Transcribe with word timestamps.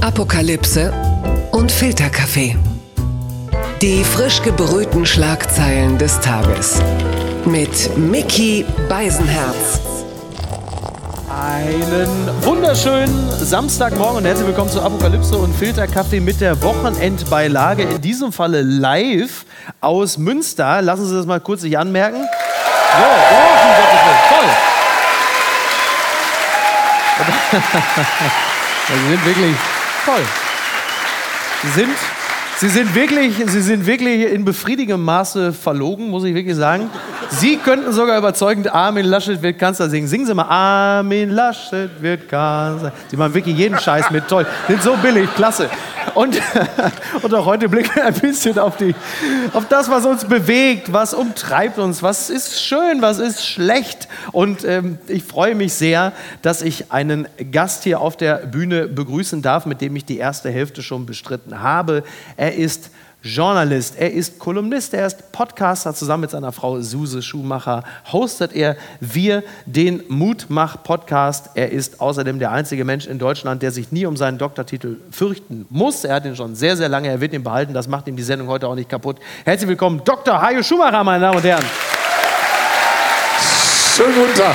Apokalypse 0.00 0.92
und 1.50 1.72
Filterkaffee. 1.72 2.56
Die 3.82 4.04
frisch 4.04 4.40
gebrühten 4.42 5.04
Schlagzeilen 5.04 5.98
des 5.98 6.20
Tages. 6.20 6.80
Mit 7.44 7.96
Mickey 7.96 8.64
Beisenherz. 8.88 9.80
Einen 11.28 12.30
wunderschönen 12.42 13.28
Samstagmorgen 13.40 14.18
und 14.18 14.24
herzlich 14.24 14.46
willkommen 14.46 14.70
zu 14.70 14.80
Apokalypse 14.80 15.36
und 15.36 15.52
Filterkaffee 15.56 16.20
mit 16.20 16.40
der 16.40 16.62
Wochenendbeilage. 16.62 17.82
In 17.82 18.00
diesem 18.00 18.30
Falle 18.30 18.62
live 18.62 19.44
aus 19.80 20.16
Münster. 20.16 20.80
Lassen 20.80 21.06
Sie 21.06 21.14
das 21.16 21.26
mal 21.26 21.40
kurz 21.40 21.62
sich 21.62 21.76
anmerken. 21.76 22.20
So, 22.20 23.04
oh, 23.34 23.48
toll. 24.28 24.48
Sie 28.88 29.08
sind 29.10 29.24
wirklich 29.26 29.54
toll. 30.08 30.24
Sie 31.62 31.80
sind, 31.80 31.96
Sie 32.56 32.68
sind, 32.68 32.94
wirklich, 32.94 33.34
Sie 33.46 33.60
sind 33.60 33.86
wirklich 33.86 34.32
in 34.32 34.44
befriedigendem 34.44 35.04
Maße 35.04 35.52
verlogen, 35.52 36.08
muss 36.08 36.24
ich 36.24 36.34
wirklich 36.34 36.56
sagen. 36.56 36.90
Sie 37.30 37.56
könnten 37.58 37.92
sogar 37.92 38.18
überzeugend 38.18 38.72
Armin 38.74 39.04
Laschet 39.04 39.42
wird 39.42 39.58
Kanzler 39.58 39.90
singen. 39.90 40.08
Singen 40.08 40.26
Sie 40.26 40.34
mal 40.34 40.44
Armin 40.44 41.30
Laschet 41.30 41.90
wird 42.00 42.28
Kanzler. 42.28 42.92
Sie 43.08 43.16
machen 43.16 43.34
wirklich 43.34 43.56
jeden 43.56 43.78
Scheiß 43.78 44.10
mit. 44.10 44.26
Toll. 44.28 44.46
Sind 44.66 44.82
so 44.82 44.96
billig. 44.96 45.28
Klasse. 45.34 45.68
Und, 46.14 46.40
und 47.22 47.34
auch 47.34 47.44
heute 47.44 47.68
blicken 47.68 47.94
wir 47.94 48.06
ein 48.06 48.14
bisschen 48.14 48.58
auf, 48.58 48.76
die, 48.76 48.94
auf 49.52 49.68
das, 49.68 49.90
was 49.90 50.06
uns 50.06 50.24
bewegt, 50.24 50.92
was 50.92 51.12
umtreibt 51.14 51.78
uns, 51.78 52.02
was 52.02 52.30
ist 52.30 52.60
schön, 52.60 53.02
was 53.02 53.18
ist 53.18 53.46
schlecht. 53.46 54.08
Und 54.32 54.64
ähm, 54.64 54.98
ich 55.06 55.24
freue 55.24 55.54
mich 55.54 55.74
sehr, 55.74 56.12
dass 56.42 56.62
ich 56.62 56.90
einen 56.90 57.28
Gast 57.52 57.84
hier 57.84 58.00
auf 58.00 58.16
der 58.16 58.46
Bühne 58.46 58.88
begrüßen 58.88 59.42
darf, 59.42 59.66
mit 59.66 59.80
dem 59.80 59.94
ich 59.96 60.04
die 60.04 60.18
erste 60.18 60.50
Hälfte 60.50 60.82
schon 60.82 61.06
bestritten 61.06 61.60
habe. 61.60 62.04
Er 62.36 62.54
ist 62.54 62.90
Journalist, 63.22 63.96
er 63.98 64.12
ist 64.12 64.38
Kolumnist, 64.38 64.94
er 64.94 65.04
ist 65.04 65.32
Podcaster. 65.32 65.92
Zusammen 65.92 66.20
mit 66.22 66.30
seiner 66.30 66.52
Frau 66.52 66.80
Suse 66.80 67.20
Schumacher 67.20 67.82
hostet 68.12 68.52
er 68.52 68.76
Wir 69.00 69.42
den 69.66 70.04
Mutmach-Podcast. 70.08 71.50
Er 71.54 71.72
ist 71.72 72.00
außerdem 72.00 72.38
der 72.38 72.52
einzige 72.52 72.84
Mensch 72.84 73.08
in 73.08 73.18
Deutschland, 73.18 73.60
der 73.62 73.72
sich 73.72 73.90
nie 73.90 74.06
um 74.06 74.16
seinen 74.16 74.38
Doktortitel 74.38 74.98
fürchten 75.10 75.66
muss. 75.68 76.04
Er 76.04 76.14
hat 76.14 76.26
ihn 76.26 76.36
schon 76.36 76.54
sehr, 76.54 76.76
sehr 76.76 76.88
lange, 76.88 77.08
er 77.08 77.20
wird 77.20 77.32
ihn 77.32 77.42
behalten. 77.42 77.74
Das 77.74 77.88
macht 77.88 78.06
ihm 78.06 78.14
die 78.14 78.22
Sendung 78.22 78.46
heute 78.46 78.68
auch 78.68 78.76
nicht 78.76 78.88
kaputt. 78.88 79.16
Herzlich 79.44 79.68
willkommen, 79.68 80.00
Dr. 80.04 80.40
Hajo 80.40 80.62
Schumacher, 80.62 81.02
meine 81.02 81.20
Damen 81.24 81.38
und 81.38 81.44
Herren. 81.44 81.64
Schönen 83.96 84.14
guten 84.14 84.34
Tag. 84.34 84.54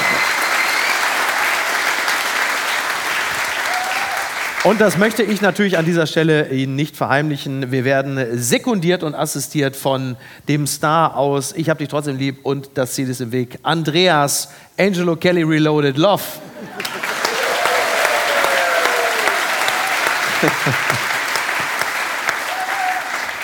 Und 4.64 4.80
das 4.80 4.98
möchte 4.98 5.24
ich 5.24 5.42
natürlich 5.42 5.78
an 5.78 5.84
dieser 5.84 6.08
Stelle 6.08 6.48
Ihnen 6.48 6.78
nicht 6.78 6.96
verheimlichen. 6.96 7.74
Wir 7.74 7.84
werden 7.84 8.38
sekundiert 8.38 9.04
und 9.04 9.14
assistiert 9.14 9.76
von 9.76 10.16
dem 10.48 10.68
Star 10.68 11.18
aus 11.18 11.54
Ich 11.58 11.70
hab 11.70 11.80
dich 11.80 11.90
trotzdem 11.90 12.18
lieb 12.18 12.38
und 12.44 12.70
das 12.76 12.94
Ziel 12.94 13.10
ist 13.10 13.20
im 13.20 13.34
Weg. 13.34 13.60
Andreas 13.64 14.48
Angelo 14.80 15.18
Kelly 15.18 15.44
Reloaded 15.44 15.98
Love. 15.98 16.24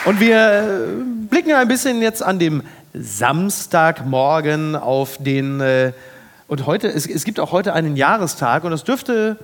Und 0.05 0.21
wir 0.21 0.87
blicken 1.29 1.53
ein 1.53 1.67
bisschen 1.67 2.01
jetzt 2.01 2.23
an 2.23 2.39
dem 2.39 2.63
Samstagmorgen 2.93 4.77
auf 4.77 5.17
den, 5.19 5.59
äh, 5.59 5.91
und 6.47 6.65
heute, 6.65 6.87
es, 6.87 7.05
es 7.05 7.25
gibt 7.25 7.37
auch 7.39 7.51
heute 7.51 7.73
einen 7.73 7.97
Jahrestag 7.97 8.63
und 8.63 8.73
es 8.73 8.85
dürfte 8.85 9.37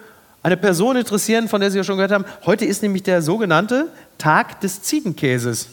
eine 0.45 0.57
Person 0.57 0.95
interessieren, 0.95 1.49
von 1.49 1.59
der 1.59 1.71
Sie 1.71 1.77
ja 1.79 1.83
schon 1.83 1.95
gehört 1.95 2.11
haben. 2.11 2.23
Heute 2.45 2.65
ist 2.65 2.83
nämlich 2.83 3.01
der 3.01 3.23
sogenannte 3.23 3.87
Tag 4.19 4.61
des 4.61 4.79
Ziegenkäses. 4.83 5.67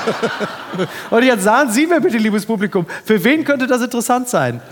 Und 1.10 1.22
jetzt 1.22 1.42
sagen 1.42 1.70
Sie 1.70 1.86
mir 1.86 2.00
bitte, 2.00 2.16
liebes 2.16 2.46
Publikum, 2.46 2.86
für 3.04 3.22
wen 3.22 3.44
könnte 3.44 3.66
das 3.66 3.82
interessant 3.82 4.30
sein? 4.30 4.62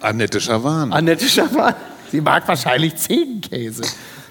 Annette 0.00 0.40
Schawan. 0.40 0.92
Annette 0.92 1.28
Schawan. 1.28 1.72
Sie 2.10 2.20
mag 2.20 2.48
wahrscheinlich 2.48 2.96
Ziegenkäse. 2.96 3.82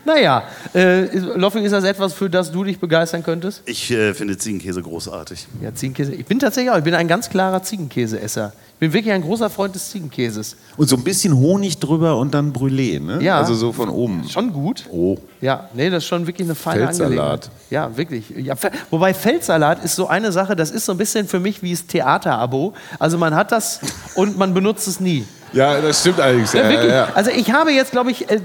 Naja, 0.07 0.43
äh, 0.73 1.17
Loffing, 1.35 1.65
ist 1.65 1.73
das 1.73 1.83
etwas, 1.83 2.13
für 2.13 2.29
das 2.29 2.49
du 2.49 2.63
dich 2.63 2.79
begeistern 2.79 3.23
könntest? 3.23 3.61
Ich 3.65 3.91
äh, 3.91 4.13
finde 4.13 4.37
Ziegenkäse 4.37 4.81
großartig. 4.81 5.45
Ja, 5.61 5.75
Ziegenkäse. 5.75 6.15
Ich 6.15 6.25
bin 6.25 6.39
tatsächlich 6.39 6.71
auch, 6.71 6.77
ich 6.77 6.83
bin 6.85 6.93
ein 6.93 7.09
ganz 7.09 7.29
klarer 7.29 7.61
Ziegenkäseesser. 7.61 8.53
Ich 8.75 8.79
bin 8.79 8.93
wirklich 8.93 9.13
ein 9.13 9.21
großer 9.21 9.49
Freund 9.49 9.75
des 9.75 9.91
Ziegenkäses. 9.91 10.55
Und 10.77 10.87
so 10.87 10.95
ein 10.95 11.03
bisschen 11.03 11.35
Honig 11.35 11.79
drüber 11.79 12.17
und 12.17 12.33
dann 12.33 12.53
Brûlée, 12.53 13.01
ne? 13.01 13.21
Ja. 13.21 13.37
Also 13.37 13.53
so 13.53 13.73
von 13.73 13.89
oben. 13.89 14.23
Schon 14.29 14.53
gut. 14.53 14.85
Oh. 14.89 15.17
Ja, 15.41 15.69
nee, 15.73 15.89
das 15.89 16.03
ist 16.03 16.07
schon 16.07 16.25
wirklich 16.25 16.47
eine 16.47 16.55
feine 16.55 16.85
Feldsalat. 16.85 17.09
Angelegenheit. 17.09 17.49
Ja, 17.69 17.97
wirklich. 17.97 18.29
Ja, 18.29 18.55
wobei 18.89 19.13
Feldsalat 19.13 19.83
ist 19.83 19.97
so 19.97 20.07
eine 20.07 20.31
Sache, 20.31 20.55
das 20.55 20.71
ist 20.71 20.85
so 20.85 20.93
ein 20.93 20.97
bisschen 20.97 21.27
für 21.27 21.41
mich 21.41 21.61
wie 21.61 21.71
das 21.71 21.85
Theaterabo. 21.85 22.73
Also 22.97 23.17
man 23.17 23.35
hat 23.35 23.51
das 23.51 23.81
und 24.15 24.37
man 24.37 24.53
benutzt 24.53 24.87
es 24.87 25.01
nie. 25.01 25.25
Ja, 25.53 25.79
das 25.81 26.01
stimmt 26.01 26.19
allerdings. 26.19 26.53
Ja, 26.53 26.59
Ja, 26.61 26.65
ja, 26.65 26.71
wirklich. 26.71 26.91
ja. 26.91 27.07
Also 27.15 27.31
ich 27.31 27.51
habe 27.51 27.71
jetzt, 27.71 27.91
glaube 27.91 28.11
ich, 28.11 28.29
äh, 28.29 28.39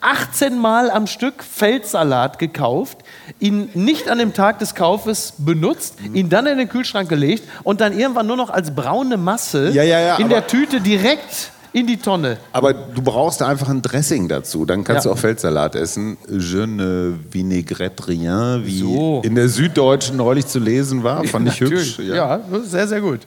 18 0.00 0.58
Mal 0.58 0.90
am 0.90 1.06
Stück 1.06 1.42
Feldsalat 1.44 2.38
gekauft, 2.38 2.98
ihn 3.38 3.68
nicht 3.74 4.08
an 4.08 4.18
dem 4.18 4.32
Tag 4.34 4.58
des 4.58 4.74
Kaufes 4.74 5.34
benutzt, 5.38 5.96
Mhm. 6.00 6.14
ihn 6.14 6.28
dann 6.28 6.46
in 6.46 6.58
den 6.58 6.68
Kühlschrank 6.68 7.08
gelegt 7.08 7.44
und 7.62 7.80
dann 7.80 7.96
irgendwann 7.96 8.26
nur 8.26 8.36
noch 8.36 8.50
als 8.50 8.74
braune 8.74 9.16
Masse 9.16 9.70
Ja, 9.70 9.82
ja, 9.84 10.00
ja, 10.00 10.16
in 10.16 10.28
der 10.28 10.46
Tüte 10.46 10.80
direkt 10.80 11.50
in 11.74 11.86
die 11.86 11.96
Tonne. 11.96 12.36
Aber 12.52 12.74
du 12.74 13.00
brauchst 13.00 13.40
einfach 13.40 13.68
ein 13.70 13.80
Dressing 13.80 14.28
dazu. 14.28 14.66
Dann 14.66 14.84
kannst 14.84 15.06
Ja. 15.06 15.10
du 15.10 15.14
auch 15.16 15.18
Feldsalat 15.20 15.74
essen. 15.74 16.18
Je 16.28 16.66
ne 16.66 17.14
vinaigrette 17.30 18.08
rien, 18.08 18.60
wie 18.66 18.80
So. 18.80 19.22
in 19.24 19.34
der 19.36 19.48
Süddeutschen 19.48 20.16
neulich 20.18 20.46
zu 20.46 20.58
lesen 20.58 21.02
war. 21.02 21.24
Fand 21.24 21.48
ich 21.48 21.60
Natürlich. 21.60 21.96
hübsch. 21.96 22.08
Ja. 22.14 22.40
sehr, 22.64 22.86
sehr 22.88 23.00
gut. 23.00 23.20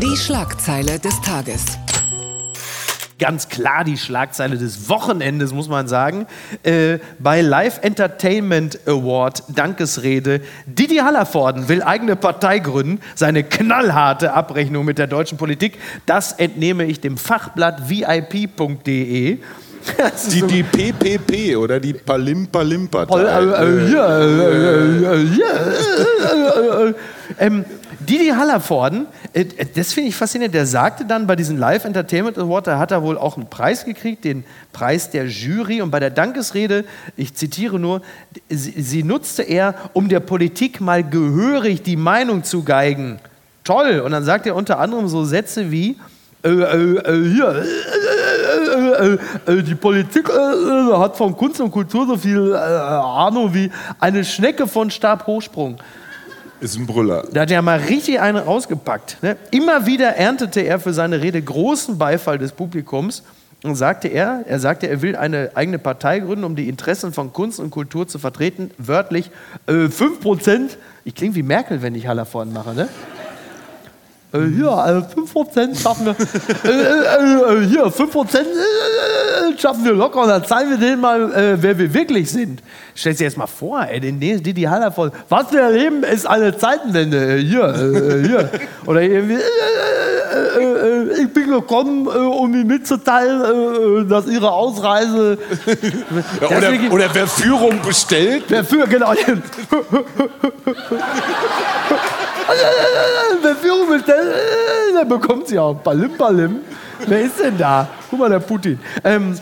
Die 0.00 0.16
Schlagzeile 0.16 0.98
des 0.98 1.20
Tages. 1.20 1.64
Ganz 3.18 3.48
klar 3.48 3.84
die 3.84 3.96
Schlagzeile 3.96 4.56
des 4.56 4.88
Wochenendes, 4.88 5.52
muss 5.52 5.68
man 5.68 5.88
sagen. 5.88 6.26
Äh, 6.62 6.98
bei 7.18 7.40
Live 7.40 7.80
Entertainment 7.82 8.78
Award 8.86 9.44
Dankesrede. 9.48 10.40
Didi 10.66 10.96
Hallervorden 10.96 11.68
will 11.68 11.82
eigene 11.82 12.16
Partei 12.16 12.58
gründen. 12.58 13.00
Seine 13.14 13.44
knallharte 13.44 14.32
Abrechnung 14.32 14.84
mit 14.84 14.98
der 14.98 15.06
deutschen 15.06 15.38
Politik. 15.38 15.78
Das 16.06 16.32
entnehme 16.32 16.84
ich 16.84 17.00
dem 17.00 17.16
Fachblatt 17.16 17.88
vip.de. 17.88 19.38
Die, 20.32 20.42
die 20.42 20.62
PPP 20.62 21.56
oder 21.56 21.78
die 21.78 21.92
Palimpa-Limpa. 21.92 23.06
Voll, 23.06 23.24
ja, 23.24 23.40
ja, 23.40 24.18
äh, 24.18 25.22
äh, 25.22 26.88
äh. 26.88 26.94
ähm, 27.38 27.64
Didi 28.04 28.28
Hallervorden, 28.28 29.06
äh, 29.32 29.44
das 29.74 29.92
finde 29.92 30.08
ich 30.08 30.16
faszinierend, 30.16 30.54
der 30.54 30.66
sagte 30.66 31.04
dann 31.04 31.26
bei 31.26 31.36
diesem 31.36 31.56
Live 31.56 31.84
Entertainment 31.84 32.38
Award, 32.38 32.66
da 32.66 32.78
hat 32.78 32.90
er 32.90 33.02
wohl 33.02 33.18
auch 33.18 33.36
einen 33.36 33.48
Preis 33.48 33.84
gekriegt, 33.84 34.24
den 34.24 34.44
Preis 34.72 35.10
der 35.10 35.26
Jury. 35.26 35.82
Und 35.82 35.90
bei 35.90 36.00
der 36.00 36.10
Dankesrede, 36.10 36.84
ich 37.16 37.34
zitiere 37.34 37.78
nur, 37.78 38.02
sie, 38.48 38.80
sie 38.82 39.02
nutzte 39.02 39.42
er, 39.42 39.74
um 39.92 40.08
der 40.08 40.20
Politik 40.20 40.80
mal 40.80 41.02
gehörig 41.02 41.82
die 41.82 41.96
Meinung 41.96 42.44
zu 42.44 42.62
geigen. 42.62 43.18
Toll. 43.64 44.00
Und 44.00 44.12
dann 44.12 44.24
sagt 44.24 44.46
er 44.46 44.54
unter 44.56 44.78
anderem 44.78 45.08
so 45.08 45.24
Sätze 45.24 45.70
wie, 45.70 45.96
äh, 46.44 46.50
äh, 46.50 46.98
äh, 46.98 47.32
hier, 47.32 47.64
äh, 48.74 49.14
äh, 49.48 49.52
äh, 49.52 49.62
die 49.62 49.74
Politik 49.74 50.28
äh, 50.28 50.32
äh, 50.32 50.98
hat 50.98 51.16
von 51.16 51.34
Kunst 51.34 51.58
und 51.62 51.70
Kultur 51.70 52.06
so 52.06 52.18
viel 52.18 52.52
äh, 52.52 52.56
Ahnung 52.56 53.54
wie 53.54 53.70
eine 53.98 54.22
Schnecke 54.24 54.66
von 54.66 54.90
Stabhochsprung. 54.90 55.78
Ist 56.64 56.78
ein 56.78 56.86
Brüller. 56.86 57.28
Da 57.30 57.42
hat 57.42 57.50
er 57.50 57.60
mal 57.60 57.78
richtig 57.78 58.20
einen 58.20 58.38
rausgepackt. 58.38 59.18
Ne? 59.20 59.36
Immer 59.50 59.84
wieder 59.84 60.16
erntete 60.16 60.62
er 60.62 60.80
für 60.80 60.94
seine 60.94 61.20
Rede 61.20 61.42
großen 61.42 61.98
Beifall 61.98 62.38
des 62.38 62.52
Publikums 62.52 63.22
und 63.62 63.74
sagte 63.74 64.08
er, 64.08 64.44
er 64.46 64.58
sagte, 64.58 64.86
er 64.86 65.02
will 65.02 65.14
eine 65.14 65.50
eigene 65.56 65.78
Partei 65.78 66.20
gründen, 66.20 66.42
um 66.42 66.56
die 66.56 66.70
Interessen 66.70 67.12
von 67.12 67.34
Kunst 67.34 67.60
und 67.60 67.68
Kultur 67.68 68.08
zu 68.08 68.18
vertreten. 68.18 68.70
Wörtlich 68.78 69.30
äh, 69.66 69.72
5%. 69.72 70.70
Ich 71.04 71.14
klinge 71.14 71.34
wie 71.34 71.42
Merkel, 71.42 71.82
wenn 71.82 71.94
ich 71.94 72.06
Hallervorden 72.06 72.54
mache, 72.54 72.72
ne? 72.72 72.88
Äh, 74.32 74.46
hier, 74.56 74.70
also 74.70 75.06
5% 75.06 75.78
schaffen 75.78 76.06
wir. 76.06 76.16
äh, 76.64 77.58
äh, 77.60 77.62
äh, 77.62 77.66
hier, 77.66 77.84
5% 77.84 78.38
äh, 78.38 78.42
schaffen 79.58 79.84
wir 79.84 79.92
locker 79.92 80.22
und 80.22 80.28
dann 80.28 80.44
zeigen 80.44 80.70
wir 80.70 80.78
denen 80.78 81.00
mal, 81.00 81.32
äh, 81.32 81.62
wer 81.62 81.78
wir 81.78 81.92
wirklich 81.92 82.30
sind. 82.30 82.60
Stell 82.94 83.14
dir 83.14 83.24
jetzt 83.24 83.36
mal 83.36 83.46
vor, 83.46 83.86
ey, 83.88 84.00
den 84.00 84.18
Didi 84.20 84.62
Hallervorden. 84.62 85.12
Was 85.28 85.52
wir 85.52 85.60
erleben, 85.60 86.02
ist 86.04 86.26
eine 86.26 86.56
Zeitenwende. 86.56 87.38
Äh, 87.38 87.42
Hier, 87.42 87.64
äh, 87.64 88.26
hier. 88.26 88.50
Oder 88.86 89.02
irgendwie. 89.02 89.34
Äh, 89.34 89.38
äh, 90.34 90.62
äh, 90.62 91.12
äh, 91.12 91.22
ich 91.22 91.32
bin 91.32 91.50
gekommen, 91.50 92.06
äh, 92.06 92.10
um 92.18 92.52
Ihnen 92.54 92.66
mitzuteilen, 92.66 94.04
äh, 94.04 94.08
dass 94.08 94.26
Ihre 94.26 94.50
Ausreise. 94.50 95.38
Ja, 96.40 96.48
ist 96.58 96.62
wirklich- 96.62 96.92
oder, 96.92 97.04
oder 97.06 97.14
wer 97.14 97.26
Führung 97.26 97.80
bestellt, 97.82 98.44
Wer 98.48 98.64
für, 98.64 98.86
genau. 98.86 99.12
Wer 103.42 103.56
Führung 103.56 103.88
bestellt, 103.88 104.34
äh, 104.34 104.92
der 104.96 105.04
bekommt 105.04 105.48
sie 105.48 105.58
auch. 105.58 105.74
Palim, 105.82 106.16
palim. 106.16 106.60
Wer 107.06 107.20
ist 107.20 107.38
denn 107.38 107.58
da? 107.58 107.88
Guck 108.08 108.18
mal, 108.18 108.30
der 108.30 108.40
Putin. 108.40 108.78
Ähm, 109.02 109.38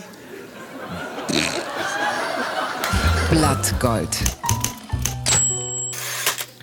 Blattgold. 3.31 4.09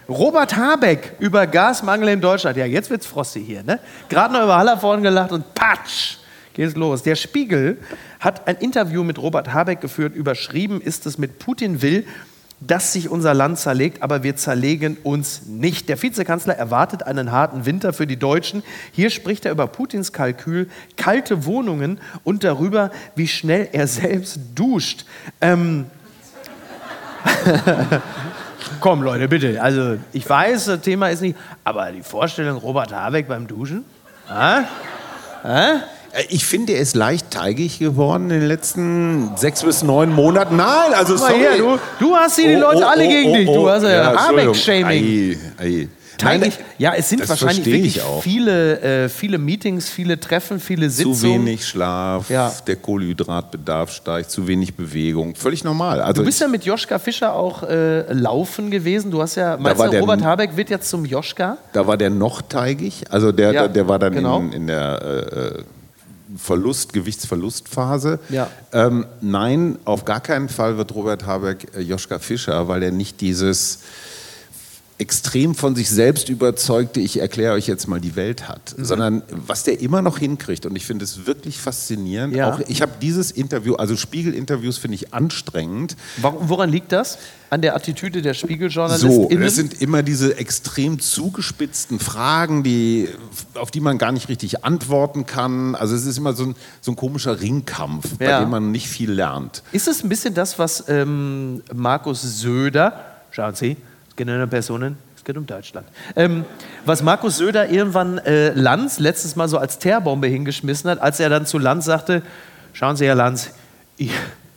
Robert 0.08 0.56
Habeck 0.56 1.14
über 1.18 1.46
Gasmangel 1.46 2.08
in 2.08 2.20
Deutschland. 2.20 2.56
Ja, 2.56 2.66
jetzt 2.66 2.90
wird's 2.90 3.06
frostig 3.06 3.46
hier, 3.46 3.62
ne? 3.62 3.78
Gerade 4.08 4.34
noch 4.34 4.42
über 4.42 4.58
Hallervorden 4.58 5.02
gelacht 5.02 5.32
und 5.32 5.54
patsch, 5.54 6.16
geht's 6.52 6.74
los. 6.74 7.02
Der 7.02 7.14
Spiegel 7.14 7.78
hat 8.18 8.46
ein 8.46 8.56
Interview 8.56 9.02
mit 9.02 9.18
Robert 9.18 9.54
Habeck 9.54 9.80
geführt. 9.80 10.14
Überschrieben 10.14 10.80
ist 10.80 11.06
es 11.06 11.16
mit 11.16 11.38
Putin 11.38 11.80
will, 11.80 12.04
dass 12.60 12.92
sich 12.92 13.08
unser 13.08 13.32
Land 13.32 13.58
zerlegt, 13.58 14.02
aber 14.02 14.22
wir 14.22 14.36
zerlegen 14.36 14.98
uns 15.02 15.46
nicht. 15.46 15.88
Der 15.88 16.00
Vizekanzler 16.00 16.56
erwartet 16.56 17.02
einen 17.04 17.32
harten 17.32 17.64
Winter 17.64 17.92
für 17.92 18.06
die 18.06 18.18
Deutschen. 18.18 18.62
Hier 18.92 19.10
spricht 19.10 19.46
er 19.46 19.52
über 19.52 19.66
Putins 19.66 20.12
Kalkül, 20.12 20.68
kalte 20.96 21.46
Wohnungen 21.46 21.98
und 22.22 22.44
darüber, 22.44 22.90
wie 23.14 23.28
schnell 23.28 23.68
er 23.72 23.86
selbst 23.86 24.38
duscht. 24.54 25.06
Ähm 25.40 25.86
Komm, 28.80 29.02
Leute, 29.02 29.26
bitte. 29.28 29.60
Also, 29.60 29.96
ich 30.12 30.28
weiß, 30.28 30.66
das 30.66 30.80
Thema 30.82 31.08
ist 31.08 31.22
nicht. 31.22 31.36
Aber 31.64 31.90
die 31.92 32.02
Vorstellung 32.02 32.58
Robert 32.58 32.92
Habeck 32.92 33.26
beim 33.26 33.46
Duschen? 33.46 33.84
Ah? 34.28 34.64
Ah? 35.42 35.80
Äh, 36.12 36.24
Ich 36.28 36.44
finde, 36.44 36.72
er 36.74 36.80
ist 36.80 36.94
leicht 36.96 37.30
teigig 37.30 37.78
geworden 37.78 38.24
in 38.30 38.40
den 38.40 38.48
letzten 38.48 39.30
sechs 39.36 39.62
bis 39.62 39.82
neun 39.82 40.12
Monaten. 40.14 40.56
Nein, 40.56 40.92
also 40.94 41.16
sorry. 41.16 41.38
her, 41.38 41.56
du, 41.58 41.78
du 41.98 42.14
hast 42.14 42.36
hier 42.36 42.48
die 42.48 42.56
Oh, 42.56 42.60
Leute 42.72 42.82
oh, 42.84 42.88
alle 42.88 43.04
oh, 43.04 43.08
gegen 43.08 43.30
oh, 43.30 43.36
dich. 43.36 43.48
oh. 43.48 43.54
Du 43.54 43.68
hast 43.70 43.82
ja, 43.84 43.90
Ja. 44.12 44.28
Habeck-Shaming. 44.28 45.36
Ei, 45.58 45.64
ei. 45.64 45.88
Teigig. 46.18 46.52
Ja, 46.76 46.92
es 46.94 47.08
sind 47.08 47.22
das 47.22 47.30
wahrscheinlich 47.30 47.64
wirklich 47.64 48.02
viele, 48.20 48.80
äh, 49.04 49.08
viele 49.08 49.38
Meetings, 49.38 49.88
viele 49.88 50.20
Treffen, 50.20 50.60
viele 50.60 50.90
Sitzungen. 50.90 51.16
Zu 51.16 51.22
wenig 51.32 51.66
Schlaf, 51.66 52.28
Ja. 52.28 52.52
der 52.66 52.76
Kohlenhydratbedarf 52.76 53.90
steigt, 53.90 54.30
zu 54.30 54.46
wenig 54.46 54.74
Bewegung. 54.74 55.34
Völlig 55.34 55.64
normal. 55.64 56.02
Also 56.02 56.20
Du 56.20 56.26
bist 56.26 56.38
ja 56.42 56.48
mit 56.48 56.64
Joschka 56.66 56.98
Fischer 56.98 57.32
auch 57.34 57.62
äh, 57.62 58.12
laufen 58.12 58.70
gewesen. 58.70 59.10
Du 59.10 59.22
hast 59.22 59.36
ja, 59.36 59.56
meinst 59.56 59.80
du, 59.82 59.88
der- 59.88 60.00
Robert 60.00 60.22
Habeck 60.22 60.54
wird 60.58 60.68
jetzt 60.68 60.90
zum 60.90 61.06
Joschka? 61.06 61.56
da 61.72 61.86
war 61.86 61.96
der 61.96 62.10
noch 62.10 62.42
teigig. 62.42 63.04
Also 63.08 63.32
der, 63.32 63.52
Ja, 63.52 63.60
der, 63.62 63.68
der 63.70 63.88
war 63.88 63.98
dann 63.98 64.12
genau. 64.14 64.40
in, 64.40 64.52
in 64.52 64.66
der 64.66 65.00
äh, 65.58 65.62
Verlust, 66.36 66.92
Gewichtsverlustphase. 66.92 68.18
Ja. 68.28 68.50
Ähm, 68.72 69.06
nein, 69.20 69.78
auf 69.84 70.04
gar 70.04 70.20
keinen 70.20 70.48
Fall 70.48 70.76
wird 70.76 70.94
Robert 70.94 71.26
Habeck 71.26 71.68
äh, 71.76 71.80
Joschka 71.80 72.18
Fischer, 72.18 72.68
weil 72.68 72.82
er 72.82 72.92
nicht 72.92 73.20
dieses 73.20 73.80
extrem 75.00 75.54
von 75.54 75.74
sich 75.74 75.88
selbst 75.90 76.28
überzeugte, 76.28 77.00
ich 77.00 77.18
erkläre 77.20 77.54
euch 77.54 77.66
jetzt 77.66 77.88
mal 77.88 78.00
die 78.00 78.16
Welt 78.16 78.48
hat, 78.48 78.74
Mhm. 78.76 78.84
sondern 78.84 79.22
was 79.46 79.64
der 79.64 79.80
immer 79.80 80.02
noch 80.02 80.18
hinkriegt 80.18 80.66
und 80.66 80.76
ich 80.76 80.84
finde 80.86 81.04
es 81.04 81.26
wirklich 81.26 81.58
faszinierend. 81.58 82.34
Ja. 82.34 82.52
Auch 82.52 82.60
ich 82.68 82.82
habe 82.82 82.92
dieses 83.00 83.30
Interview, 83.30 83.74
also 83.76 83.96
Spiegel-Interviews 83.96 84.76
finde 84.78 84.96
ich 84.96 85.14
anstrengend. 85.14 85.96
Woran 86.20 86.68
liegt 86.70 86.92
das? 86.92 87.18
An 87.48 87.62
der 87.62 87.74
Attitüde 87.74 88.22
der 88.22 88.34
So, 88.34 88.46
Spiegeljournalisten? 88.46 89.42
es 89.42 89.54
sind 89.56 89.80
immer 89.82 90.02
diese 90.04 90.36
extrem 90.38 91.00
zugespitzten 91.00 91.98
Fragen, 91.98 92.62
die, 92.62 93.08
auf 93.54 93.70
die 93.72 93.80
man 93.80 93.98
gar 93.98 94.12
nicht 94.12 94.28
richtig 94.28 94.64
antworten 94.64 95.26
kann. 95.26 95.74
Also 95.74 95.96
es 95.96 96.06
ist 96.06 96.18
immer 96.18 96.34
so 96.34 96.44
ein, 96.44 96.54
so 96.80 96.92
ein 96.92 96.96
komischer 96.96 97.40
Ringkampf, 97.40 98.18
bei 98.18 98.26
Ja. 98.26 98.40
dem 98.40 98.50
man 98.50 98.70
nicht 98.70 98.86
viel 98.88 99.10
lernt. 99.10 99.62
Ist 99.72 99.88
es 99.88 100.04
ein 100.04 100.08
bisschen 100.08 100.34
das, 100.34 100.58
was 100.60 100.84
ähm, 100.88 101.62
Markus 101.74 102.22
Söder, 102.22 103.04
schauen 103.32 103.54
Sie, 103.54 103.76
es 104.20 104.26
geht 104.26 104.34
nicht 104.34 104.42
um 104.42 104.50
Personen, 104.50 104.98
es 105.16 105.24
geht 105.24 105.38
um 105.38 105.46
Deutschland, 105.46 105.86
ähm, 106.14 106.44
was 106.84 107.02
Markus 107.02 107.38
Söder 107.38 107.70
irgendwann 107.70 108.18
äh, 108.18 108.50
Lanz 108.50 108.98
letztes 108.98 109.34
Mal 109.34 109.48
so 109.48 109.56
als 109.56 109.78
Teerbombe 109.78 110.26
hingeschmissen 110.26 110.90
hat, 110.90 111.00
als 111.00 111.20
er 111.20 111.30
dann 111.30 111.46
zu 111.46 111.56
Lanz 111.56 111.86
sagte, 111.86 112.20
schauen 112.74 112.96
Sie, 112.96 113.06
Herr 113.06 113.14
Lanz, 113.14 113.52
ich, 113.96 114.10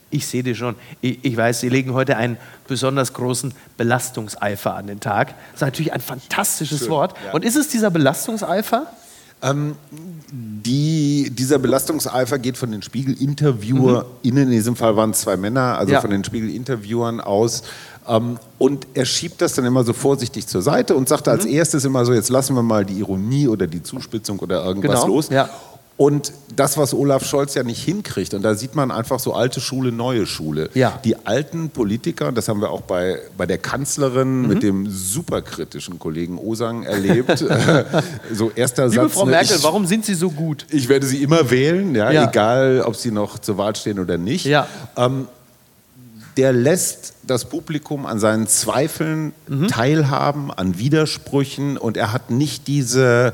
ich 0.10 0.28
sehe 0.28 0.44
die 0.44 0.54
schon, 0.54 0.76
ich, 1.00 1.24
ich 1.24 1.38
weiß, 1.38 1.62
Sie 1.62 1.70
legen 1.70 1.94
heute 1.94 2.18
einen 2.18 2.38
besonders 2.68 3.14
großen 3.14 3.54
Belastungseifer 3.78 4.76
an 4.76 4.88
den 4.88 5.00
Tag. 5.00 5.30
Das 5.30 5.56
ist 5.56 5.62
natürlich 5.62 5.94
ein 5.94 6.02
fantastisches 6.02 6.90
Wort. 6.90 7.16
Und 7.32 7.46
ist 7.46 7.56
es 7.56 7.70
dieser 7.70 7.90
Belastungseifer? 7.90 8.88
Die, 10.32 11.30
dieser 11.32 11.60
Belastungseifer 11.60 12.40
geht 12.40 12.58
von 12.58 12.72
den 12.72 12.82
Spiegel-InterviewerInnen, 12.82 14.44
in 14.46 14.52
diesem 14.52 14.76
Fall 14.76 14.96
waren 14.96 15.12
es 15.12 15.22
zwei 15.22 15.38
Männer, 15.38 15.78
also 15.78 15.92
Ja. 15.94 16.02
von 16.02 16.10
den 16.10 16.24
Spiegel-Interviewern 16.24 17.20
aus. 17.22 17.64
Ähm, 18.08 18.38
und 18.58 18.88
er 18.94 19.06
schiebt 19.06 19.42
das 19.42 19.54
dann 19.54 19.66
immer 19.66 19.84
so 19.84 19.94
vorsichtig 19.94 20.48
zur 20.48 20.62
Seite 20.62 20.96
und 20.96 21.08
sagt 21.08 21.28
als 21.28 21.46
erstes 21.46 21.86
immer 21.86 22.06
so, 22.06 22.14
jetzt 22.14 22.30
lassen 22.30 22.56
wir 22.56 22.64
mal 22.64 22.86
die 22.86 23.00
Ironie 23.00 23.48
oder 23.48 23.68
die 23.68 23.84
Zuspitzung 23.84 24.40
oder 24.40 24.64
irgendwas 24.66 25.02
Genau, 25.02 25.08
los. 25.16 25.30
ja. 25.30 25.50
Und 25.96 26.34
das, 26.56 26.76
was 26.78 26.94
Olaf 26.96 27.24
Scholz 27.24 27.54
ja 27.54 27.62
nicht 27.62 27.84
hinkriegt, 27.84 28.34
und 28.34 28.42
da 28.42 28.56
sieht 28.56 28.74
man 28.74 28.90
einfach 28.90 29.20
so 29.20 29.34
alte 29.34 29.62
Schule, 29.62 29.92
neue 29.92 30.26
Schule. 30.26 30.70
Ja. 30.74 31.00
Die 31.04 31.16
alten 31.26 31.70
Politiker, 31.70 32.32
das 32.32 32.48
haben 32.50 32.62
wir 32.62 32.72
auch 32.72 32.82
bei, 32.82 33.20
bei 33.38 33.46
der 33.46 33.60
Kanzlerin 33.60 34.42
Mhm. 34.42 34.48
mit 34.48 34.64
dem 34.64 34.90
superkritischen 34.90 36.00
Kollegen 36.00 36.40
Osang 36.40 36.82
erlebt. 36.84 37.38
so 38.34 38.52
erster 38.56 38.88
Liebe 38.88 39.04
Satz. 39.04 39.14
Frau 39.14 39.26
ne, 39.26 39.32
Merkel, 39.32 39.56
ich, 39.58 39.64
warum 39.64 39.86
sind 39.86 40.04
Sie 40.06 40.16
so 40.16 40.32
gut? 40.32 40.66
ich 40.72 40.90
werde 40.90 41.06
sie 41.06 41.22
immer 41.22 41.52
wählen, 41.52 41.94
ja, 41.94 42.12
Ja. 42.12 42.28
egal 42.28 42.82
ob 42.86 42.96
sie 42.96 43.12
noch 43.12 43.38
zur 43.38 43.58
Wahl 43.60 43.76
stehen 43.76 44.00
oder 44.00 44.18
nicht. 44.18 44.46
Ja. 44.46 44.68
Ähm, 44.98 45.28
der 46.38 46.52
lässt 46.54 47.14
das 47.28 47.46
Publikum 47.46 48.08
an 48.08 48.18
seinen 48.18 48.48
Zweifeln 48.48 49.34
Mhm. 49.48 49.68
teilhaben, 49.68 50.50
an 50.52 50.80
Widersprüchen 50.80 51.78
und 51.78 51.98
er 51.98 52.12
hat 52.12 52.32
nicht 52.32 52.68
diese 52.68 53.34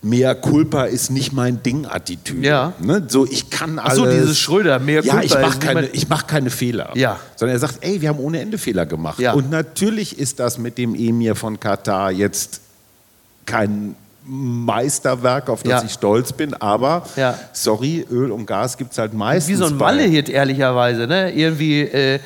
Mea 0.00 0.34
culpa 0.34 0.84
ist 0.84 1.10
nicht 1.10 1.32
mein 1.32 1.62
Ding-Attitüde. 1.62 2.46
Ja. 2.46 2.72
Ne? 2.78 3.04
So, 3.08 3.26
ich 3.26 3.50
kann 3.50 3.78
alles. 3.80 3.98
Ach 3.98 4.04
so, 4.04 4.10
dieses 4.10 4.38
Schröder, 4.38 4.78
mea 4.78 5.00
Ja, 5.02 5.14
culpa 5.14 5.20
ich 5.24 5.32
ist 5.34 5.40
mache 5.40 5.58
keine, 5.58 5.86
ich 5.88 6.08
mach 6.08 6.26
keine 6.26 6.50
Fehler. 6.50 6.90
Ja. 6.94 7.18
Sondern 7.36 7.56
er 7.56 7.60
sagt, 7.60 7.78
ey, 7.80 8.00
wir 8.00 8.08
haben 8.08 8.20
ohne 8.20 8.40
Ende 8.40 8.58
Fehler 8.58 8.86
gemacht. 8.86 9.18
Ja. 9.18 9.32
Und 9.32 9.50
natürlich 9.50 10.18
ist 10.18 10.38
das 10.38 10.58
mit 10.58 10.78
dem 10.78 10.94
Emir 10.94 11.34
von 11.34 11.58
Katar 11.58 12.12
jetzt 12.12 12.60
kein 13.44 13.96
Meisterwerk, 14.24 15.48
auf 15.48 15.62
das 15.62 15.70
Ja. 15.70 15.82
ich 15.84 15.92
stolz 15.92 16.32
bin, 16.32 16.54
aber 16.54 17.04
Ja. 17.16 17.36
sorry, 17.52 18.06
Öl 18.10 18.30
und 18.30 18.46
Gas 18.46 18.76
gibt 18.76 18.92
es 18.92 18.98
halt 18.98 19.14
meistens. 19.14 19.48
Wie 19.52 19.56
so 19.56 19.66
ein 19.66 19.76
Malle-Hit, 19.76 20.28
ehrlicherweise. 20.28 21.06
Ne? 21.06 21.32
Irgendwie, 21.32 21.80
äh, 21.80 22.20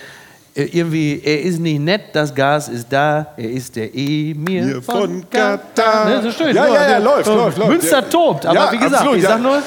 irgendwie, 0.55 1.23
er 1.25 1.41
ist 1.43 1.59
nicht 1.61 1.81
nett, 1.81 2.03
das 2.13 2.35
Gas 2.35 2.69
ist 2.69 2.87
da, 2.91 3.29
er 3.37 3.51
ist 3.51 3.75
der 3.75 3.89
Emir 3.95 4.65
Hier 4.65 4.83
von, 4.83 5.01
von 5.01 5.31
Katar. 5.31 6.05
Ne, 6.07 6.23
so 6.23 6.31
schön. 6.31 6.55
Ja, 6.55 6.67
Nur, 6.67 6.75
ja, 6.75 6.91
ja, 6.91 6.99
läuft, 6.99 7.25
so, 7.25 7.35
läuft, 7.35 7.59
läuft. 7.59 7.71
Münster 7.71 8.11
tobt, 8.11 8.45
aber 8.45 8.55
Ja, 8.55 8.73
wie 8.73 8.77
gesagt, 8.77 8.95
absolut, 8.97 9.17
ich 9.17 9.25
sag 9.25 9.41
nur, 9.41 9.63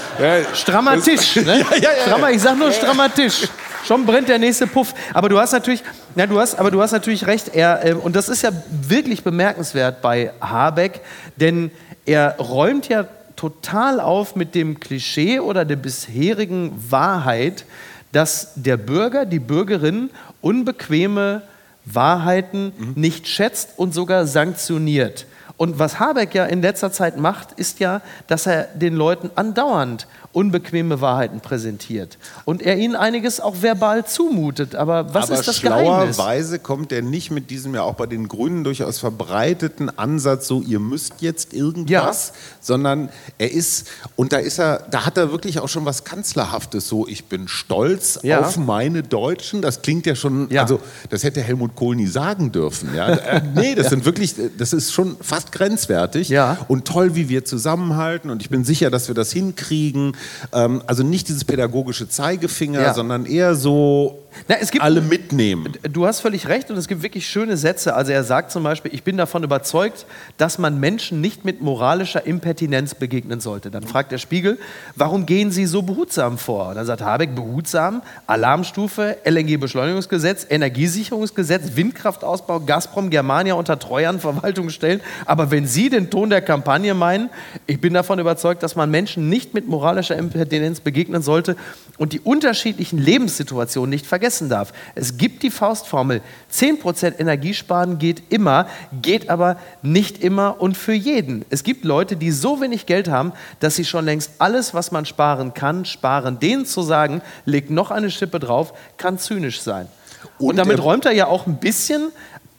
strammer 0.53 1.01
Tisch. 1.01 1.35
Ne? 1.37 1.43
Ja, 1.71 1.77
ja, 1.77 1.81
ja, 1.81 1.89
Strammer, 2.05 2.31
ich 2.31 2.41
sag 2.41 2.57
nur 2.57 2.71
strammer 2.71 3.13
Tisch. 3.13 3.47
Schon 3.85 4.05
brennt 4.05 4.29
der 4.29 4.39
nächste 4.39 4.67
Puff. 4.67 4.93
Aber 5.13 5.29
du 5.29 5.39
hast 5.39 5.51
natürlich, 5.53 5.83
na, 6.15 6.25
du 6.25 6.39
hast, 6.39 6.55
aber 6.55 6.71
du 6.71 6.81
hast 6.81 6.91
natürlich 6.91 7.25
recht. 7.27 7.55
Er, 7.55 7.85
äh, 7.85 7.93
und 7.93 8.15
das 8.15 8.29
ist 8.29 8.41
ja 8.41 8.51
wirklich 8.69 9.23
bemerkenswert 9.23 10.01
bei 10.01 10.31
Habeck, 10.41 11.01
denn 11.35 11.71
er 12.05 12.35
räumt 12.37 12.89
ja 12.89 13.05
total 13.35 13.99
auf 13.99 14.35
mit 14.35 14.55
dem 14.55 14.79
Klischee 14.79 15.39
oder 15.39 15.65
der 15.65 15.75
bisherigen 15.75 16.71
Wahrheit, 16.89 17.65
dass 18.11 18.53
der 18.55 18.77
Bürger, 18.77 19.25
die 19.25 19.39
Bürgerin 19.39 20.09
unbequeme 20.45 21.41
Wahrheiten 21.85 22.71
nicht 22.93 23.27
schätzt 23.27 23.77
und 23.77 23.95
sogar 23.95 24.27
sanktioniert. 24.27 25.25
Und 25.57 25.79
was 25.79 25.99
Habeck 25.99 26.35
ja 26.35 26.45
in 26.45 26.61
letzter 26.61 26.91
Zeit 26.91 27.17
macht, 27.17 27.53
ist 27.53 27.79
ja, 27.79 28.01
dass 28.27 28.45
er 28.45 28.63
den 28.75 28.95
Leuten 28.95 29.29
andauernd 29.35 30.07
unbequeme 30.33 30.99
Wahrheiten 30.99 31.39
präsentiert. 31.39 32.17
Und 32.43 32.61
er 32.61 32.75
ihnen 32.77 32.97
einiges 32.97 33.39
auch 33.39 33.61
verbal 33.61 34.05
zumutet. 34.05 34.75
Aber 34.75 35.13
was 35.13 35.29
Aber 35.31 35.39
ist 35.39 35.47
das 35.47 35.61
Geheimnis? 35.61 36.17
schlauerweise 36.17 36.59
kommt 36.59 36.91
er 36.91 37.01
nicht 37.01 37.31
mit 37.31 37.49
diesem 37.49 37.73
ja 37.73 37.83
auch 37.83 37.93
bei 37.93 38.05
den 38.05 38.27
Grünen 38.27 38.65
durchaus 38.65 38.99
verbreiteten 38.99 39.97
Ansatz, 39.97 40.47
so 40.47 40.61
ihr 40.61 40.79
müsst 40.81 41.21
jetzt 41.21 41.53
irgendwas, 41.53 42.33
sondern 42.59 43.07
er 43.37 43.49
ist, 43.53 43.87
und 44.17 44.33
da 44.33 44.37
ist 44.39 44.59
er, 44.59 44.79
da 44.91 45.05
hat 45.05 45.17
er 45.17 45.31
wirklich 45.31 45.59
auch 45.61 45.69
schon 45.69 45.85
was 45.85 46.03
Kanzlerhaftes, 46.03 46.85
so 46.89 47.07
ich 47.07 47.25
bin 47.25 47.47
stolz 47.47 48.19
Ja. 48.23 48.41
auf 48.41 48.57
meine 48.57 49.03
Deutschen. 49.03 49.61
Das 49.61 49.81
klingt 49.83 50.05
ja 50.05 50.15
schon, 50.15 50.49
Ja. 50.49 50.63
also 50.63 50.81
das 51.09 51.23
hätte 51.23 51.41
Helmut 51.41 51.75
Kohl 51.77 51.95
nie 51.95 52.07
sagen 52.07 52.51
dürfen. 52.51 52.93
Ja? 52.93 53.07
Äh, 53.07 53.41
nee, 53.55 53.73
das 53.73 53.87
sind 53.91 54.03
wirklich, 54.03 54.35
das 54.57 54.73
ist 54.73 54.91
schon 54.91 55.15
fast 55.21 55.44
grenzwertig. 55.51 56.29
Ja. 56.29 56.57
Und 56.67 56.85
toll, 56.85 57.15
wie 57.15 57.29
wir 57.29 57.45
zusammenhalten. 57.45 58.29
Und 58.29 58.41
ich 58.41 58.49
bin 58.49 58.63
sicher, 58.63 58.89
dass 58.89 59.07
wir 59.07 59.15
das 59.15 59.31
hinkriegen. 59.31 60.15
Ähm, 60.53 60.81
also 60.87 61.03
nicht 61.03 61.27
dieses 61.27 61.43
pädagogische 61.45 62.07
Zeigefinger, 62.09 62.81
Ja. 62.81 62.93
sondern 62.93 63.25
eher 63.25 63.55
so 63.55 64.19
Na, 64.49 64.55
gibt- 64.57 64.81
alle 64.83 64.99
mitnehmen. 65.01 65.73
Du 65.89 66.05
hast 66.05 66.19
völlig 66.19 66.47
recht 66.49 66.69
und 66.69 66.75
es 66.77 66.87
gibt 66.89 67.01
wirklich 67.03 67.25
schöne 67.27 67.55
Sätze. 67.55 67.95
Also 67.95 68.11
er 68.11 68.23
sagt 68.25 68.51
zum 68.51 68.63
Beispiel, 68.63 68.93
ich 68.93 69.03
bin 69.03 69.15
davon 69.15 69.43
überzeugt, 69.43 70.05
dass 70.37 70.57
man 70.57 70.77
Menschen 70.79 71.21
nicht 71.21 71.45
mit 71.45 71.61
moralischer 71.61 72.25
Impertinenz 72.25 72.95
begegnen 72.95 73.39
sollte. 73.39 73.71
Dann 73.71 73.83
fragt 73.83 74.11
der 74.11 74.17
Spiegel, 74.17 74.57
warum 74.95 75.25
gehen 75.25 75.51
Sie 75.51 75.65
so 75.65 75.81
behutsam 75.83 76.37
vor? 76.37 76.69
Und 76.69 76.75
dann 76.75 76.85
sagt 76.85 77.01
Habeck, 77.01 77.33
behutsam, 77.33 78.01
Alarmstufe, 78.27 79.17
LNG-Beschleunigungsgesetz, 79.23 80.45
Energiesicherungsgesetz, 80.49 81.75
Windkraftausbau, 81.75 82.59
Gazprom, 82.59 83.09
Germania 83.09 83.53
unter 83.53 83.79
Treuern, 83.79 84.19
Verwaltungsstellen. 84.19 84.99
Aber 85.35 85.51
wenn 85.51 85.67
Sie 85.67 85.89
den 85.89 86.09
Ton 86.09 86.29
der 86.29 86.41
Kampagne 86.41 86.93
meinen, 86.93 87.29
ich 87.67 87.81
bin 87.81 87.93
davon 87.93 88.19
überzeugt, 88.19 88.63
dass 88.63 88.77
man 88.77 88.89
Menschen 88.89 89.27
nicht 89.27 89.53
mit 89.53 89.67
moralischer 89.67 90.15
Impertinenz 90.15 90.79
begegnen 90.79 91.21
sollte, 91.21 91.57
und 91.97 92.13
die 92.13 92.21
unterschiedlichen 92.21 92.97
Lebenssituationen 92.97 93.89
nicht 93.89 94.05
vergessen 94.05 94.47
darf. 94.47 94.71
Es 94.95 95.17
gibt 95.17 95.43
die 95.43 95.49
Faustformel, 95.49 96.21
10% 96.53 97.19
Energiesparen 97.19 97.97
geht 97.97 98.23
immer, 98.29 98.67
geht 99.01 99.29
aber 99.29 99.57
nicht 99.81 100.23
immer 100.23 100.61
und 100.61 100.77
für 100.77 100.93
jeden. 100.93 101.43
Es 101.49 101.63
gibt 101.63 101.83
Leute, 101.83 102.15
die 102.15 102.31
so 102.31 102.61
wenig 102.61 102.85
Geld 102.85 103.09
haben, 103.09 103.33
dass 103.59 103.75
sie 103.75 103.83
schon 103.83 104.05
längst 104.05 104.31
alles, 104.39 104.73
was 104.73 104.93
man 104.93 105.05
sparen 105.05 105.53
kann, 105.53 105.83
sparen. 105.83 106.39
Denen 106.39 106.65
zu 106.65 106.81
sagen, 106.81 107.21
leg 107.43 107.69
noch 107.69 107.91
eine 107.91 108.09
Schippe 108.09 108.39
drauf, 108.39 108.73
kann 108.95 109.19
zynisch 109.19 109.59
sein. 109.59 109.89
Und, 110.37 110.51
und 110.51 110.55
damit 110.55 110.81
räumt 110.81 111.05
er 111.05 111.11
ja 111.11 111.27
auch 111.27 111.45
ein 111.45 111.57
bisschen 111.57 112.11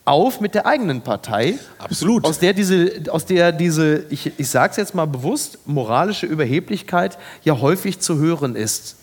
auf 0.07 0.41
mit 0.41 0.55
der 0.55 0.67
eigenen 0.67 1.03
Partei. 1.03 1.59
Absolut. 1.79 2.25
Aus 2.25 2.39
der 2.39 2.55
diese, 2.55 3.03
aus 3.11 3.27
der 3.27 3.53
diese 3.53 4.07
ich, 4.09 4.33
ich 4.39 4.49
sage 4.49 4.71
es 4.71 4.77
jetzt 4.77 4.95
mal 4.95 5.07
bewusst, 5.07 5.59
moralische 5.67 6.27
Überheblichkeit 6.27 7.19
ja 7.43 7.61
häufig 7.61 7.99
zu 7.99 8.17
hören 8.17 8.57
ist. 8.57 8.97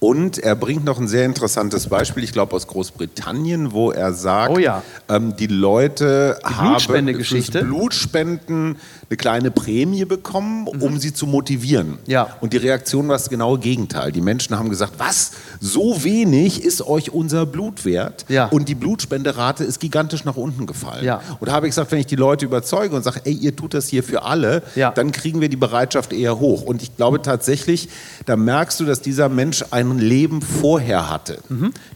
Und 0.00 0.38
er 0.38 0.54
bringt 0.54 0.84
noch 0.84 0.98
ein 0.98 1.08
sehr 1.08 1.24
interessantes 1.24 1.88
Beispiel, 1.88 2.24
ich 2.24 2.32
glaube 2.32 2.54
aus 2.54 2.66
Großbritannien, 2.66 3.72
wo 3.72 3.90
er 3.90 4.12
sagt, 4.12 4.54
oh 4.54 4.58
ja. 4.58 4.82
ähm, 5.08 5.34
die 5.36 5.46
Leute 5.46 6.38
die 6.40 6.54
haben 6.54 6.68
Blutspende-Geschichte. 6.68 7.64
Blutspenden 7.64 8.76
eine 9.08 9.16
kleine 9.16 9.50
Prämie 9.50 10.04
bekommen, 10.04 10.66
um 10.66 10.94
mhm. 10.94 10.98
sie 10.98 11.12
zu 11.12 11.26
motivieren. 11.26 11.98
Ja. 12.06 12.36
Und 12.40 12.52
die 12.52 12.56
Reaktion 12.56 13.08
war 13.08 13.14
das 13.14 13.28
genaue 13.28 13.58
Gegenteil. 13.58 14.12
Die 14.12 14.20
Menschen 14.20 14.58
haben 14.58 14.70
gesagt, 14.70 14.94
was, 14.98 15.32
so 15.60 16.02
wenig 16.02 16.64
ist 16.64 16.86
euch 16.86 17.12
unser 17.12 17.46
Blut 17.46 17.84
wert? 17.84 18.24
Ja. 18.28 18.46
Und 18.46 18.68
die 18.68 18.74
Blutspenderate 18.74 19.64
ist 19.64 19.80
gigantisch 19.80 20.24
nach 20.24 20.36
unten 20.36 20.66
gefallen. 20.66 21.04
Und 21.40 21.48
da 21.48 21.52
habe 21.52 21.66
ich 21.66 21.70
gesagt, 21.70 21.92
wenn 21.92 22.00
ich 22.00 22.06
die 22.06 22.16
Leute 22.16 22.44
überzeuge 22.44 22.96
und 22.96 23.02
sage, 23.02 23.20
ey, 23.24 23.32
ihr 23.32 23.54
tut 23.54 23.74
das 23.74 23.88
hier 23.88 24.02
für 24.02 24.22
alle, 24.22 24.62
dann 24.94 25.12
kriegen 25.12 25.40
wir 25.40 25.48
die 25.48 25.56
Bereitschaft 25.56 26.12
eher 26.12 26.38
hoch. 26.38 26.62
Und 26.62 26.82
ich 26.82 26.96
glaube 26.96 27.22
tatsächlich, 27.22 27.88
da 28.26 28.36
merkst 28.36 28.80
du, 28.80 28.84
dass 28.84 29.00
dieser 29.00 29.28
Mensch 29.28 29.64
ein 29.70 29.83
Leben 29.92 30.42
vorher 30.42 31.10
hatte. 31.10 31.38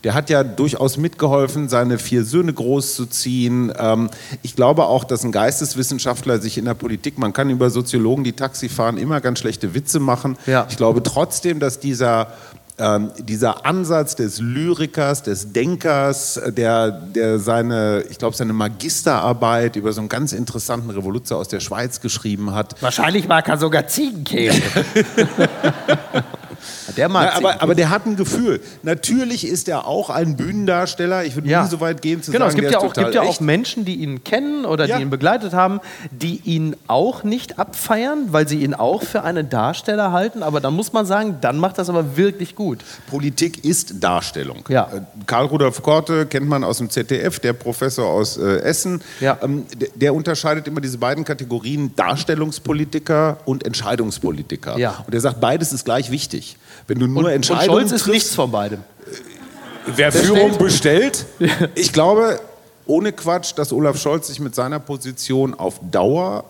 Der 0.04 0.14
hat 0.14 0.30
ja 0.30 0.44
durchaus 0.44 0.96
mitgeholfen, 0.96 1.68
seine 1.68 1.98
vier 1.98 2.24
Söhne 2.24 2.52
großzuziehen. 2.52 3.72
Ähm, 3.78 4.10
ich 4.42 4.56
glaube 4.56 4.84
auch, 4.84 5.04
dass 5.04 5.24
ein 5.24 5.32
Geisteswissenschaftler 5.32 6.40
sich 6.40 6.58
in 6.58 6.64
der 6.64 6.74
Politik, 6.74 7.18
man 7.18 7.32
kann 7.32 7.50
über 7.50 7.70
Soziologen, 7.70 8.24
die 8.24 8.32
Taxi 8.32 8.68
fahren, 8.68 8.96
immer 8.98 9.20
ganz 9.20 9.40
schlechte 9.40 9.74
Witze 9.74 10.00
machen. 10.00 10.36
Ja. 10.46 10.66
Ich 10.68 10.76
glaube 10.76 11.02
trotzdem, 11.02 11.60
dass 11.60 11.80
dieser 11.80 12.28
ähm, 12.78 13.10
dieser 13.18 13.66
Ansatz 13.66 14.14
des 14.14 14.40
Lyrikers, 14.40 15.24
des 15.24 15.52
Denkers, 15.52 16.40
der, 16.46 16.90
der 16.92 17.40
seine, 17.40 18.04
ich 18.08 18.18
glaube, 18.18 18.36
seine 18.36 18.52
Magisterarbeit 18.52 19.74
über 19.76 19.92
so 19.92 20.00
einen 20.00 20.08
ganz 20.08 20.32
interessanten 20.32 20.90
Revoluzer 20.90 21.36
aus 21.36 21.48
der 21.48 21.60
Schweiz 21.60 22.00
geschrieben 22.00 22.54
hat, 22.54 22.80
Wahrscheinlich 22.80 23.26
mag 23.26 23.48
er 23.48 23.58
sogar 23.58 23.88
Ziegenkäse. 23.88 24.62
der 26.96 27.08
mag 27.08 27.24
Ja, 27.32 27.36
aber, 27.36 27.62
aber 27.62 27.74
der 27.74 27.90
hat 27.90 28.06
ein 28.06 28.16
Gefühl. 28.16 28.60
Natürlich 28.82 29.46
ist 29.46 29.68
er 29.68 29.86
auch 29.86 30.10
ein 30.10 30.36
Bühnendarsteller. 30.36 31.24
Ich 31.24 31.34
würde 31.34 31.48
Ja. 31.48 31.62
nie 31.64 31.68
so 31.70 31.80
weit 31.80 32.02
gehen 32.02 32.22
zu 32.22 32.32
Genau, 32.32 32.46
sagen, 32.46 32.56
es 32.58 32.60
gibt 32.62 32.72
ja, 32.72 32.78
auch, 32.78 32.92
gibt 32.92 33.14
ja 33.14 33.22
auch. 33.22 33.40
Menschen, 33.40 33.84
die 33.84 33.96
ihn 33.96 34.24
kennen 34.24 34.64
oder 34.64 34.86
Ja. 34.86 34.96
die 34.96 35.02
ihn 35.02 35.10
begleitet 35.10 35.52
haben, 35.54 35.80
die 36.10 36.40
ihn 36.44 36.76
auch 36.86 37.24
nicht 37.24 37.58
abfeiern, 37.58 38.28
weil 38.32 38.46
sie 38.48 38.58
ihn 38.62 38.74
auch 38.74 39.02
für 39.02 39.22
einen 39.24 39.48
Darsteller 39.48 40.12
halten. 40.12 40.42
Aber 40.42 40.60
dann 40.60 40.74
muss 40.74 40.92
man 40.92 41.06
sagen, 41.06 41.38
dann 41.40 41.58
macht 41.58 41.78
das 41.78 41.88
aber 41.88 42.16
wirklich 42.16 42.54
gut. 42.54 42.80
Politik 43.10 43.64
ist 43.64 44.02
Darstellung. 44.02 44.64
Ja. 44.68 44.88
Äh, 44.94 45.00
Karl 45.26 45.46
Rudolf 45.46 45.82
Korte 45.82 46.26
kennt 46.26 46.48
man 46.48 46.64
aus 46.64 46.78
dem 46.78 46.90
ZDF, 46.90 47.38
der 47.40 47.52
Professor 47.54 48.06
aus 48.06 48.36
äh, 48.36 48.58
Essen. 48.60 49.00
Ja. 49.20 49.38
Ähm, 49.42 49.64
der, 49.76 49.88
der 49.94 50.14
unterscheidet 50.14 50.66
immer 50.68 50.80
diese 50.80 50.98
beiden 50.98 51.24
Kategorien 51.24 51.94
Darstellungspolitiker 51.96 53.38
und 53.44 53.64
Entscheidungspolitiker. 53.64 54.78
Ja. 54.78 55.02
Und 55.06 55.14
er 55.14 55.20
sagt, 55.20 55.40
beides 55.40 55.72
ist 55.72 55.84
gleich 55.84 56.10
wichtig. 56.10 56.56
Wenn 56.88 56.98
du 56.98 57.06
nur 57.06 57.18
Und, 57.18 57.24
und 57.26 57.30
Entscheidungen 57.30 57.80
Scholz 57.80 57.92
ist 57.92 58.08
nichts 58.08 58.34
von 58.34 58.50
beidem. 58.50 58.82
Wer 59.94 60.10
Führung 60.10 60.58
bestellt? 60.58 61.26
Ich 61.74 61.92
glaube, 61.92 62.40
ohne 62.86 63.12
Quatsch, 63.12 63.52
dass 63.54 63.72
Olaf 63.72 64.00
Scholz 64.00 64.26
sich 64.26 64.40
mit 64.40 64.54
seiner 64.54 64.80
Position 64.80 65.54
auf 65.54 65.80
Dauer 65.90 66.44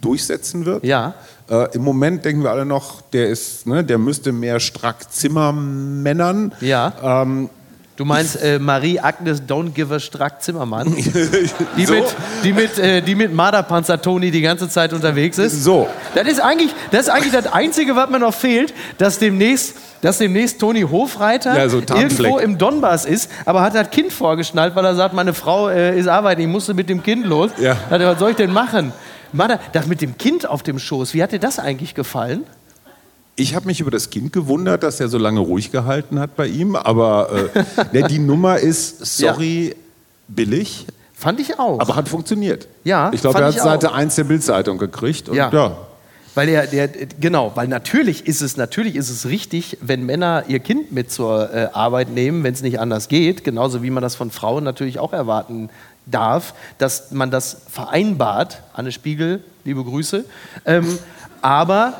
durchsetzen 0.00 0.64
wird. 0.64 0.84
Ja. 0.84 1.14
Äh, 1.50 1.74
Im 1.74 1.82
Moment 1.82 2.24
denken 2.24 2.42
wir 2.44 2.50
alle 2.50 2.66
noch, 2.66 3.00
der 3.00 3.28
ist, 3.28 3.66
ne, 3.66 3.82
der 3.82 3.98
müsste 3.98 4.32
mehr 4.32 4.60
Strack 4.60 5.10
Zimmermännern. 5.10 6.54
Ja. 6.60 7.22
Ähm, 7.22 7.50
Du 7.98 8.04
meinst 8.04 8.40
äh, 8.40 8.60
Marie 8.60 9.00
Agnes 9.00 9.42
Don't 9.42 9.70
Give 9.72 9.92
a 9.92 9.98
Strack 9.98 10.40
Zimmermann, 10.40 10.94
die 11.76 11.84
so, 11.84 11.94
mit, 11.94 12.04
die 12.44 12.52
mit, 12.52 12.78
äh, 12.78 13.02
die 13.02 13.16
mit 13.16 13.34
Marderpanzer 13.34 14.00
Toni 14.00 14.30
die 14.30 14.40
ganze 14.40 14.68
Zeit 14.68 14.92
unterwegs 14.92 15.36
ist? 15.36 15.64
So. 15.64 15.88
Das 16.14 16.28
ist 16.28 16.40
eigentlich 16.40 16.70
das, 16.92 17.00
ist 17.02 17.10
eigentlich 17.10 17.32
das 17.32 17.52
Einzige, 17.52 17.96
was 17.96 18.08
mir 18.08 18.20
noch 18.20 18.34
fehlt, 18.34 18.72
dass 18.98 19.18
demnächst, 19.18 19.74
dass 20.00 20.18
demnächst 20.18 20.60
Toni 20.60 20.82
Hofreiter 20.82 21.58
Ja, 21.58 21.68
so 21.68 21.78
irgendwo 21.80 22.38
im 22.38 22.56
Donbass 22.56 23.04
ist, 23.04 23.32
aber 23.44 23.62
hat 23.62 23.74
das 23.74 23.90
Kind 23.90 24.12
vorgeschnallt, 24.12 24.76
weil 24.76 24.84
er 24.84 24.94
sagt, 24.94 25.12
meine 25.12 25.34
Frau 25.34 25.68
äh, 25.68 25.98
ist 25.98 26.06
arbeiten, 26.06 26.42
ich 26.42 26.46
musste 26.46 26.74
mit 26.74 26.88
dem 26.88 27.02
Kind 27.02 27.26
los. 27.26 27.50
Ja. 27.58 27.76
Er, 27.90 27.98
was 27.98 28.20
soll 28.20 28.30
ich 28.30 28.36
denn 28.36 28.52
machen? 28.52 28.92
Marder, 29.32 29.58
das 29.72 29.88
mit 29.88 30.02
dem 30.02 30.16
Kind 30.16 30.48
auf 30.48 30.62
dem 30.62 30.78
Schoß, 30.78 31.14
wie 31.14 31.22
hat 31.24 31.32
dir 31.32 31.40
das 31.40 31.58
eigentlich 31.58 31.96
gefallen? 31.96 32.44
Ich 33.38 33.54
habe 33.54 33.66
mich 33.66 33.80
über 33.80 33.90
das 33.92 34.10
Kind 34.10 34.32
gewundert, 34.32 34.82
dass 34.82 34.98
er 34.98 35.08
so 35.08 35.16
lange 35.16 35.38
ruhig 35.40 35.70
gehalten 35.70 36.18
hat 36.18 36.34
bei 36.34 36.48
ihm. 36.48 36.74
Aber 36.74 37.50
äh, 37.54 37.64
ne, 37.92 38.08
die 38.08 38.18
Nummer 38.30 38.58
ist, 38.58 39.18
sorry, 39.18 39.76
billig, 40.26 40.86
Fand 41.14 41.40
ich 41.40 41.58
auch. 41.58 41.80
aber 41.80 41.96
hat 41.96 42.08
funktioniert. 42.08 42.68
Ja, 42.84 43.10
Ich 43.12 43.20
glaube, 43.20 43.38
er 43.38 43.46
hat 43.46 43.54
Seite 43.54 43.90
auch. 43.90 43.94
1 43.94 44.16
der 44.16 44.24
Bildzeitung 44.24 44.78
gekriegt. 44.78 45.28
Und 45.28 45.36
Ja. 45.36 45.50
ja. 45.52 45.76
Weil 46.34 46.48
er, 46.48 46.66
der, 46.66 46.88
genau, 47.20 47.52
weil 47.56 47.66
natürlich 47.66 48.26
ist 48.26 48.42
es, 48.42 48.56
natürlich 48.56 48.94
ist 48.94 49.10
es 49.10 49.26
richtig, 49.26 49.78
wenn 49.80 50.06
Männer 50.06 50.44
ihr 50.46 50.60
Kind 50.60 50.92
mit 50.92 51.10
zur 51.10 51.52
äh, 51.52 51.68
Arbeit 51.72 52.10
nehmen, 52.10 52.44
wenn 52.44 52.54
es 52.54 52.62
nicht 52.62 52.78
anders 52.78 53.08
geht, 53.08 53.42
genauso 53.42 53.82
wie 53.82 53.90
man 53.90 54.02
das 54.02 54.14
von 54.14 54.30
Frauen 54.30 54.62
natürlich 54.62 55.00
auch 55.00 55.12
erwarten 55.12 55.68
darf, 56.06 56.54
dass 56.78 57.10
man 57.10 57.30
das 57.32 57.62
vereinbart. 57.70 58.62
Anne 58.72 58.92
Spiegel, 58.92 59.42
liebe 59.64 59.82
Grüße. 59.82 60.24
Ähm, 60.64 60.98
aber, 61.42 61.94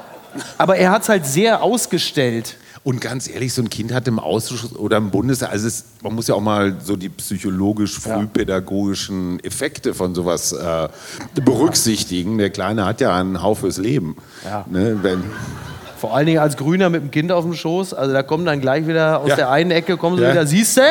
aber 0.59 0.77
er 0.77 0.91
hat 0.91 1.03
es 1.03 1.09
halt 1.09 1.25
sehr 1.27 1.63
ausgestellt. 1.63 2.57
Und 2.85 3.01
ganz 3.01 3.29
ehrlich, 3.29 3.53
so 3.53 3.61
ein 3.61 3.71
Kind 3.71 3.93
hat 3.93 4.07
im 4.09 4.19
Ausschuss 4.19 4.75
oder 4.77 4.97
im 4.99 5.11
Bundes, 5.11 5.43
also 5.43 5.67
es, 5.67 5.85
man 6.03 6.15
muss 6.15 6.29
ja 6.29 6.35
auch 6.37 6.41
mal 6.41 6.77
so 6.83 6.97
die 6.97 7.09
psychologisch-frühpädagogischen 7.09 9.43
Effekte 9.45 9.95
von 9.95 10.15
sowas 10.15 10.53
äh, 10.53 10.89
berücksichtigen. 11.41 12.39
Der 12.39 12.51
Kleine 12.51 12.85
hat 12.87 13.01
ja 13.01 13.13
einen 13.15 13.43
Hauch 13.43 13.59
fürs 13.59 13.79
Leben. 13.79 14.17
Ja. 14.45 14.65
Ne, 14.71 14.99
wenn, 15.03 15.25
Vor 15.99 16.15
allen 16.15 16.27
Dingen 16.27 16.39
als 16.39 16.57
Grüner 16.57 16.89
mit 16.91 17.03
dem 17.03 17.11
Kind 17.11 17.33
auf 17.33 17.45
dem 17.45 17.55
Schoß. 17.55 17.93
Also 17.95 18.13
da 18.13 18.23
kommen 18.23 18.45
dann 18.47 18.61
gleich 18.61 18.87
wieder 18.87 19.19
aus 19.21 19.31
Ja. 19.31 19.37
der 19.37 19.51
einen 19.51 19.73
Ecke, 19.73 19.97
kommen 19.97 20.17
sie 20.17 20.23
Ja. 20.23 20.31
wieder, 20.31 20.47
siehst 20.47 20.77
du? 20.79 20.83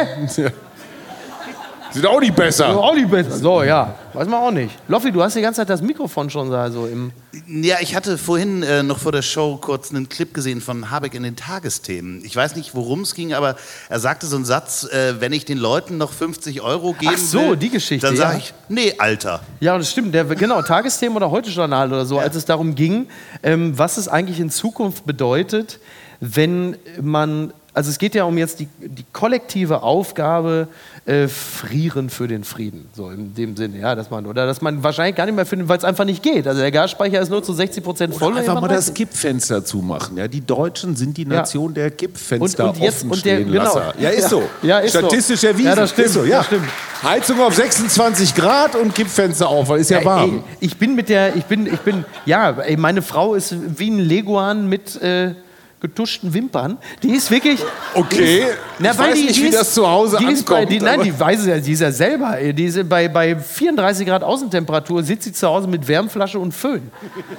Sieht 1.97 2.05
auch 2.05 2.19
nicht 2.19 2.35
besser. 2.35 2.77
Auch 2.77 2.93
nicht 2.93 3.09
besser. 3.09 3.31
So, 3.31 3.63
ja. 3.63 3.95
Weiß 4.13 4.27
man 4.27 4.39
auch 4.39 4.51
nicht. 4.51 4.75
Loffi, 4.87 5.11
du 5.11 5.23
hast 5.23 5.35
die 5.35 5.41
ganze 5.41 5.61
Zeit 5.61 5.69
das 5.71 5.81
Mikrofon 5.81 6.29
schon 6.29 6.51
da 6.51 6.69
so 6.69 6.85
im. 6.85 7.11
Ja, 7.47 7.77
ich 7.81 7.95
hatte 7.95 8.19
vorhin 8.19 8.61
äh, 8.61 8.83
noch 8.83 8.99
vor 8.99 9.11
der 9.11 9.23
Show 9.23 9.57
kurz 9.57 9.89
einen 9.89 10.07
Clip 10.07 10.31
gesehen 10.31 10.61
von 10.61 10.91
Habeck 10.91 11.15
in 11.15 11.23
den 11.23 11.35
Tagesthemen. 11.35 12.23
Ich 12.23 12.35
weiß 12.35 12.55
nicht, 12.55 12.75
worum 12.75 13.01
es 13.01 13.15
ging, 13.15 13.33
aber 13.33 13.55
er 13.89 13.99
sagte 13.99 14.27
so 14.27 14.35
einen 14.35 14.45
Satz, 14.45 14.83
äh, 14.83 15.19
wenn 15.19 15.33
ich 15.33 15.45
den 15.45 15.57
Leuten 15.57 15.97
noch 15.97 16.11
50 16.11 16.61
Euro 16.61 16.93
geben 16.93 17.13
Ach 17.15 17.19
so, 17.19 17.49
will, 17.49 17.57
die 17.57 17.69
Geschichte, 17.69 18.05
dann 18.05 18.15
ja. 18.15 18.21
sage 18.21 18.37
ich, 18.39 18.53
nee, 18.69 18.93
Alter. 18.99 19.41
Ja, 19.59 19.75
das 19.75 19.89
stimmt. 19.89 20.13
Der, 20.13 20.25
genau, 20.25 20.61
Tagesthemen 20.61 21.17
oder 21.17 21.31
Heute-Journal 21.31 21.87
oder 21.87 22.05
so, 22.05 22.19
als 22.19 22.35
es 22.35 22.45
darum 22.45 22.75
ging, 22.75 23.07
ähm, 23.41 23.75
was 23.77 23.97
es 23.97 24.07
eigentlich 24.07 24.39
in 24.39 24.51
Zukunft 24.51 25.07
bedeutet, 25.07 25.79
wenn 26.19 26.77
man. 27.01 27.53
Also 27.77 27.91
es 27.91 27.99
geht 27.99 28.15
ja 28.15 28.23
um 28.23 28.35
jetzt 28.39 28.59
die, 28.59 28.67
die 28.79 29.05
kollektive 29.13 29.83
Aufgabe, 29.83 30.67
äh, 31.05 31.27
frieren 31.27 32.09
für 32.09 32.27
den 32.27 32.43
Frieden. 32.43 32.89
So 32.95 33.11
in 33.11 33.35
dem 33.35 33.55
Sinne, 33.55 33.77
ja, 33.77 33.93
dass 33.93 34.09
man, 34.09 34.25
oder 34.25 34.47
dass 34.47 34.61
man 34.61 34.81
wahrscheinlich 34.81 35.15
gar 35.15 35.27
nicht 35.27 35.35
mehr 35.35 35.45
findet, 35.45 35.67
weil 35.69 35.77
es 35.77 35.83
einfach 35.83 36.03
nicht 36.03 36.23
geht. 36.23 36.47
Also 36.47 36.59
der 36.59 36.71
Gasspeicher 36.71 37.21
ist 37.21 37.29
nur 37.29 37.43
zu 37.43 37.53
60 37.53 37.83
Prozent 37.83 38.15
voll. 38.15 38.31
Oder 38.31 38.39
einfach 38.41 38.59
mal 38.59 38.67
das. 38.67 38.91
Kippfenster 38.95 39.63
zumachen. 39.63 40.17
Ja, 40.17 40.27
die 40.27 40.41
Deutschen 40.41 40.95
sind 40.95 41.17
die 41.17 41.25
Nation 41.25 41.71
der 41.75 41.91
Kippfenster 41.91 42.63
Und- 42.65 42.77
und 42.77 42.81
jetzt- 42.81 42.97
offen 42.97 43.11
und 43.11 43.23
der- 43.23 43.35
stehen 43.35 43.51
genau. 43.51 43.79
Ja, 43.99 44.09
ist 44.09 44.23
Ja. 44.23 44.29
so. 44.29 44.43
Ja, 44.63 44.79
ist 44.79 44.93
so. 44.93 44.99
Statistisch 44.99 45.43
erwiesen. 45.43 45.67
Ja, 45.67 45.75
das 45.75 45.91
stimmt. 45.91 46.07
Ist 46.07 46.13
so, 46.15 46.23
ja. 46.25 46.37
Das 46.39 46.47
stimmt. 46.47 46.65
Heizung 47.03 47.39
auf 47.41 47.53
26 47.53 48.33
Grad 48.33 48.75
und 48.75 48.95
Kippfenster 48.95 49.47
auf, 49.47 49.69
weil 49.69 49.81
ist 49.81 49.91
ja, 49.91 50.03
warm. 50.03 50.37
Ey, 50.37 50.43
ich 50.61 50.77
bin 50.77 50.95
mit 50.95 51.09
der, 51.09 51.35
ich 51.35 51.45
bin, 51.45 51.67
ich 51.71 51.79
bin, 51.81 52.05
ja, 52.25 52.49
ey, 52.59 52.75
meine 52.75 53.03
Frau 53.03 53.35
ist 53.35 53.53
wie 53.77 53.91
ein 53.91 53.99
Leguan 53.99 54.67
mit 54.67 54.99
äh, 55.03 55.35
getuschten 55.79 56.33
Wimpern. 56.33 56.77
Die 57.03 57.11
ist 57.11 57.29
wirklich. 57.29 57.59
Okay. 57.93 58.45
Na, 58.79 58.91
ich 58.91 58.97
weiß 58.97 59.15
die, 59.15 59.23
nicht, 59.25 59.35
die 59.37 59.43
wie 59.43 59.47
ist, 59.47 59.59
das 59.59 59.73
zu 59.73 59.87
Hause 59.87 60.17
die 60.19 60.25
ist 60.25 60.45
bei, 60.45 60.55
ankommt. 60.55 60.71
die, 60.71 60.79
Nein, 60.79 61.01
die 61.03 61.19
weiß 61.19 61.41
es 61.41 61.45
ja, 61.45 61.59
die 61.59 61.71
ist 61.71 61.81
ja 61.81 61.91
selber. 61.91 62.37
Die 62.41 62.65
ist 62.65 62.89
bei, 62.89 63.07
bei 63.07 63.35
34 63.35 64.07
Grad 64.07 64.23
Außentemperatur 64.23 65.03
sitzt 65.03 65.23
sie 65.23 65.33
zu 65.33 65.47
Hause 65.47 65.67
mit 65.67 65.87
Wärmflasche 65.87 66.39
und 66.39 66.53
Föhn. 66.53 66.91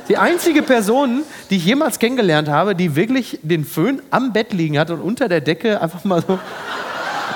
Die 0.09 0.17
einzige 0.17 0.63
Person, 0.63 1.23
die 1.51 1.57
ich 1.57 1.65
jemals 1.65 1.99
kennengelernt 1.99 2.49
habe, 2.49 2.75
die 2.75 2.95
wirklich 2.95 3.41
den 3.43 3.65
Föhn 3.65 4.01
am 4.11 4.33
Bett 4.33 4.53
liegen 4.53 4.79
hat 4.79 4.91
und 4.91 5.01
unter 5.01 5.29
der 5.29 5.41
Decke 5.41 5.81
einfach 5.81 6.05
mal 6.05 6.23
so. 6.27 6.39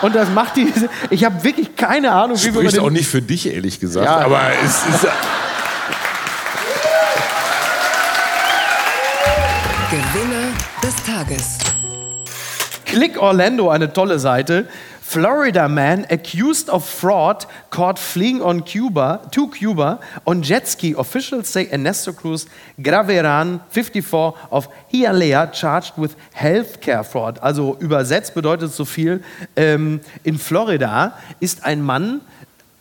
Und 0.02 0.14
das 0.14 0.30
macht 0.30 0.56
die. 0.56 0.66
Ich 1.10 1.24
habe 1.24 1.42
wirklich 1.44 1.76
keine 1.76 2.10
Ahnung, 2.10 2.36
wie 2.36 2.54
wir 2.54 2.60
Spricht 2.62 2.78
auch 2.80 2.90
nicht 2.90 3.06
für 3.08 3.22
dich, 3.22 3.52
ehrlich 3.52 3.78
gesagt. 3.80 4.06
Ja. 4.06 4.18
aber 4.18 4.40
es 4.64 4.86
ist. 4.86 5.06
Tages. 11.32 11.58
Click 12.84 13.20
Orlando, 13.20 13.70
eine 13.70 13.92
tolle 13.92 14.18
Seite. 14.18 14.66
Florida 15.00 15.68
man 15.68 16.06
accused 16.10 16.70
of 16.70 16.88
fraud 16.88 17.46
caught 17.70 17.98
fleeing 17.98 18.40
on 18.40 18.64
Cuba 18.64 19.20
to 19.30 19.48
Cuba 19.48 20.00
on 20.26 20.42
jet 20.42 20.66
ski. 20.66 20.94
Officials 20.96 21.48
say 21.48 21.68
Ernesto 21.70 22.12
Cruz 22.12 22.46
Graveran, 22.80 23.60
54 23.68 24.34
of 24.50 24.68
Hialeah, 24.90 25.52
charged 25.52 25.98
with 25.98 26.16
healthcare 26.34 27.04
fraud. 27.04 27.38
Also 27.40 27.76
übersetzt 27.78 28.34
bedeutet 28.34 28.72
so 28.72 28.84
viel. 28.84 29.22
Ähm, 29.56 30.00
in 30.24 30.38
Florida 30.38 31.18
ist 31.40 31.64
ein 31.64 31.82
Mann 31.82 32.22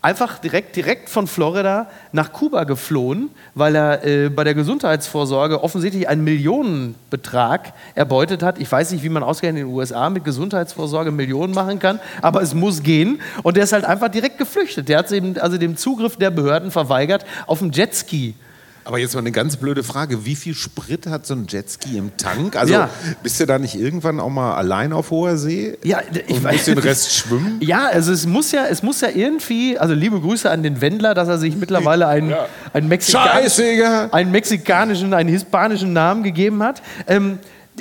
einfach 0.02 0.40
direkt, 0.40 0.76
direkt 0.76 1.10
von 1.10 1.28
Florida 1.28 1.88
nach 2.12 2.34
Kuba 2.34 2.64
geflohen, 2.64 3.30
weil 3.54 3.76
er 3.76 4.04
äh, 4.04 4.30
bei 4.30 4.44
der 4.44 4.56
Gesundheitsvorsorge 4.56 5.64
offensichtlich 5.64 6.08
einen 6.08 6.24
Millionenbetrag 6.24 7.74
erbeutet 7.94 8.42
hat. 8.42 8.60
Ich 8.60 8.72
weiß 8.72 8.92
nicht, 8.92 9.04
wie 9.04 9.10
man 9.10 9.22
ausgerechnet 9.22 9.62
in 9.62 9.68
den 9.68 9.76
USA 9.76 10.10
mit 10.10 10.24
Gesundheitsvorsorge 10.24 11.12
Millionen 11.12 11.54
machen 11.54 11.80
kann, 11.80 12.00
aber 12.22 12.42
es 12.42 12.56
muss 12.56 12.82
gehen. 12.82 13.22
Und 13.44 13.58
der 13.58 13.66
ist 13.66 13.74
halt 13.74 13.86
einfach 13.86 14.10
direkt 14.10 14.40
geflüchtet. 14.40 14.90
Der 14.90 14.98
hat 14.98 15.12
eben 15.12 15.38
also 15.38 15.58
dem 15.58 15.78
Zugriff 15.78 16.18
der 16.18 16.32
Behörden 16.32 16.72
verweigert 16.72 17.26
auf 17.46 17.60
dem 17.60 17.72
Jetski. 17.72 18.34
Aber 18.84 18.98
jetzt 18.98 19.14
mal 19.14 19.20
eine 19.20 19.32
ganz 19.32 19.58
blöde 19.58 19.84
Frage. 19.84 20.26
Wie 20.26 20.36
viel 20.36 20.56
Sprit 20.56 21.06
hat 21.08 21.26
so 21.28 21.36
ein 21.36 21.46
Jetski 21.48 21.98
im 21.98 22.18
Tank? 22.18 22.56
Also 22.56 22.74
Ja. 22.74 22.90
bist 23.22 23.40
du 23.40 23.46
da 23.46 23.60
nicht 23.60 23.76
irgendwann 23.76 24.20
auch 24.20 24.30
mal 24.30 24.56
allein 24.56 24.92
auf 24.92 25.12
hoher 25.12 25.38
See? 25.38 25.78
Ja, 25.84 26.00
ich 26.28 26.36
und 26.38 26.44
weiß 26.44 26.54
musst 26.54 26.68
den 26.68 26.78
Rest 26.80 27.14
schwimmen? 27.14 27.58
Ja, 27.62 27.88
also 27.88 28.12
es 28.12 28.26
muss 28.26 28.52
ja, 28.52 28.66
es 28.66 28.82
muss 28.82 29.02
ja 29.02 29.10
irgendwie, 29.14 29.78
also 29.78 29.94
liebe 29.94 30.20
Grüße 30.20 30.50
an 30.50 30.64
den 30.64 30.82
Wendler, 30.82 31.14
dass 31.14 31.28
er 31.28 31.38
sich 31.38 31.56
mittlerweile 31.56 32.08
einen, 32.08 32.34
einen, 32.74 32.88
Mexikanisch, 32.88 33.32
Scheiße, 33.32 33.64
Digga. 33.64 34.10
einen 34.12 34.32
mexikanischen, 34.32 35.14
einen 35.14 35.30
hispanischen 35.30 35.94
Namen 35.94 36.24
gegeben 36.24 36.64
hat. 36.64 36.82
Ähm, 37.08 37.38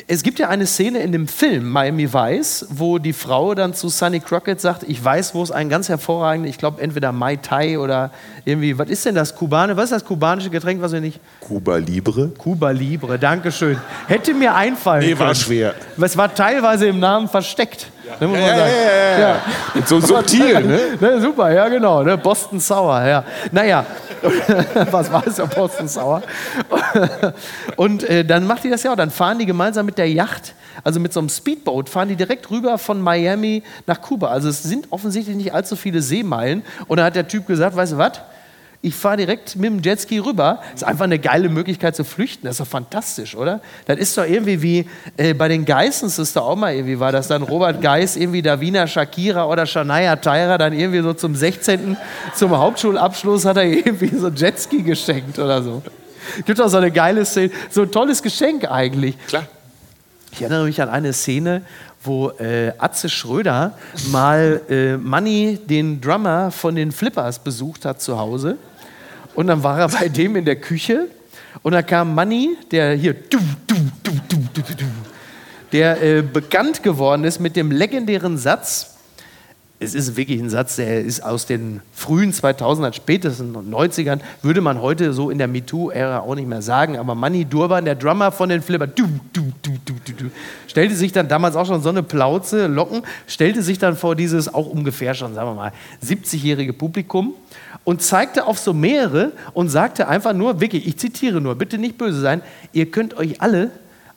es 0.07 0.23
gibt 0.23 0.39
ja 0.39 0.49
eine 0.49 0.67
Szene 0.67 1.01
in 1.01 1.11
dem 1.13 1.27
Film 1.27 1.69
Miami 1.69 2.13
Vice, 2.13 2.67
wo 2.71 2.99
die 2.99 3.13
Frau 3.13 3.55
dann 3.55 3.75
zu 3.75 3.89
Sonny 3.89 4.21
Crockett 4.21 4.61
sagt, 4.61 4.85
ich 4.85 5.05
weiß, 5.05 5.35
wo 5.35 5.43
es 5.43 5.51
einen 5.51 5.69
ganz 5.69 5.89
hervorragenden, 5.89 6.49
ich 6.49 6.59
glaube 6.59 6.81
entweder 6.81 7.11
Mai 7.13 7.37
Tai 7.37 7.79
oder 7.79 8.13
irgendwie, 8.45 8.79
was 8.79 8.89
ist 8.89 9.05
denn 9.05 9.17
das 9.17 9.35
Kubane, 9.35 9.77
was 9.77 9.85
ist 9.87 9.93
das 9.93 10.05
kubanische 10.05 10.49
Getränk, 10.51 10.81
was 10.81 10.93
wir 10.93 11.01
nicht, 11.01 11.19
Cuba 11.41 11.77
Libre? 11.77 12.29
Cuba 12.39 12.71
Libre, 12.71 13.19
Dankeschön. 13.19 13.79
Hätte 14.07 14.33
mir 14.33 14.55
einfallen 14.55 15.01
Nee, 15.03 15.09
können. 15.15 15.21
war 15.21 15.35
schwer. 15.35 15.75
Es 16.01 16.17
war 16.17 16.33
teilweise 16.35 16.87
im 16.87 17.01
Namen 17.01 17.29
versteckt. 17.29 17.89
Ne, 18.19 18.41
Ja, 18.41 18.57
ja, 18.57 18.67
ja, 18.67 19.19
ja, 19.19 19.19
ja. 19.19 19.37
So 19.87 20.01
subtil, 20.01 20.61
ne? 20.61 20.81
Ne, 21.01 21.21
super, 21.21 21.51
ja 21.53 21.69
genau. 21.69 22.03
Ne? 22.03 22.17
Boston 22.19 22.61
Sour, 22.61 23.03
ja. 23.03 23.25
Naja, 23.53 23.85
was 24.91 25.11
war 25.13 25.27
es 25.27 25.37
ja 25.37 25.45
Boston 25.45 25.89
Sour? 25.89 26.23
Und 27.77 28.05
äh, 28.05 28.25
dann 28.25 28.47
macht 28.47 28.65
die 28.65 28.71
das 28.71 28.83
ja 28.83 28.93
auch. 28.93 28.97
Dann 28.97 29.11
fahren 29.11 29.39
die 29.39 29.47
gemeinsam 29.47 29.87
mit 29.87 29.99
der 29.99 30.11
Yacht, 30.11 30.55
also 30.85 31.01
mit 31.01 31.13
so 31.13 31.21
einem 31.21 31.29
Speedboat, 31.29 31.89
fahren 31.89 32.09
die 32.09 32.17
direkt 32.17 32.51
rüber 32.51 32.79
von 32.79 33.01
Miami 33.01 33.63
nach 33.87 34.01
Kuba. 34.01 34.29
Also 34.29 34.49
es 34.49 34.63
sind 34.63 34.89
offensichtlich 34.91 35.37
nicht 35.37 35.55
allzu 35.55 35.77
viele 35.77 36.03
Seemeilen. 36.03 36.63
Und 36.89 36.99
da 36.99 37.05
hat 37.05 37.17
der 37.17 37.29
Typ 37.29 37.47
gesagt, 37.47 37.77
weißt 37.77 37.93
du 37.93 37.99
was? 37.99 38.21
Ich 38.83 38.95
fahre 38.95 39.19
direkt 39.19 39.57
mit 39.57 39.71
dem 39.71 39.83
Jetski 39.83 40.19
rüber. 40.19 40.63
Ist 40.75 40.85
einfach 40.85 41.05
eine 41.05 41.19
geile 41.19 41.51
Möglichkeit 41.51 41.95
zu 41.95 42.03
flüchten. 42.03 42.47
Das 42.47 42.55
ist 42.55 42.61
doch 42.61 42.67
fantastisch, 42.67 43.35
oder? 43.35 43.61
Das 43.85 43.99
ist 43.99 44.17
doch 44.17 44.25
irgendwie 44.25 44.63
wie 44.63 44.87
äh, 45.19 45.35
bei 45.35 45.49
den 45.49 45.67
Geissens, 45.67 46.19
ist 46.19 46.35
doch 46.35 46.47
auch 46.47 46.57
mal 46.57 46.75
irgendwie, 46.75 46.99
war 46.99 47.13
das 47.13 47.29
dann 47.29 47.43
Robert 47.43 47.83
Geiss, 47.83 48.17
irgendwie 48.17 48.41
Davina 48.41 48.87
Shakira 48.87 49.47
oder 49.47 49.67
Shania 49.67 50.17
Tyra 50.17 50.57
dann 50.57 50.73
irgendwie 50.73 51.01
so 51.01 51.13
zum 51.13 51.35
16. 51.35 51.99
zum 52.35 52.57
Hauptschulabschluss 52.57 53.45
hat 53.45 53.59
er 53.59 53.65
irgendwie 53.65 54.17
so 54.17 54.29
ein 54.29 54.35
Jetski 54.37 54.83
geschenkt 54.83 55.39
oder 55.39 55.63
so. 55.63 55.83
Gibt 56.47 56.59
auch 56.59 56.69
so 56.69 56.79
eine 56.79 56.91
geile 56.91 57.27
Szene, 57.27 57.51
so 57.69 57.83
ein 57.83 57.91
tolles 57.91 58.23
Geschenk 58.23 58.71
eigentlich. 58.71 59.15
Klar. 59.27 59.47
Ich 60.33 60.41
erinnere 60.41 60.65
mich 60.65 60.81
an 60.81 60.89
eine 60.89 61.13
Szene, 61.13 61.63
wo 62.03 62.31
äh, 62.31 62.73
Atze 62.79 63.11
Schröder 63.11 63.75
mal 64.11 64.63
äh, 64.71 64.97
Manny, 64.97 65.59
den 65.63 66.01
Drummer 66.01 66.51
von 66.51 66.77
den 66.77 66.93
Flippers, 66.93 67.41
besucht 67.41 67.85
hat 67.85 68.01
zu 68.01 68.19
Hause. 68.19 68.57
Und 69.41 69.47
dann 69.47 69.63
war 69.63 69.79
er 69.79 69.89
bei 69.89 70.11
dem 70.11 70.37
in 70.37 70.45
der 70.45 70.57
Küche 70.57 71.09
und 71.63 71.73
da 71.73 71.81
kam 71.81 72.15
Manny, 72.15 72.59
der 72.73 72.93
hier, 72.93 73.15
du, 73.15 73.39
du, 73.67 73.75
du, 74.03 74.13
du, 74.29 74.37
du, 74.53 74.61
du, 74.61 74.85
der 75.73 76.03
äh, 76.03 76.21
bekannt 76.21 76.83
geworden 76.83 77.25
ist 77.25 77.41
mit 77.41 77.57
dem 77.57 77.71
legendären 77.71 78.37
Satz, 78.37 78.99
es 79.79 79.95
ist 79.95 80.15
wirklich 80.15 80.39
ein 80.43 80.51
Satz, 80.51 80.77
der 80.77 81.01
ist 81.01 81.25
aus 81.25 81.47
den 81.47 81.81
frühen 81.95 82.35
2000ern, 82.35 82.93
spätestens 82.93 83.57
90ern, 83.57 84.21
würde 84.43 84.61
man 84.61 84.83
heute 84.83 85.15
so 85.15 85.31
in 85.31 85.39
der 85.39 85.49
MeToo-Ära 85.49 86.19
auch 86.19 86.35
nicht 86.35 86.47
mehr 86.47 86.61
sagen. 86.61 86.99
Aber 86.99 87.15
Manny 87.15 87.47
Durban, 87.47 87.87
der 87.87 87.95
Drummer 87.95 88.33
von 88.33 88.51
den 88.51 88.61
Flipper, 88.61 88.89
du, 88.89 89.07
du, 89.33 89.41
du, 89.63 89.71
du, 89.87 89.95
du, 90.05 90.13
du, 90.13 90.31
stellte 90.67 90.95
sich 90.95 91.13
dann 91.13 91.29
damals 91.29 91.57
auch 91.57 91.65
schon 91.65 91.81
so 91.81 91.89
eine 91.89 92.03
Plauze, 92.03 92.67
Locken, 92.67 93.05
stellte 93.27 93.63
sich 93.63 93.79
dann 93.79 93.97
vor 93.97 94.17
dieses 94.17 94.53
auch 94.53 94.67
ungefähr 94.67 95.15
schon, 95.15 95.33
sagen 95.33 95.49
wir 95.49 95.55
mal, 95.55 95.73
70-jährige 96.05 96.75
Publikum 96.75 97.33
und 97.85 98.03
zeigte 98.03 98.47
auf 98.47 98.59
so 98.59 98.73
mehrere 98.73 99.33
und 99.55 99.69
sagte 99.69 100.09
einfach 100.09 100.33
nur, 100.33 100.61
wirklich, 100.61 100.87
ich 100.87 100.99
zitiere 100.99 101.41
nur, 101.41 101.55
bitte 101.55 101.79
nicht 101.79 101.99
böse 101.99 102.21
sein, 102.21 102.43
ihr 102.73 102.91
könnt 102.91 103.17
euch 103.17 103.41
alle 103.41 103.71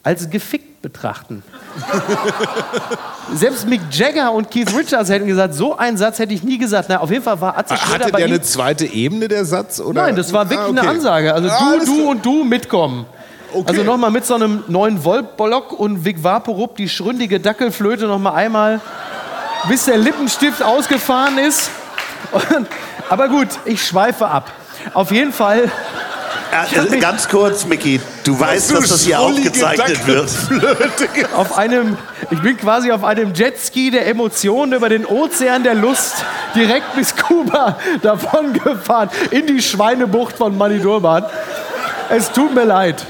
als 0.04 0.30
gefickt 0.30 0.82
betrachten. 0.82 1.44
Selbst 3.34 3.68
Mick 3.68 3.82
Jagger 3.92 4.34
und 4.34 4.52
Keith 4.52 4.76
Richards 4.78 5.10
hätten 5.10 5.28
gesagt, 5.28 5.54
so 5.54 5.78
einen 5.78 5.96
Satz 5.98 6.20
hätte 6.20 6.34
ich 6.34 6.44
nie 6.44 6.58
gesagt. 6.58 6.88
Na, 6.90 7.00
auf 7.00 7.10
jeden 7.10 7.24
Fall 7.24 7.40
war 7.40 7.58
Atze 7.58 7.78
Schröder 7.78 8.06
Hatte 8.06 8.18
der 8.18 8.26
eine 8.26 8.42
zweite 8.42 8.86
Ebene, 8.86 9.28
der 9.30 9.46
Satz? 9.46 9.80
Oder? 9.80 10.04
Nein, 10.04 10.16
das 10.16 10.34
war 10.34 10.50
wirklich 10.50 10.68
Ah, 10.68 10.70
okay. 10.72 10.80
eine 10.80 10.90
Ansage. 10.90 11.34
Also 11.34 11.50
Ah, 11.50 11.76
du, 11.80 11.86
du 11.86 12.10
und 12.12 12.26
du 12.26 12.44
mitkommen. 12.44 13.06
Okay. 13.54 13.64
Also 13.68 13.84
nochmal 13.84 14.12
mit 14.12 14.26
so 14.26 14.36
einem 14.36 14.64
neuen 14.68 15.04
Volt-Bollock 15.06 15.72
und 15.80 16.04
Vic 16.04 16.24
Vaporub 16.24 16.76
die 16.76 16.90
schründige 16.90 17.40
Dackelflöte 17.40 18.08
nochmal 18.08 18.34
einmal, 18.36 18.82
bis 19.70 19.86
der 19.86 19.98
Lippenstift 19.98 20.62
ausgefahren 20.62 21.38
ist. 21.38 21.70
Und, 22.32 22.68
aber 23.10 23.28
gut, 23.28 23.48
ich 23.66 23.86
schweife 23.86 24.28
ab. 24.28 24.52
Auf 24.94 25.12
jeden 25.12 25.34
Fall. 25.34 25.72
Äh, 26.52 27.00
ganz 27.00 27.28
kurz, 27.28 27.66
Micky, 27.66 28.00
du 28.24 28.40
weißt, 28.40 28.72
du 28.72 28.76
dass 28.76 28.90
das 28.90 29.02
hier 29.02 29.20
aufgezeichnet 29.20 30.06
wird. 30.06 30.30
auf 31.34 31.58
einem, 31.58 31.98
ich 32.30 32.40
bin 32.42 32.58
quasi 32.58 32.92
auf 32.92 33.04
einem 33.04 33.34
Jetski 33.34 33.90
der 33.90 34.06
Emotionen 34.08 34.74
über 34.74 34.88
den 34.88 35.04
Ozean 35.08 35.64
der 35.64 35.74
Lust 35.74 36.24
direkt 36.54 36.96
bis 36.96 37.16
Kuba 37.16 37.80
davon 38.04 38.54
gefahren, 38.54 39.10
in 39.32 39.48
die 39.48 39.64
Schweinebucht 39.64 40.38
von 40.38 40.56
Manidurban. 40.56 41.26
Es 42.10 42.32
tut 42.32 42.54
mir 42.54 42.66
leid. 42.66 43.04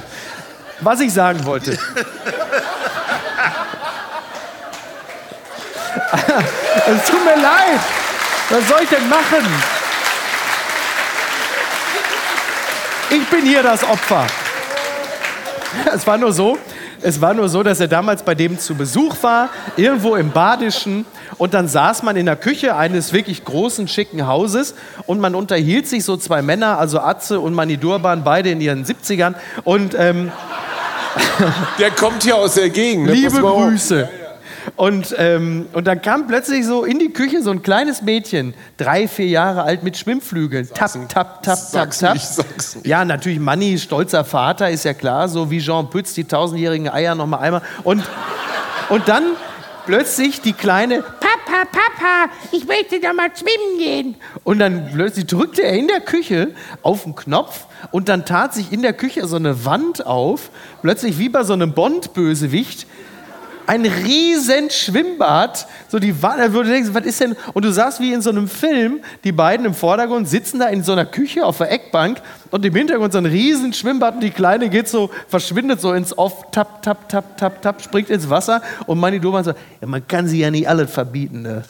Was 0.79 1.01
ich 1.01 1.11
sagen 1.13 1.43
wollte. 1.45 1.71
es 6.87 7.05
tut 7.09 7.25
mir 7.25 7.41
leid. 7.41 7.79
Was 8.49 8.67
soll 8.69 8.83
ich 8.83 8.89
denn 8.89 9.09
machen? 9.09 9.45
Ich 13.15 13.29
bin 13.29 13.45
hier 13.45 13.61
das 13.61 13.83
Opfer. 13.83 14.25
Es 15.93 16.07
war 16.07 16.17
nur 16.17 16.31
so, 16.33 16.57
es 17.01 17.19
war 17.21 17.33
nur 17.33 17.49
so, 17.49 17.61
dass 17.63 17.79
er 17.79 17.87
damals 17.87 18.23
bei 18.23 18.33
dem 18.33 18.57
zu 18.57 18.75
Besuch 18.75 19.15
war, 19.21 19.49
irgendwo 19.75 20.15
im 20.15 20.31
Badischen. 20.31 21.05
Und 21.37 21.53
dann 21.53 21.67
saß 21.67 22.03
man 22.03 22.15
in 22.15 22.25
der 22.25 22.35
Küche 22.35 22.75
eines 22.75 23.11
wirklich 23.13 23.43
großen, 23.43 23.87
schicken 23.87 24.25
Hauses 24.25 24.75
und 25.05 25.19
man 25.19 25.35
unterhielt 25.35 25.87
sich, 25.87 26.05
so 26.05 26.15
zwei 26.17 26.41
Männer, 26.41 26.79
also 26.79 26.99
Atze 26.99 27.39
und 27.39 27.53
Mani 27.53 27.77
Durban, 27.77 28.23
beide 28.23 28.49
in 28.51 28.61
ihren 28.61 28.85
70ern. 28.85 29.33
Und 29.63 29.95
ähm, 29.97 30.31
Der 31.79 31.91
kommt 31.91 32.23
hier 32.23 32.37
aus 32.37 32.55
der 32.55 32.69
Gegend. 32.69 33.07
ne? 33.07 33.13
liebe. 33.13 33.39
Grüße. 33.41 34.09
Und, 34.75 35.15
ähm, 35.17 35.67
und 35.73 35.85
dann 35.87 36.01
kam 36.01 36.27
plötzlich 36.27 36.65
so 36.65 36.83
in 36.83 36.99
die 36.99 37.11
Küche 37.11 37.41
so 37.41 37.51
ein 37.51 37.61
kleines 37.61 38.01
Mädchen, 38.01 38.53
drei, 38.77 39.07
vier 39.07 39.27
Jahre 39.27 39.63
alt 39.63 39.83
mit 39.83 39.97
Schwimmflügeln. 39.97 40.67
Tap, 40.73 40.91
tap, 41.09 41.09
tap, 41.09 41.43
tap, 41.43 41.43
tap. 41.43 41.57
sag's 41.57 42.01
nicht. 42.01 42.85
Ja, 42.85 43.05
natürlich 43.05 43.39
Manni, 43.39 43.77
stolzer 43.77 44.23
Vater, 44.23 44.69
ist 44.69 44.85
ja 44.85 44.93
klar, 44.93 45.27
so 45.27 45.51
wie 45.51 45.59
Jean 45.59 45.89
Pütz, 45.89 46.13
die 46.13 46.23
tausendjährigen 46.23 46.89
Eier 46.89 47.15
nochmal 47.15 47.41
einmal. 47.41 47.61
Und, 47.83 48.03
und 48.89 49.07
dann 49.07 49.23
plötzlich 49.85 50.41
die 50.41 50.53
kleine, 50.53 51.01
Papa, 51.01 51.65
Papa, 51.65 52.31
ich 52.51 52.65
möchte 52.65 52.99
da 52.99 53.13
mal 53.13 53.29
schwimmen 53.35 53.77
gehen. 53.77 54.15
Und 54.43 54.59
dann 54.59 54.89
plötzlich 54.93 55.27
drückte 55.27 55.63
er 55.63 55.73
in 55.73 55.87
der 55.87 56.01
Küche 56.01 56.51
auf 56.81 57.03
den 57.03 57.15
Knopf 57.15 57.67
und 57.91 58.09
dann 58.09 58.25
tat 58.25 58.53
sich 58.53 58.71
in 58.71 58.81
der 58.81 58.93
Küche 58.93 59.27
so 59.27 59.35
eine 59.35 59.65
Wand 59.65 60.05
auf, 60.05 60.49
plötzlich 60.81 61.19
wie 61.19 61.29
bei 61.29 61.43
so 61.43 61.53
einem 61.53 61.73
Bond-Bösewicht, 61.73 62.87
ein 63.67 63.85
riesen 63.85 64.69
Schwimmbad, 64.69 65.67
so 65.87 65.99
die 65.99 66.21
Wanne, 66.21 66.53
wo 66.53 66.63
du 66.63 66.93
was 66.93 67.05
ist 67.05 67.19
denn? 67.19 67.35
Und 67.53 67.65
du 67.65 67.71
sagst 67.71 67.99
wie 67.99 68.13
in 68.13 68.21
so 68.21 68.29
einem 68.29 68.47
Film, 68.47 68.99
die 69.23 69.31
beiden 69.31 69.65
im 69.65 69.73
Vordergrund 69.73 70.27
sitzen 70.27 70.59
da 70.59 70.67
in 70.67 70.83
so 70.83 70.91
einer 70.91 71.05
Küche 71.05 71.45
auf 71.45 71.57
der 71.57 71.71
Eckbank 71.71 72.21
und 72.51 72.65
im 72.65 72.75
Hintergrund 72.75 73.13
so 73.13 73.19
ein 73.19 73.25
riesen 73.25 73.73
Schwimmbad 73.73 74.15
und 74.15 74.21
die 74.21 74.31
Kleine 74.31 74.69
geht 74.69 74.87
so, 74.87 75.09
verschwindet 75.27 75.81
so 75.81 75.93
ins 75.93 76.17
Off, 76.17 76.51
tap, 76.51 76.81
tap, 76.81 77.09
tap, 77.09 77.37
tap, 77.37 77.61
tap, 77.61 77.81
springt 77.81 78.09
ins 78.09 78.29
Wasser 78.29 78.61
und 78.85 78.99
Manni 78.99 79.19
Doman 79.19 79.43
so, 79.43 79.51
ja, 79.51 79.87
man 79.87 80.07
kann 80.07 80.27
sie 80.27 80.39
ja 80.39 80.51
nicht 80.51 80.67
alles 80.67 80.91
verbieten, 80.91 81.41
ne? 81.43 81.63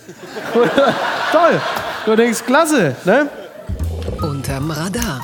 Toll! 1.32 1.62
Du 2.06 2.16
denkst, 2.16 2.46
klasse, 2.46 2.96
ne? 3.06 3.30
Unterm 4.22 4.72
Radar. 4.72 5.22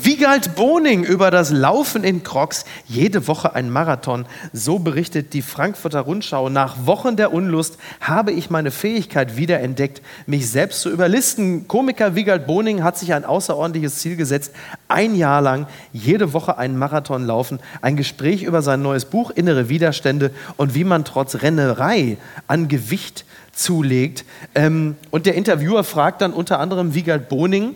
Wiegald 0.00 0.54
Boning 0.54 1.04
über 1.04 1.30
das 1.30 1.50
Laufen 1.50 2.02
in 2.02 2.22
Crocs, 2.22 2.64
jede 2.86 3.26
Woche 3.28 3.54
ein 3.54 3.68
Marathon. 3.68 4.24
So 4.54 4.78
berichtet 4.78 5.34
die 5.34 5.42
Frankfurter 5.42 6.00
Rundschau. 6.00 6.48
Nach 6.48 6.86
Wochen 6.86 7.16
der 7.16 7.32
Unlust 7.32 7.76
habe 8.00 8.32
ich 8.32 8.48
meine 8.48 8.70
Fähigkeit 8.70 9.36
wiederentdeckt, 9.36 10.00
mich 10.26 10.50
selbst 10.50 10.80
zu 10.80 10.90
überlisten. 10.90 11.68
Komiker 11.68 12.14
Wiegald 12.14 12.46
Boning 12.46 12.82
hat 12.82 12.96
sich 12.96 13.12
ein 13.12 13.26
außerordentliches 13.26 13.98
Ziel 13.98 14.16
gesetzt, 14.16 14.52
ein 14.88 15.14
Jahr 15.14 15.42
lang 15.42 15.66
jede 15.92 16.32
Woche 16.32 16.56
einen 16.56 16.78
Marathon 16.78 17.26
laufen. 17.26 17.60
Ein 17.82 17.96
Gespräch 17.96 18.42
über 18.44 18.62
sein 18.62 18.80
neues 18.80 19.04
Buch 19.04 19.30
Innere 19.30 19.68
Widerstände 19.68 20.30
und 20.56 20.74
wie 20.74 20.84
man 20.84 21.04
trotz 21.04 21.42
Rennerei 21.42 22.16
an 22.46 22.68
Gewicht 22.68 23.26
zulegt. 23.52 24.24
Ähm, 24.54 24.96
und 25.10 25.26
der 25.26 25.34
Interviewer 25.34 25.84
fragt 25.84 26.22
dann 26.22 26.32
unter 26.32 26.58
anderem 26.58 26.94
Wiegald 26.94 27.28
Boning, 27.28 27.74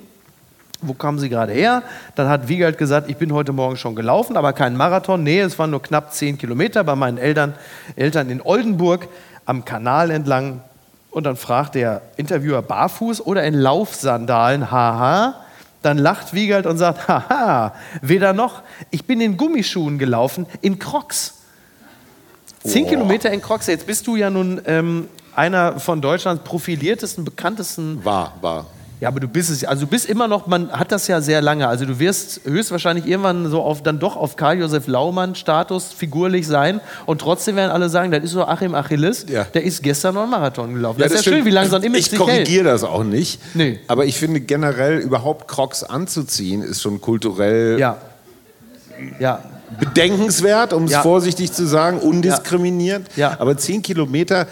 wo 0.83 0.93
kamen 0.95 1.19
Sie 1.19 1.29
gerade 1.29 1.53
her? 1.53 1.83
Dann 2.15 2.29
hat 2.29 2.49
Wiegald 2.49 2.79
gesagt, 2.79 3.09
ich 3.09 3.17
bin 3.17 3.33
heute 3.33 3.53
Morgen 3.53 3.77
schon 3.77 3.95
gelaufen, 3.97 4.37
aber 4.37 4.53
kein 4.53 4.77
Marathon. 4.77 5.23
Nee, 5.23 5.41
es 5.41 5.59
waren 5.59 5.71
nur 5.71 5.83
knapp 5.83 6.13
zehn 6.13 6.39
Kilometer 6.39 6.85
bei 6.85 6.95
meinen 6.95 7.19
Eltern, 7.19 7.55
Eltern 7.97 8.31
in 8.31 8.41
Oldenburg 8.43 9.09
am 9.47 9.65
Kanal 9.65 10.11
entlang. 10.11 10.61
Und 11.11 11.25
dann 11.25 11.37
fragt 11.37 11.75
der 11.77 12.03
Interviewer 12.17 12.61
barfuß 12.63 13.23
oder 13.23 13.43
in 13.45 13.55
Laufsandalen, 13.55 14.71
haha. 14.71 15.37
Dann 15.83 15.99
lacht 15.99 16.35
Wiegald 16.35 16.67
und 16.67 16.77
sagt, 16.79 17.09
haha, 17.09 17.75
weder 18.03 18.33
noch. 18.33 18.63
Ich 18.91 19.07
bin 19.07 19.21
in 19.21 19.37
Gummischuhen 19.37 19.99
gelaufen, 19.99 20.47
in 20.61 20.79
Crocs. 20.79 21.35
Zehn 22.65 22.85
Oh. 22.85 22.89
Kilometer 22.89 23.31
in 23.31 23.41
Crocs. 23.41 23.67
Jetzt 23.69 23.87
bist 23.87 24.07
du 24.07 24.17
ja 24.17 24.29
nun 24.29 24.61
ähm, 24.67 25.09
einer 25.35 25.79
von 25.79 26.01
Deutschlands 26.03 26.43
profiliertesten, 26.45 27.25
bekanntesten 27.25 28.05
War, 28.05 28.35
war. 28.41 28.67
Ja, 29.01 29.09
aber 29.09 29.21
du 29.21 29.29
bist 29.29 29.51
es, 29.51 29.63
also 29.65 29.85
du 29.85 29.91
bist 29.91 30.07
immer 30.07 30.27
noch, 30.27 30.47
man 30.47 30.71
hat 30.73 30.91
das 30.91 31.07
ja 31.07 31.21
sehr 31.21 31.43
lange. 31.43 31.69
Also 31.69 31.85
du 31.85 31.99
wirst 31.99 32.41
höchstwahrscheinlich 32.45 33.07
irgendwann 33.07 33.51
so 33.51 33.61
auf, 33.63 33.83
dann 33.83 33.99
doch 33.99 34.17
auf 34.17 34.37
Karl-Josef 34.37 34.87
Laumann-Status 34.87 35.93
figurlich 35.93 36.47
sein 36.47 36.81
und 37.05 37.21
trotzdem 37.21 37.57
werden 37.57 37.71
alle 37.71 37.91
sagen, 37.91 38.11
das 38.11 38.25
ist 38.25 38.31
so 38.31 38.45
Achim 38.47 38.75
Achilles, 38.75 39.27
Ja. 39.29 39.45
der 39.45 39.65
ist 39.65 39.83
gestern 39.83 40.15
noch 40.15 40.23
einen 40.23 40.31
Marathon 40.31 40.73
gelaufen. 40.73 40.99
das, 41.01 41.09
ist 41.09 41.17
ja 41.17 41.23
stimmt. 41.23 41.37
schön, 41.37 41.45
wie 41.45 41.51
lange 41.51 41.69
so 41.69 41.77
ein 41.77 41.83
Image 41.83 42.11
Ich 42.13 42.17
korrigiere 42.19 42.65
das 42.65 42.85
auch 42.85 43.05
nicht. 43.05 43.39
Nee. 43.55 43.81
Aber 43.87 44.07
ich 44.07 44.17
finde 44.17 44.41
generell 44.41 44.99
überhaupt 44.99 45.47
Crocs 45.47 45.85
anzuziehen 45.85 46.63
ist 46.63 46.81
schon 46.81 47.01
kulturell 47.03 47.79
Ja. 47.79 47.99
Ja. 49.21 49.43
bedenkenswert, 49.79 50.73
um 50.73 50.85
es 50.85 50.93
Ja. 50.93 51.03
vorsichtig 51.03 51.53
zu 51.53 51.67
sagen, 51.67 51.99
undiskriminiert. 51.99 53.03
Ja. 53.17 53.37
Aber 53.39 53.57
10 53.59 53.83
Kilometer. 53.83 54.47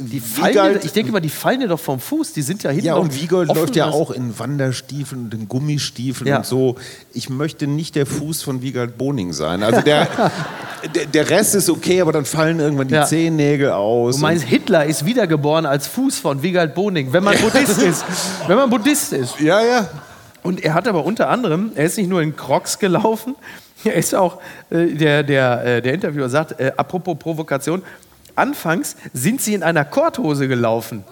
Die 0.00 0.20
fallen 0.20 0.54
dir, 0.54 0.80
ich 0.84 0.92
denke 0.92 1.12
mal, 1.12 1.20
die 1.20 1.28
fallen 1.28 1.60
dir 1.60 1.68
doch 1.68 1.78
vom 1.80 2.00
Fuß. 2.00 2.32
Die 2.32 2.42
sind 2.42 2.62
ja 2.62 2.70
hinten 2.70 2.86
Ja, 2.86 2.94
und 2.96 3.14
Wiegold 3.20 3.54
läuft 3.54 3.76
ja 3.76 3.86
auch 3.90 4.10
in 4.10 4.38
Wanderstiefeln 4.38 5.24
und 5.26 5.34
in 5.34 5.48
Gummistiefeln 5.48 6.28
Ja. 6.28 6.38
und 6.38 6.46
so. 6.46 6.76
Ich 7.12 7.28
möchte 7.28 7.66
nicht 7.66 7.94
der 7.94 8.06
Fuß 8.06 8.42
von 8.42 8.62
Wiegald 8.62 8.96
Boning 8.98 9.32
sein. 9.32 9.62
Also 9.62 9.80
der, 9.82 10.08
der, 10.94 11.06
der 11.06 11.30
Rest 11.30 11.54
ist 11.54 11.68
okay, 11.70 12.00
aber 12.00 12.12
dann 12.12 12.24
fallen 12.24 12.60
irgendwann 12.60 12.88
die 12.88 12.94
Ja. 12.94 13.04
Zehennägel 13.04 13.70
aus. 13.70 14.16
Du 14.16 14.22
meinst, 14.22 14.44
Hitler 14.44 14.84
ist 14.86 15.04
wiedergeboren 15.06 15.66
als 15.66 15.86
Fuß 15.86 16.18
von 16.18 16.42
Wiegald 16.42 16.74
Boning, 16.74 17.12
wenn 17.12 17.22
man 17.24 17.36
Buddhist 17.38 17.82
ist. 17.82 18.04
Wenn 18.46 18.56
man 18.56 18.70
Buddhist 18.70 19.12
ist. 19.12 19.38
ja, 19.40 19.60
ja. 19.62 19.88
Und 20.42 20.64
er 20.64 20.72
hat 20.72 20.88
aber 20.88 21.04
unter 21.04 21.28
anderem, 21.28 21.72
er 21.74 21.84
ist 21.84 21.98
nicht 21.98 22.08
nur 22.08 22.22
in 22.22 22.34
Crocs 22.34 22.78
gelaufen, 22.78 23.34
er 23.84 23.94
ist 23.94 24.14
auch, 24.14 24.38
äh, 24.70 24.86
der, 24.94 25.22
der, 25.22 25.64
äh, 25.64 25.82
der 25.82 25.92
Interviewer 25.94 26.28
sagt, 26.30 26.58
äh, 26.58 26.72
apropos 26.76 27.18
Provokation, 27.18 27.82
anfangs 28.40 28.96
sind 29.12 29.40
sie 29.40 29.54
in 29.54 29.62
einer 29.62 29.84
Korthose 29.84 30.48
gelaufen. 30.48 31.04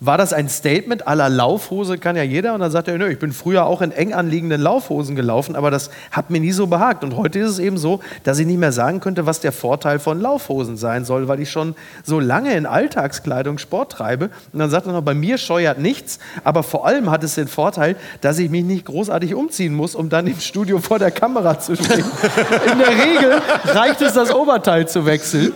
War 0.00 0.18
das 0.18 0.32
ein 0.32 0.48
Statement 0.48 1.08
aller 1.08 1.30
Laufhose 1.30 1.96
kann 1.96 2.16
ja 2.16 2.22
jeder? 2.22 2.52
Und 2.52 2.60
dann 2.60 2.70
sagt 2.70 2.88
er, 2.88 2.98
nö, 2.98 3.08
ich 3.08 3.18
bin 3.18 3.32
früher 3.32 3.64
auch 3.64 3.80
in 3.80 3.92
eng 3.92 4.12
anliegenden 4.12 4.60
Laufhosen 4.60 5.16
gelaufen, 5.16 5.56
aber 5.56 5.70
das 5.70 5.90
hat 6.10 6.28
mir 6.28 6.40
nie 6.40 6.52
so 6.52 6.66
behagt. 6.66 7.02
Und 7.02 7.16
heute 7.16 7.38
ist 7.38 7.52
es 7.52 7.58
eben 7.58 7.78
so, 7.78 8.00
dass 8.22 8.38
ich 8.38 8.46
nicht 8.46 8.58
mehr 8.58 8.72
sagen 8.72 9.00
könnte, 9.00 9.24
was 9.24 9.40
der 9.40 9.52
Vorteil 9.52 9.98
von 9.98 10.20
Laufhosen 10.20 10.76
sein 10.76 11.06
soll, 11.06 11.28
weil 11.28 11.40
ich 11.40 11.50
schon 11.50 11.74
so 12.04 12.20
lange 12.20 12.54
in 12.54 12.66
Alltagskleidung 12.66 13.56
Sport 13.56 13.92
treibe. 13.92 14.30
Und 14.52 14.58
dann 14.58 14.68
sagt 14.68 14.86
er 14.86 14.92
noch, 14.92 15.02
bei 15.02 15.14
mir 15.14 15.38
scheuert 15.38 15.78
nichts, 15.78 16.18
aber 16.44 16.62
vor 16.62 16.86
allem 16.86 17.10
hat 17.10 17.24
es 17.24 17.34
den 17.34 17.48
Vorteil, 17.48 17.96
dass 18.20 18.38
ich 18.38 18.50
mich 18.50 18.64
nicht 18.64 18.84
großartig 18.84 19.34
umziehen 19.34 19.74
muss, 19.74 19.94
um 19.94 20.10
dann 20.10 20.26
im 20.26 20.40
Studio 20.40 20.78
vor 20.78 20.98
der 20.98 21.10
Kamera 21.10 21.58
zu 21.58 21.74
stehen. 21.74 22.04
In 22.72 22.78
der 22.78 22.88
Regel 22.88 23.40
reicht 23.64 24.02
es, 24.02 24.12
das 24.12 24.34
Oberteil 24.34 24.86
zu 24.86 25.06
wechseln. 25.06 25.52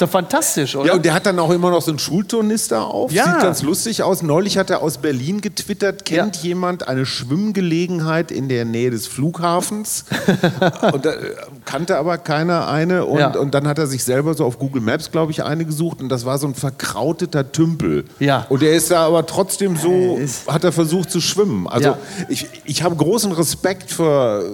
Ist 0.00 0.06
doch 0.06 0.12
fantastisch, 0.12 0.76
oder? 0.76 0.86
Ja, 0.86 0.94
und 0.94 1.04
der 1.04 1.12
hat 1.12 1.26
dann 1.26 1.38
auch 1.38 1.50
immer 1.50 1.70
noch 1.70 1.82
so 1.82 1.90
einen 1.90 1.98
Schulturnister 1.98 2.86
auf. 2.86 3.12
Ja. 3.12 3.24
Sieht 3.24 3.40
ganz 3.42 3.60
lustig 3.62 4.02
aus. 4.02 4.22
Neulich 4.22 4.56
hat 4.56 4.70
er 4.70 4.80
aus 4.80 4.96
Berlin 4.96 5.42
getwittert, 5.42 6.06
kennt 6.06 6.36
Ja. 6.36 6.42
jemand 6.42 6.88
eine 6.88 7.04
Schwimmgelegenheit 7.04 8.30
in 8.30 8.48
der 8.48 8.64
Nähe 8.64 8.90
des 8.90 9.06
Flughafens? 9.06 10.06
und 10.92 11.04
da 11.04 11.10
äh, 11.10 11.34
kannte 11.66 11.98
aber 11.98 12.16
keiner 12.16 12.66
eine. 12.68 13.04
Und, 13.04 13.18
Ja. 13.18 13.36
und 13.38 13.52
dann 13.52 13.68
hat 13.68 13.78
er 13.78 13.86
sich 13.86 14.02
selber 14.02 14.32
so 14.32 14.46
auf 14.46 14.58
Google 14.58 14.80
Maps, 14.80 15.10
glaube 15.10 15.32
ich, 15.32 15.42
eine 15.44 15.66
gesucht. 15.66 16.00
Und 16.00 16.08
das 16.08 16.24
war 16.24 16.38
so 16.38 16.46
ein 16.46 16.54
verkrauteter 16.54 17.52
Tümpel. 17.52 18.06
Ja. 18.20 18.46
Und 18.48 18.62
er 18.62 18.72
ist 18.72 18.90
da 18.90 19.06
aber 19.06 19.26
trotzdem 19.26 19.76
so, 19.76 20.16
Äh, 20.18 20.26
hat 20.50 20.64
er 20.64 20.72
versucht 20.72 21.10
zu 21.10 21.20
schwimmen. 21.20 21.66
Also 21.68 21.94
ich, 22.30 22.46
ich 22.64 22.82
habe 22.82 22.96
großen 22.96 23.32
Respekt 23.32 23.90
vor, 23.90 24.44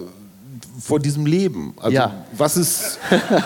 vor 0.78 1.00
diesem 1.00 1.26
Leben. 1.26 1.74
Also 1.80 1.94
Ja. 1.94 2.12
was 2.32 2.56
ist... 2.56 2.98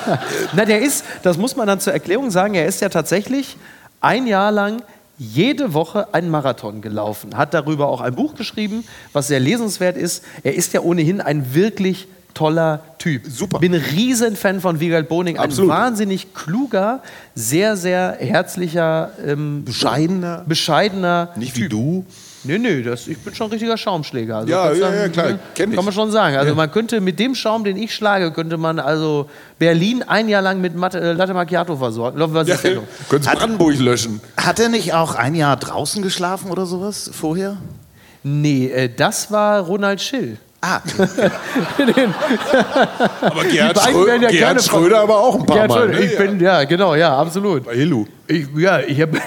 Na, 0.55 0.65
der 0.65 0.81
ist, 0.83 1.05
das 1.23 1.37
muss 1.39 1.57
man 1.57 1.67
dann 1.67 1.81
zur 1.81 1.93
Erklärung 1.93 2.31
sagen, 2.31 2.55
er 2.55 2.67
ist 2.67 2.81
ja 2.81 2.89
tatsächlich 2.89 3.57
ein 4.01 4.27
Jahr 4.27 4.51
lang 4.53 4.83
jede 5.19 5.75
Woche 5.75 6.15
einen 6.15 6.31
Marathon 6.31 6.81
gelaufen, 6.81 7.37
hat 7.37 7.53
darüber 7.53 7.89
auch 7.89 8.01
ein 8.01 8.15
Buch 8.15 8.35
geschrieben, 8.35 8.85
was 9.13 9.29
sehr 9.29 9.39
lesenswert 9.41 9.97
ist. 9.99 10.25
Er 10.43 10.55
ist 10.55 10.73
ja 10.73 10.81
ohnehin 10.81 11.21
ein 11.21 11.55
wirklich 11.55 12.09
toller 12.33 12.81
Typ. 12.99 13.25
Super. 13.29 13.59
Bin 13.59 13.75
ein 13.75 13.83
Riesenfan 13.83 14.61
von 14.61 14.81
Wiegald 14.81 15.09
Boning, 15.09 15.37
ein 15.37 15.45
Absolut. 15.47 15.71
wahnsinnig 15.73 16.33
kluger, 16.33 17.03
sehr, 17.35 17.77
sehr 17.77 18.17
herzlicher, 18.21 19.11
ähm, 19.27 19.65
Bescheidener. 19.65 20.45
bescheidener 20.47 21.31
Nicht 21.37 21.55
wie 21.57 21.63
Typ. 21.63 21.71
du. 21.71 22.07
Nee, 22.43 22.59
nee, 22.59 22.83
das, 22.83 23.07
ich 23.07 23.19
bin 23.19 23.35
schon 23.35 23.49
ein 23.49 23.51
richtiger 23.53 23.77
Schaumschläger. 23.77 24.39
Also 24.39 24.51
Ja, 24.51 24.73
ja, 24.73 24.95
ja, 24.95 25.09
klar, 25.09 25.29
ne, 25.31 25.39
kenn 25.55 25.71
ich. 25.71 25.77
Kann 25.77 25.85
man 25.85 25.93
schon 25.93 26.11
sagen. 26.11 26.37
Also 26.37 26.55
man 26.55 26.71
könnte 26.73 27.01
mit 27.01 27.19
dem 27.19 27.35
Schaum, 27.35 27.65
den 27.65 27.77
ich 27.77 27.95
schlage, 27.95 28.33
könnte 28.33 28.57
man 28.57 28.79
also 28.79 29.29
Berlin 29.59 30.03
ein 30.03 30.29
Jahr 30.29 30.41
lang 30.41 30.61
mit 30.61 30.75
Matte, 30.75 31.01
äh, 31.01 31.13
Latte 31.13 31.35
Macchiato 31.35 31.77
versorgen. 31.77 32.19
Was 32.33 32.49
Ja, 32.49 32.57
denn? 32.57 32.81
können 33.11 33.23
Sie 33.23 33.29
Brandenburg 33.29 33.79
löschen. 33.79 34.21
Hat 34.39 34.59
er 34.59 34.71
nicht 34.71 34.95
auch 34.95 35.15
ein 35.15 35.35
Jahr 35.35 35.57
draußen 35.57 36.03
geschlafen 36.03 36.51
oder 36.51 36.65
sowas 36.65 37.11
vorher? 37.13 37.59
Nee, 38.23 38.69
äh, 38.69 38.89
das 38.95 39.31
war 39.31 39.61
Ronald 39.61 40.01
Schill. 40.01 40.39
Ah, 40.63 40.83
Aber 43.21 43.45
Gerhard, 43.45 43.81
Schrö 43.81 44.07
werden 44.07 44.23
ja 44.23 44.29
Gerhard 44.29 44.31
gerne 44.31 44.63
Schröder 44.63 45.01
aber 45.01 45.19
auch 45.19 45.41
ein 45.41 45.47
paar 45.47 45.67
Mal. 45.67 45.89
Ne? 45.89 46.01
ich 46.01 46.19
bin, 46.19 46.39
ja, 46.39 46.65
genau, 46.65 46.95
ja, 46.95 47.17
absolut. 47.17 47.65
Bei 47.65 47.75
Hillu. 47.75 48.07
Ich, 48.27 48.47
ja, 48.57 48.81
ich 48.81 49.01
habe. 49.01 49.19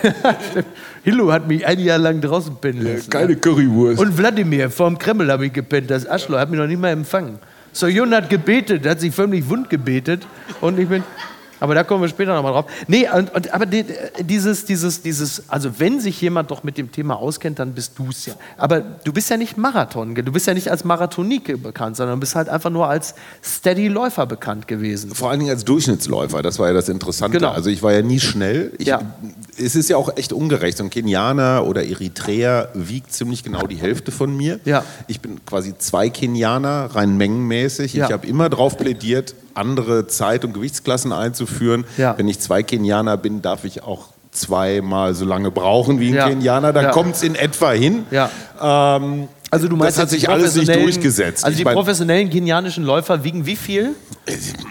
Hillo 1.03 1.31
hat 1.31 1.47
mich 1.47 1.65
ein 1.65 1.79
Jahr 1.79 1.97
lang 1.97 2.21
draußen 2.21 2.55
pennen 2.57 2.83
lassen. 2.83 3.09
Keine 3.09 3.35
Currywurst. 3.35 3.99
Und 3.99 4.17
Wladimir, 4.17 4.69
vorm 4.69 4.97
Kreml 4.97 5.31
habe 5.31 5.47
ich 5.47 5.53
gepennt. 5.53 5.89
Das 5.89 6.05
Arschloch 6.05 6.37
hat 6.37 6.51
mich 6.51 6.59
noch 6.59 6.67
nicht 6.67 6.79
mal 6.79 6.89
empfangen. 6.89 7.39
Sojon 7.71 8.13
hat 8.13 8.29
gebetet, 8.29 8.85
hat 8.85 8.99
sich 8.99 9.13
förmlich 9.13 9.49
wund 9.49 9.71
gebetet. 9.71 10.27
Und 10.61 10.77
ich 10.77 10.87
bin. 10.87 11.03
Aber 11.63 11.75
da 11.75 11.85
kommen 11.85 12.01
wir 12.01 12.09
später 12.09 12.35
nochmal 12.35 12.51
drauf. 12.51 12.65
Nee, 12.89 13.07
und, 13.09 13.33
und, 13.33 13.53
aber 13.53 13.65
die, 13.65 13.85
dieses, 14.19 14.65
dieses, 14.65 15.01
dieses, 15.01 15.49
also 15.49 15.79
wenn 15.79 16.01
sich 16.01 16.19
jemand 16.19 16.51
doch 16.51 16.65
mit 16.65 16.77
dem 16.77 16.91
Thema 16.91 17.15
auskennt, 17.15 17.57
dann 17.57 17.71
bist 17.71 17.97
du 17.97 18.09
es 18.09 18.25
ja. 18.25 18.33
Aber 18.57 18.81
du 18.81 19.13
bist 19.13 19.29
ja 19.29 19.37
nicht 19.37 19.55
Marathon, 19.55 20.13
du 20.13 20.29
bist 20.33 20.45
ja 20.45 20.53
nicht 20.53 20.69
als 20.69 20.83
Marathonike 20.83 21.57
bekannt, 21.57 21.95
sondern 21.95 22.19
bist 22.19 22.35
halt 22.35 22.49
einfach 22.49 22.69
nur 22.69 22.89
als 22.89 23.15
Steady-Läufer 23.41 24.25
bekannt 24.25 24.67
gewesen. 24.67 25.15
Vor 25.15 25.29
allen 25.29 25.39
Dingen 25.39 25.51
als 25.51 25.63
Durchschnittsläufer, 25.63 26.41
das 26.41 26.59
war 26.59 26.67
ja 26.67 26.73
das 26.73 26.89
Interessante. 26.89 27.37
Genau. 27.37 27.51
Also 27.51 27.69
ich 27.69 27.81
war 27.81 27.93
ja 27.93 28.01
nie 28.01 28.19
schnell. 28.19 28.73
Ich, 28.77 28.87
Ja. 28.87 28.99
Es 29.57 29.77
ist 29.77 29.87
ja 29.87 29.95
auch 29.95 30.17
echt 30.17 30.33
ungerecht. 30.33 30.77
So 30.77 30.83
ein 30.83 30.89
Kenianer 30.89 31.65
oder 31.65 31.85
Eritreer 31.85 32.71
wiegt 32.73 33.13
ziemlich 33.13 33.41
genau 33.41 33.67
die 33.67 33.77
Hälfte 33.77 34.11
von 34.11 34.35
mir. 34.35 34.59
Ja. 34.65 34.83
Ich 35.07 35.21
bin 35.21 35.39
quasi 35.45 35.77
zwei 35.77 36.09
Kenianer, 36.09 36.89
rein 36.93 37.15
mengenmäßig. 37.15 37.93
Ja. 37.93 38.07
Ich 38.07 38.11
habe 38.11 38.27
immer 38.27 38.49
darauf 38.49 38.77
plädiert, 38.77 39.33
andere 39.55 40.07
Zeit- 40.07 40.43
und 40.45 40.53
Gewichtsklassen 40.53 41.11
einzuführen. 41.11 41.85
Ja. 41.97 42.17
Wenn 42.17 42.27
ich 42.27 42.39
zwei 42.39 42.63
Kenianer 42.63 43.17
bin, 43.17 43.41
darf 43.41 43.63
ich 43.65 43.83
auch 43.83 44.07
zweimal 44.31 45.13
so 45.13 45.25
lange 45.25 45.51
brauchen 45.51 45.99
wie 45.99 46.09
ein 46.09 46.15
Ja. 46.15 46.27
Kenianer. 46.29 46.73
Dann 46.73 46.85
Ja. 46.85 46.91
kommt 46.91 47.15
es 47.15 47.23
in 47.23 47.35
etwa 47.35 47.71
hin. 47.71 48.05
Ja. 48.11 48.29
Ähm, 48.61 49.27
Also 49.51 49.67
du 49.67 49.75
meinst 49.75 49.97
das 49.97 50.01
hat 50.03 50.09
sich 50.09 50.27
alles 50.29 50.55
nicht 50.55 50.73
durchgesetzt. 50.73 51.45
Also 51.45 51.51
Ich 51.53 51.59
die 51.59 51.63
mein- 51.63 51.75
professionellen 51.75 52.31
kenianischen 52.31 52.83
Läufer 52.83 53.23
wiegen 53.23 53.45
wie 53.45 53.55
viel? 53.55 53.91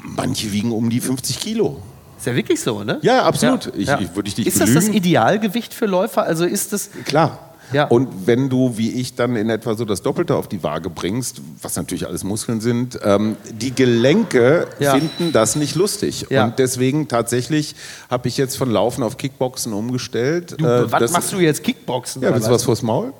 Manche 0.05 0.51
wiegen 0.51 0.73
um 0.73 0.91
die 0.91 1.01
50 1.01 1.39
Kilo. 1.39 1.81
Ist 2.19 2.27
ja 2.27 2.35
wirklich 2.35 2.61
so, 2.61 2.83
ne? 2.83 2.99
Ja, 3.03 3.23
absolut. 3.23 3.73
Ich- 3.77 3.87
Ja. 3.89 4.01
ich- 4.01 4.15
würde 4.17 4.29
ich 4.29 4.35
dich 4.35 4.47
Ist 4.47 4.61
das 4.61 4.73
das 4.75 4.85
belügen? 4.87 4.95
Idealgewicht 4.97 5.73
für 5.75 5.87
Läufer? 5.87 6.25
Also 6.25 6.45
ist 6.45 6.73
das. 6.73 6.91
Klar. 7.05 7.39
Ja. 7.73 7.85
Und 7.87 8.27
wenn 8.27 8.49
du, 8.49 8.77
wie 8.77 8.91
ich, 9.01 9.15
dann 9.15 9.37
in 9.37 9.49
etwa 9.51 9.75
so 9.75 9.85
das 9.85 10.03
Doppelte 10.03 10.35
auf 10.37 10.49
die 10.49 10.63
Waage 10.63 10.91
bringst, 10.91 11.41
was 11.61 11.77
natürlich 11.77 12.07
alles 12.07 12.25
Muskeln 12.25 12.61
sind, 12.61 12.99
ähm, 13.05 13.37
die 13.53 13.75
Gelenke 13.75 14.67
Ja. 14.79 14.93
finden 14.95 15.33
das 15.33 15.57
nicht 15.57 15.75
lustig. 15.75 16.27
Ja. 16.31 16.45
Und 16.45 16.59
deswegen 16.59 17.09
tatsächlich 17.09 17.75
habe 18.11 18.29
ich 18.29 18.37
jetzt 18.37 18.57
von 18.57 18.71
Laufen 18.71 19.03
auf 19.03 19.17
Kickboxen 19.17 19.73
umgestellt. 19.73 20.57
Du, 20.59 20.67
Äh, 20.67 20.91
was 20.93 21.13
machst 21.13 21.33
du 21.33 21.39
jetzt? 21.39 21.63
Kickboxen? 21.63 22.23
Ja, 22.23 22.33
willst 22.35 22.49
du 22.49 22.53
was 22.53 22.65
vors 22.65 22.83
Maul? 22.83 23.13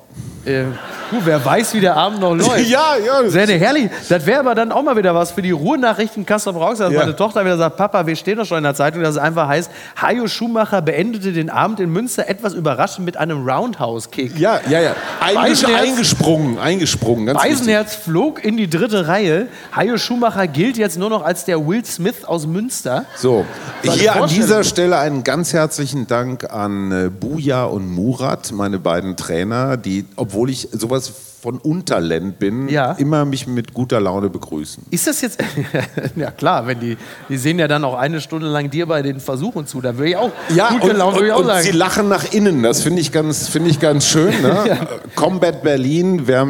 Äh, 0.45 0.65
du, 1.09 1.17
wer 1.23 1.43
weiß, 1.43 1.73
wie 1.73 1.79
der 1.79 1.95
Abend 1.97 2.19
noch 2.19 2.35
läuft. 2.35 2.67
Ja, 2.67 2.95
ja. 3.03 3.27
Sehr 3.29 3.47
herrlich. 3.47 3.89
Das 4.09 4.25
wäre 4.27 4.41
aber 4.41 4.53
dann 4.53 4.71
auch 4.71 4.83
mal 4.83 4.95
wieder 4.95 5.15
was 5.15 5.31
für 5.31 5.41
die 5.41 5.49
Ruhrnachrichten 5.51 6.25
Kassel 6.25 6.53
Brauchs, 6.53 6.77
dass 6.79 6.91
Ja. 6.93 6.99
meine 6.99 7.15
Tochter 7.15 7.43
wieder 7.43 7.57
sagt, 7.57 7.77
Papa, 7.77 8.05
wir 8.05 8.15
stehen 8.15 8.37
doch 8.37 8.45
schon 8.45 8.57
in 8.59 8.63
der 8.63 8.75
Zeitung, 8.75 9.01
dass 9.01 9.11
es 9.15 9.17
einfach 9.17 9.47
heißt, 9.47 9.71
Hajo 9.99 10.27
Schumacher 10.27 10.81
beendete 10.83 11.31
den 11.33 11.49
Abend 11.49 11.79
in 11.79 11.89
Münster 11.91 12.29
etwas 12.29 12.53
überraschend 12.53 13.05
mit 13.05 13.17
einem 13.17 13.47
Roundhouse-Kick. 13.49 14.37
Ja, 14.43 14.59
ja, 14.69 14.81
ja. 14.81 14.95
Weißenherz- 15.21 15.73
eingesprungen, 15.73 16.59
eingesprungen. 16.59 17.25
Ganz 17.27 17.39
wichtig. 17.41 17.59
Weisenherz 17.59 17.95
flog 17.95 18.43
in 18.43 18.57
die 18.57 18.69
dritte 18.69 19.07
Reihe. 19.07 19.47
Hajo 19.73 19.97
Schumacher 19.97 20.47
gilt 20.47 20.75
jetzt 20.75 20.97
nur 20.99 21.09
noch 21.09 21.23
als 21.23 21.45
der 21.45 21.65
Will 21.65 21.85
Smith 21.85 22.25
aus 22.25 22.45
Münster. 22.45 23.05
So, 23.15 23.45
hier 23.83 24.21
an 24.21 24.27
dieser 24.27 24.65
Stelle 24.65 24.97
einen 24.97 25.23
ganz 25.23 25.53
herzlichen 25.53 26.07
Dank 26.07 26.51
an 26.51 26.91
äh, 26.91 27.09
Buja 27.09 27.63
und 27.63 27.89
Murat, 27.89 28.51
meine 28.51 28.79
beiden 28.79 29.15
Trainer, 29.15 29.77
die, 29.77 30.05
obwohl 30.17 30.49
ich 30.49 30.67
sowas 30.73 31.13
von 31.43 31.57
Unterland 31.57 32.39
bin, 32.39 32.69
Ja. 32.69 32.93
immer 32.93 33.25
mich 33.25 33.47
mit 33.47 33.73
guter 33.73 33.99
Laune 33.99 34.29
begrüßen. 34.29 34.85
Ist 34.91 35.07
das 35.07 35.19
jetzt. 35.19 35.43
ja, 36.15 36.31
klar, 36.31 36.65
wenn 36.67 36.79
die. 36.79 36.95
Die 37.27 37.35
sehen 37.35 37.59
ja 37.59 37.67
dann 37.67 37.83
auch 37.83 37.95
eine 37.95 38.21
Stunde 38.21 38.47
lang 38.47 38.69
dir 38.69 38.85
bei 38.85 39.01
den 39.01 39.19
Versuchen 39.19 39.67
zu. 39.67 39.81
Da 39.81 39.97
würde 39.97 40.09
ich 40.11 40.15
auch. 40.15 40.31
gut 40.47 40.81
und, 40.83 40.89
gelaunt, 40.89 41.15
würde 41.15 41.27
ich 41.27 41.31
und, 41.33 41.35
auch 41.35 41.41
und 41.41 41.47
sagen. 41.47 41.63
sie 41.63 41.71
lachen 41.71 42.07
nach 42.07 42.31
innen, 42.31 42.63
das 42.63 42.81
finde 42.81 43.01
ich 43.01 43.11
ganz, 43.11 43.49
finde 43.49 43.69
ich 43.71 43.81
ganz 43.81 44.07
schön. 44.07 44.29
Ne? 44.41 44.77
Combat 45.15 45.61
Berlin, 45.63 46.21
wer 46.25 46.47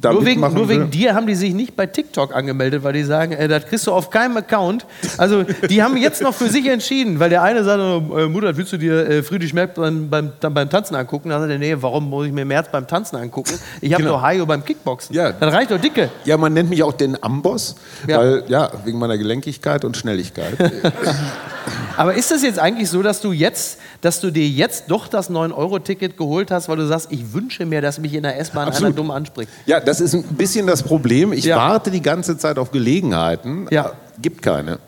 da 0.00 0.12
Nur 0.12 0.24
wegen, 0.24 0.40
nur 0.40 0.68
wegen 0.68 0.90
dir 0.92 1.14
haben 1.16 1.26
die 1.26 1.34
sich 1.34 1.52
nicht 1.52 1.74
bei 1.74 1.86
TikTok 1.86 2.32
angemeldet, 2.32 2.84
weil 2.84 2.92
die 2.92 3.02
sagen, 3.02 3.32
äh, 3.32 3.48
das 3.48 3.66
kriegst 3.66 3.84
du 3.88 3.92
auf 3.92 4.10
keinem 4.10 4.36
Account. 4.36 4.86
Also 5.18 5.42
die 5.42 5.82
haben 5.82 5.96
jetzt 5.96 6.22
noch 6.22 6.34
für 6.34 6.48
sich 6.48 6.66
entschieden, 6.68 7.18
weil 7.18 7.30
der 7.30 7.42
eine 7.42 7.64
sagt, 7.64 7.80
äh, 7.80 8.26
Mutter, 8.28 8.56
willst 8.56 8.72
du 8.72 8.76
dir 8.76 9.08
äh, 9.08 9.22
Friedrich 9.24 9.52
Merz 9.54 9.72
beim, 9.74 10.08
beim, 10.08 10.30
beim 10.40 10.70
Tanzen 10.70 10.94
angucken? 10.94 11.30
Dann 11.30 11.40
sagt 11.40 11.50
er, 11.50 11.58
nee, 11.58 11.74
warum 11.80 12.08
muss 12.08 12.26
ich 12.26 12.32
mir 12.32 12.44
Merz 12.44 12.68
beim 12.70 12.86
Tanzen 12.86 13.16
angucken? 13.16 13.54
Ich 13.80 13.92
habe 13.92 14.04
Genau. 14.04 14.16
doch 14.16 14.22
Hajo 14.36 14.46
beim 14.46 14.64
Kickboxen. 14.64 15.14
Ja. 15.14 15.32
Dann 15.32 15.48
reicht 15.48 15.70
doch 15.70 15.80
dicke. 15.80 16.10
Ja, 16.24 16.36
man 16.36 16.52
nennt 16.52 16.70
mich 16.70 16.82
auch 16.82 16.92
den 16.92 17.22
Amboss, 17.22 17.76
Ja. 18.06 18.18
weil 18.18 18.44
ja, 18.48 18.70
wegen 18.84 18.98
meiner 18.98 19.18
Gelenkigkeit 19.18 19.84
und 19.84 19.96
Schnelligkeit. 19.96 20.56
Aber 21.96 22.14
ist 22.14 22.30
das 22.30 22.42
jetzt 22.42 22.58
eigentlich 22.58 22.90
so, 22.90 23.02
dass 23.02 23.20
du 23.20 23.32
jetzt, 23.32 23.78
dass 24.02 24.20
du 24.20 24.30
dir 24.30 24.46
jetzt 24.46 24.84
doch 24.88 25.08
das 25.08 25.30
9-Euro-Ticket 25.30 26.16
geholt 26.16 26.50
hast, 26.50 26.68
weil 26.68 26.76
du 26.76 26.86
sagst, 26.86 27.08
ich 27.10 27.32
wünsche 27.32 27.64
mir, 27.64 27.80
dass 27.80 27.98
mich 27.98 28.12
in 28.14 28.22
der 28.22 28.38
S-Bahn 28.38 28.68
einer 28.68 28.90
dumm 28.90 29.10
anspricht? 29.10 29.50
Ja, 29.64 29.80
das 29.80 30.00
ist 30.00 30.14
ein 30.14 30.22
bisschen 30.22 30.66
das 30.66 30.82
Problem. 30.82 31.32
Ich 31.32 31.44
Ja. 31.46 31.56
warte 31.56 31.90
die 31.90 32.02
ganze 32.02 32.36
Zeit 32.36 32.58
auf 32.58 32.70
Gelegenheiten. 32.70 33.66
Ja. 33.70 33.92
Gibt 34.20 34.42
keine. 34.42 34.78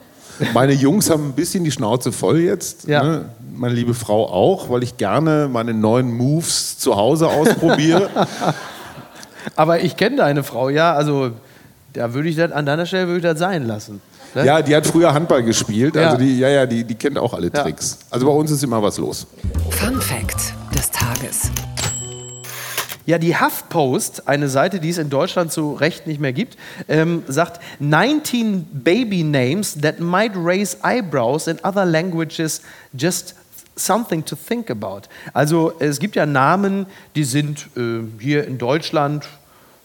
Meine 0.55 0.73
Jungs 0.73 1.11
haben 1.11 1.29
ein 1.31 1.33
bisschen 1.33 1.65
die 1.65 1.71
Schnauze 1.73 2.13
voll 2.13 2.41
jetzt. 2.41 2.87
Ja. 2.87 3.03
Ne? 3.03 3.25
Meine 3.57 3.75
liebe 3.75 3.95
Frau 3.95 4.29
auch, 4.31 4.71
weil 4.71 4.83
ich 4.85 4.97
gerne 4.99 5.49
meine 5.51 5.75
neuen 5.75 6.13
Moves 6.13 6.79
zu 6.79 6.95
Hause 6.97 7.27
ausprobiere. 7.29 8.09
Aber 9.57 9.81
ich 9.81 9.97
kenne 9.97 10.17
deine 10.17 10.43
Frau, 10.43 10.69
ja, 10.69 10.95
also 10.95 11.33
da 11.93 12.15
würde 12.15 12.29
ich 12.29 12.37
das, 12.37 12.53
an 12.53 12.67
deiner 12.67 12.87
Stelle 12.87 13.07
würde 13.07 13.19
ich 13.19 13.23
das 13.25 13.39
sein 13.39 13.67
lassen. 13.67 14.01
Ne? 14.35 14.45
ja, 14.45 14.61
die 14.63 14.77
hat 14.77 14.87
früher 14.87 15.15
Handball 15.15 15.43
gespielt. 15.43 15.97
Ja. 15.97 16.09
Also 16.09 16.19
die, 16.19 16.39
ja, 16.39 16.49
ja, 16.49 16.67
die, 16.67 16.85
die 16.85 16.95
kennt 16.95 17.19
auch 17.19 17.33
alle 17.33 17.51
Ja. 17.53 17.63
Tricks. 17.63 17.99
Also 18.11 18.27
bei 18.27 18.33
uns 18.33 18.51
ist 18.51 18.63
immer 18.63 18.83
was 18.83 18.99
los. 18.99 19.27
Fun 19.71 20.01
Fact 20.01 20.55
des 20.77 20.91
Tages. 20.91 21.51
Ja, 23.07 23.17
die 23.17 23.35
HuffPost, 23.35 24.29
eine 24.29 24.51
Seite, 24.51 24.81
die 24.81 24.91
es 24.91 24.99
in 24.99 25.09
Deutschland 25.09 25.51
zu 25.51 25.73
Recht 25.73 26.07
nicht 26.07 26.21
mehr 26.21 26.35
gibt, 26.35 26.59
ähm, 26.89 27.23
sagt 27.27 27.59
19 27.81 28.65
baby 28.71 29.23
names 29.25 29.79
that 29.81 29.99
might 29.99 30.33
raise 30.37 30.77
eyebrows 30.85 31.47
in 31.47 31.59
other 31.65 31.87
languages 31.87 32.61
just 32.93 33.35
something 33.77 34.23
to 34.27 34.37
think 34.37 34.71
about. 34.71 35.03
Also 35.33 35.73
es 35.79 36.01
gibt 36.01 36.17
ja 36.17 36.27
Namen, 36.27 36.85
die 37.17 37.25
sind 37.25 37.69
äh, 37.79 38.01
hier 38.21 38.47
in 38.47 38.59
Deutschland, 38.59 39.25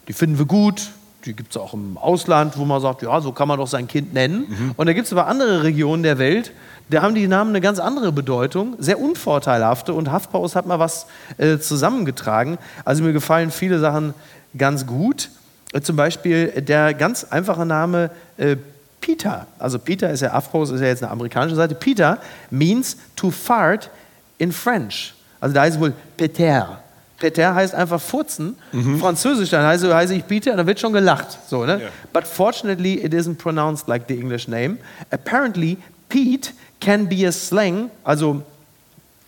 die 0.08 0.14
finden 0.14 0.38
wir 0.38 0.46
gut, 0.46 0.90
die 1.26 1.34
gibt 1.34 1.52
es 1.52 1.58
auch 1.58 1.74
im 1.74 1.98
Ausland, 1.98 2.58
wo 2.58 2.66
man 2.66 2.82
sagt, 2.82 3.02
ja, 3.02 3.22
so 3.22 3.32
kann 3.32 3.48
man 3.48 3.58
doch 3.58 3.68
sein 3.68 3.88
Kind 3.88 4.14
nennen. 4.14 4.74
Und 4.76 4.88
da 4.88 4.94
gibt 4.94 5.08
es 5.08 5.14
aber 5.14 5.28
andere 5.28 5.64
Regionen 5.64 6.04
der 6.04 6.18
Welt, 6.18 6.52
da 6.90 7.02
haben 7.02 7.16
die 7.16 7.28
Namen 7.28 7.52
eine 7.52 7.62
ganz 7.62 7.80
andere 7.80 8.12
Bedeutung, 8.12 8.76
sehr 8.78 9.00
unvorteilhafte. 9.00 9.94
Und 9.94 10.12
HuffPost 10.12 10.56
hat 10.56 10.66
mal 10.66 10.80
was 10.80 11.08
äh, 11.38 11.58
zusammengetragen. 11.58 12.58
Also 12.84 13.04
mir 13.04 13.14
gefallen 13.14 13.52
viele 13.52 13.80
Sachen 13.80 14.14
ganz 14.58 14.86
gut. 14.86 15.30
Äh, 15.72 15.82
zum 15.82 15.96
Beispiel 15.96 16.48
der 16.62 16.94
ganz 16.94 17.24
einfache 17.24 17.66
Name 17.66 18.12
äh, 18.38 18.58
Peter. 19.00 19.48
Also 19.60 19.80
Peter 19.80 20.10
ist 20.10 20.22
ja, 20.22 20.36
HuffPost 20.36 20.74
ist 20.74 20.82
ja 20.82 20.88
jetzt 20.88 21.04
eine 21.04 21.12
amerikanische 21.12 21.56
Seite. 21.56 21.76
Peter 21.76 22.20
means 22.50 22.98
to 23.16 23.32
fart 23.32 23.90
in 24.38 24.52
French. 24.52 25.14
Also 25.40 25.56
da 25.56 25.62
heißt 25.62 25.78
es 25.78 25.82
wohl 25.82 25.94
Peter. 26.18 26.83
Peter 27.24 27.56
heißt 27.56 27.74
einfach 27.74 28.02
furzen. 28.02 28.58
Französisch, 29.00 29.50
dann 29.50 29.66
heißt, 29.66 29.84
heiße 29.86 30.14
ich 30.14 30.28
Peter, 30.28 30.56
dann 30.56 30.68
wird 30.68 30.80
schon 30.80 30.92
gelacht. 30.94 31.38
So, 31.48 31.66
ne? 31.66 31.82
But 32.12 32.28
fortunately, 32.28 32.96
it 32.96 33.14
isn't 33.14 33.38
pronounced 33.38 33.88
like 33.88 34.04
the 34.08 34.20
English 34.20 34.48
name. 34.48 34.78
Apparently, 35.10 35.78
Pete 36.10 36.52
can 36.80 37.08
be 37.08 37.26
a 37.28 37.32
slang, 37.32 37.90
also 38.04 38.44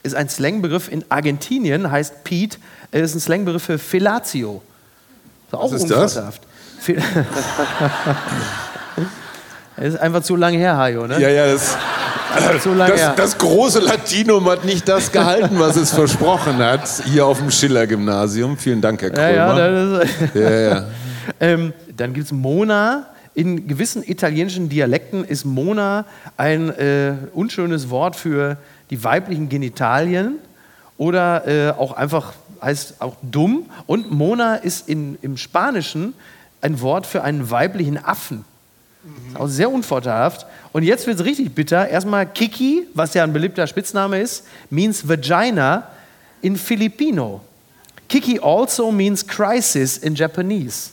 ist 0.03 0.13
ein 0.13 0.29
Slangbegriff 0.29 0.91
in 0.91 1.03
Argentinien, 1.10 1.89
heißt 1.89 2.23
Pete, 2.23 2.58
äh, 2.91 3.01
ist 3.01 3.15
ein 3.15 3.19
Slangbegriff 3.19 3.63
für 3.63 3.79
Fellatio. 3.79 4.62
Ist 5.47 5.55
auch 5.55 5.71
Was 5.71 5.81
ist 5.81 5.89
das? 5.89 6.15
Es 9.77 9.93
ist 9.93 9.99
einfach 9.99 10.21
zu 10.21 10.36
lange 10.36 10.58
her, 10.58 10.77
Hajo, 10.77 11.08
ne? 11.08 11.19
Ja, 11.19 11.29
ja, 11.29 11.47
das, 11.47 11.77
zu 12.62 12.74
lange 12.74 12.94
das, 12.94 13.16
das 13.16 13.38
große 13.38 13.80
Latinum 13.80 14.50
hat 14.50 14.66
nicht 14.66 14.88
das 14.88 15.12
gehalten, 15.12 15.60
was 15.60 15.76
es 15.76 15.92
versprochen 15.92 16.58
hat, 16.58 16.88
hier 17.06 17.26
auf 17.26 17.40
dem 17.40 17.52
Schiller-Gymnasium. 17.52 18.58
Vielen 18.58 18.82
Dank, 18.82 19.02
Herr 19.02 19.10
ja, 19.10 19.54
Krömer. 19.54 19.70
ja, 19.70 20.00
ist, 20.02 20.36
Ja, 20.36 20.50
ja. 20.50 20.88
ähm, 21.40 21.74
dann 21.96 22.14
gibt 22.14 22.26
es 22.28 22.32
Mona. 22.32 23.08
In 23.34 23.68
gewissen 23.68 24.02
italienischen 24.04 24.70
Dialekten 24.70 25.26
ist 25.26 25.44
Mona 25.44 26.06
ein 26.38 26.70
äh, 26.70 27.14
unschönes 27.34 27.90
Wort 27.90 28.16
für 28.16 28.58
die 28.90 29.04
weiblichen 29.04 29.50
Genitalien 29.50 30.38
oder 30.98 31.46
äh, 31.48 31.72
auch 31.72 31.92
einfach 31.92 32.34
heißt 32.62 32.96
auch 33.02 33.16
dumm. 33.22 33.66
Und 33.86 34.12
Mona 34.12 34.56
ist 34.56 34.90
in, 34.90 35.18
im 35.22 35.38
Spanischen 35.38 36.14
ein 36.62 36.82
Wort 36.82 37.06
für 37.06 37.24
einen 37.24 37.52
weiblichen 37.52 38.04
Affen. 38.04 38.46
Ist 39.30 39.39
auch 39.39 39.48
sehr 39.48 39.70
unvorteilhaft. 39.72 40.46
Und 40.74 40.84
jetzt 40.84 41.08
wird 41.08 41.20
es 41.20 41.26
richtig 41.26 41.54
bitter. 41.54 41.88
Erstmal 41.88 42.26
Kiki, 42.26 42.88
was 42.94 43.13
ja 43.13 43.24
ein 43.24 43.34
beliebter 43.34 43.68
Spitzname 43.68 44.20
ist, 44.20 44.46
means 44.70 45.08
vagina 45.08 45.88
in 46.41 46.56
Filipino. 46.56 47.41
Kiki 48.08 48.39
also 48.41 48.91
means 48.91 49.26
crisis 49.26 49.98
in 49.98 50.15
Japanese. 50.15 50.91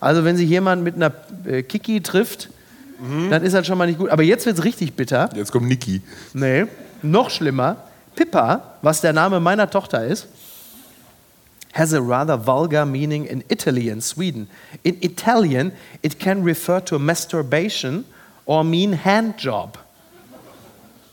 Also 0.00 0.24
wenn 0.24 0.36
sich 0.36 0.48
jemand 0.48 0.82
mit 0.82 0.96
einer 0.96 1.12
äh, 1.44 1.62
Kiki 1.62 2.00
trifft, 2.00 2.48
dann 3.30 3.42
ist 3.42 3.52
das 3.52 3.66
schon 3.66 3.76
mal 3.78 3.86
nicht 3.86 3.98
gut. 3.98 4.10
Aber 4.10 4.22
jetzt 4.22 4.46
wird 4.46 4.58
es 4.58 4.64
richtig 4.64 4.94
bitter. 4.94 5.28
Jetzt 5.34 5.50
kommt 5.50 5.66
Niki. 5.66 6.02
Nee, 6.34 6.66
noch 7.02 7.30
schlimmer. 7.30 7.76
Pippa, 8.14 8.74
was 8.80 9.00
der 9.00 9.12
Name 9.12 9.40
meiner 9.40 9.68
Tochter 9.68 10.04
ist, 10.06 10.28
has 11.72 11.92
a 11.92 12.00
rather 12.00 12.36
vulgar 12.36 12.86
meaning 12.86 13.26
in 13.26 13.42
Italy 13.48 13.88
and 13.88 14.02
Sweden. 14.02 14.48
In 14.84 14.98
Italian, 15.00 15.72
it 16.02 16.18
can 16.18 16.42
refer 16.42 16.80
to 16.80 16.98
masturbation 16.98 18.04
or 18.46 18.64
mean 18.64 18.92
hand 18.92 19.38
job. 19.38 19.78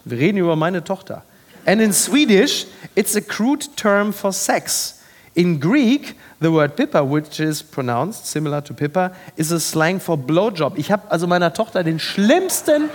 Wir 0.05 0.17
reden 0.17 0.37
über 0.37 0.55
meine 0.55 0.83
Tochter. 0.83 1.23
And 1.65 1.81
in 1.81 1.93
Swedish, 1.93 2.65
it's 2.95 3.15
a 3.15 3.21
crude 3.21 3.67
term 3.75 4.11
for 4.11 4.31
sex. 4.31 5.01
In 5.35 5.59
Greek, 5.59 6.15
the 6.41 6.51
word 6.51 6.75
pippa, 6.75 7.03
which 7.03 7.39
is 7.39 7.61
pronounced 7.61 8.25
similar 8.25 8.61
to 8.61 8.73
pippa, 8.73 9.15
is 9.37 9.51
a 9.51 9.59
slang 9.59 9.99
for 9.99 10.17
blowjob. 10.17 10.77
Ich 10.77 10.91
habe 10.91 11.09
also 11.11 11.27
meiner 11.27 11.53
Tochter 11.53 11.83
den 11.83 11.99
schlimmsten 11.99 12.89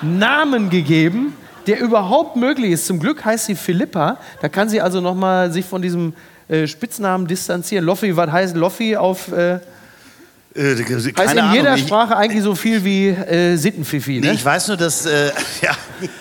Namen 0.00 0.70
gegeben, 0.70 1.36
der 1.66 1.80
überhaupt 1.80 2.36
möglich 2.36 2.72
ist. 2.72 2.86
Zum 2.86 3.00
Glück 3.00 3.24
heißt 3.24 3.46
sie 3.46 3.54
Philippa. 3.54 4.18
Da 4.40 4.48
kann 4.48 4.68
sie 4.68 4.80
also 4.80 5.00
noch 5.00 5.14
mal 5.14 5.50
sich 5.50 5.64
von 5.64 5.82
diesem 5.82 6.14
äh, 6.48 6.66
Spitznamen 6.66 7.26
distanzieren. 7.26 7.84
Loffi, 7.84 8.16
was 8.16 8.30
heißt 8.30 8.56
Loffi 8.56 8.96
auf? 8.96 9.30
Äh, 9.32 9.60
Äh, 10.56 10.76
heißt 10.76 11.06
in 11.34 11.52
jeder 11.52 11.70
Ahnung. 11.72 11.74
Ich, 11.74 11.86
Sprache 11.86 12.16
eigentlich 12.16 12.42
so 12.44 12.54
viel 12.54 12.84
wie 12.84 13.08
äh, 13.08 13.56
Sittenfifi. 13.56 14.20
nee, 14.20 14.28
Ne? 14.28 14.34
ich 14.34 14.44
weiß 14.44 14.68
nur, 14.68 14.76
dass 14.76 15.04
äh, 15.04 15.32
ja, 15.62 15.72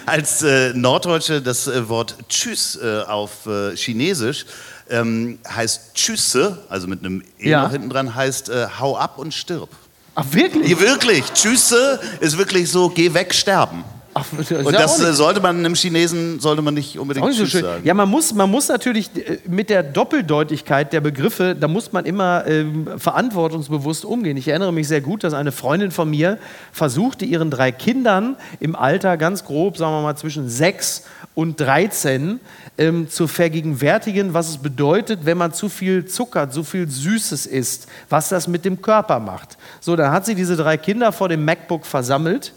als 0.07 0.41
äh, 0.41 0.73
Norddeutsche 0.73 1.39
das 1.39 1.67
äh, 1.67 1.87
Wort 1.87 2.15
Tschüss 2.29 2.79
auf 3.07 3.47
Chinesisch 3.75 4.45
ähm, 4.89 5.37
heißt 5.47 5.93
Tschüsse, 5.93 6.57
also 6.67 6.87
mit 6.87 6.99
einem 7.01 7.23
E 7.39 7.49
Ja. 7.51 7.63
noch 7.63 7.71
hinten 7.71 7.89
dran, 7.89 8.15
heißt 8.15 8.51
hau 8.79 8.97
ab 8.97 9.17
und 9.19 9.33
stirb. 9.33 9.69
Ach 10.15 10.25
wirklich? 10.31 10.69
Ja, 10.69 10.79
wirklich, 10.79 11.23
Tschüsse 11.33 11.99
ist 12.19 12.37
wirklich 12.37 12.69
so, 12.71 12.89
geh 12.89 13.13
weg, 13.13 13.33
sterben. 13.33 13.83
Ach 14.31 14.37
das 14.37 14.65
Und 14.65 14.73
das 14.73 14.99
äh, 15.01 15.13
sollte 15.13 15.39
man 15.41 15.59
einem 15.59 15.75
Chinesen 15.75 16.39
sollte 16.39 16.61
man 16.61 16.73
nicht 16.73 16.97
unbedingt 16.97 17.25
nicht 17.27 17.37
so 17.37 17.45
schön. 17.45 17.61
sagen. 17.61 17.81
Ja, 17.85 17.93
man 17.93 18.09
muss, 18.09 18.33
man 18.33 18.49
muss 18.49 18.67
natürlich 18.67 19.09
äh, 19.15 19.39
mit 19.47 19.69
der 19.69 19.83
Doppeldeutigkeit 19.83 20.93
der 20.93 21.01
Begriffe, 21.01 21.55
da 21.59 21.67
muss 21.67 21.91
man 21.91 22.05
immer 22.05 22.45
ähm, 22.47 22.87
verantwortungsbewusst 22.97 24.05
umgehen. 24.05 24.37
Ich 24.37 24.47
erinnere 24.47 24.73
mich 24.73 24.87
sehr 24.87 25.01
gut, 25.01 25.23
dass 25.23 25.33
eine 25.33 25.51
Freundin 25.51 25.91
von 25.91 26.09
mir 26.09 26.37
versuchte, 26.71 27.25
ihren 27.25 27.51
drei 27.51 27.71
Kindern 27.71 28.35
im 28.59 28.75
Alter 28.75 29.17
ganz 29.17 29.45
grob, 29.45 29.77
sagen 29.77 29.93
wir 29.93 30.01
mal 30.01 30.15
zwischen 30.15 30.49
6 30.49 31.03
und 31.35 31.59
13, 31.59 32.39
ähm, 32.77 33.09
zu 33.09 33.27
vergegenwärtigen, 33.27 34.33
was 34.33 34.49
es 34.49 34.57
bedeutet, 34.57 35.25
wenn 35.25 35.37
man 35.37 35.53
zu 35.53 35.69
viel 35.69 36.05
Zucker, 36.05 36.49
zu 36.49 36.63
viel 36.63 36.89
Süßes 36.89 37.45
isst, 37.45 37.87
was 38.09 38.29
das 38.29 38.47
mit 38.47 38.65
dem 38.65 38.81
Körper 38.81 39.19
macht. 39.19 39.57
So, 39.79 39.95
dann 39.95 40.11
hat 40.11 40.25
sie 40.25 40.35
diese 40.35 40.55
drei 40.55 40.77
Kinder 40.77 41.11
vor 41.11 41.29
dem 41.29 41.45
MacBook 41.45 41.85
versammelt 41.85 42.53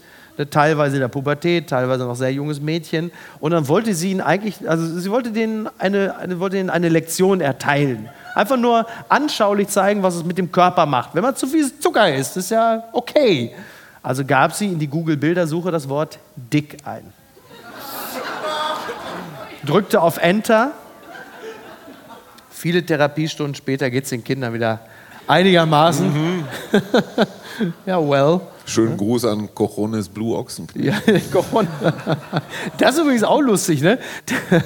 teilweise 0.51 0.96
in 0.96 1.01
der 1.01 1.09
Pubertät, 1.09 1.68
teilweise 1.70 2.05
noch 2.05 2.14
sehr 2.14 2.33
junges 2.33 2.61
Mädchen. 2.61 3.11
Und 3.40 3.53
dann 3.53 3.68
wollte 3.68 3.94
sie 3.94 4.11
ihn 4.11 4.20
eigentlich, 4.20 4.68
also 4.68 4.87
sie 4.99 5.11
wollte 5.11 5.33
denen 5.33 5.68
eine, 5.79 6.16
eine, 6.18 6.38
wollte 6.40 6.59
ihnen 6.59 6.70
eine 6.70 6.88
Lektion 6.88 7.40
erteilen. 7.40 8.09
Einfach 8.35 8.59
nur 8.59 8.87
anschaulich 9.09 9.68
zeigen, 9.68 10.03
was 10.03 10.14
es 10.14 10.25
mit 10.25 10.37
dem 10.37 10.53
Körper 10.53 10.85
macht. 10.85 11.14
Wenn 11.14 11.22
man 11.22 11.35
zu 11.37 11.46
viel 11.46 11.70
Zucker 11.81 12.14
isst, 12.14 12.37
ist 12.37 12.51
ja 12.51 12.85
okay. 12.92 13.55
Also 14.03 14.25
gab 14.25 14.53
sie 14.53 14.66
in 14.66 14.79
die 14.79 14.88
Google-Bildersuche 14.88 15.70
das 15.70 15.88
Wort 15.88 16.18
dick 16.37 16.77
ein. 16.85 17.12
Drückte 19.64 20.01
auf 20.01 20.18
Enter. 20.18 20.72
Viele 22.51 22.85
Therapiestunden 22.85 23.55
später 23.55 23.90
geht 23.90 24.05
es 24.05 24.11
den 24.11 24.22
Kindern 24.22 24.53
wieder 24.53 24.81
einigermaßen. 25.27 26.44
ja, 27.87 27.99
well. 27.99 28.40
Schönen 28.68 28.96
Gruß 28.96 29.24
an 29.26 29.48
Cojones 29.55 30.09
Blue 30.09 30.37
Ochsenknie. 30.37 30.87
Ja, 30.87 31.00
Corona. 31.33 31.68
Das 32.79 32.96
ist 32.96 33.00
übrigens 33.00 33.22
auch 33.22 33.40
lustig, 33.40 33.81
ne? 33.81 33.98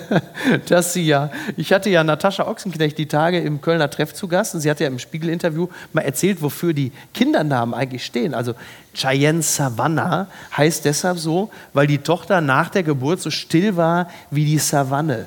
Dass 0.69 0.95
sie 0.95 1.07
ja, 1.07 1.31
ich 1.59 1.71
hatte 1.73 1.91
ja 1.91 2.03
Natascha 2.03 2.47
Ochsenknecht 2.47 2.97
die 2.97 3.07
Tage 3.07 3.41
im 3.41 3.61
Kölner 3.61 3.91
Treff 3.91 4.15
zu 4.15 4.27
Gast 4.27 4.55
und 4.55 4.63
sie 4.63 4.71
hat 4.71 4.81
ja 4.81 4.87
im 4.87 4.99
Spiegel-Interview 4.99 5.69
mal 5.93 6.01
erzählt, 6.01 6.41
wofür 6.41 6.73
die 6.73 6.93
Kindernamen 7.13 7.75
eigentlich 7.75 8.07
stehen. 8.07 8.33
Also 8.33 8.55
Cheyenne 8.95 9.43
Savannah 9.43 10.29
heißt 10.57 10.87
deshalb 10.87 11.19
so, 11.19 11.51
weil 11.75 11.87
die 11.87 11.99
Tochter 11.99 12.41
nach 12.41 12.71
der 12.71 12.83
Geburt 12.83 13.21
so 13.21 13.31
still 13.31 13.77
war 13.77 14.09
wie 14.31 14.47
die 14.47 14.59
Savanne. 14.59 15.27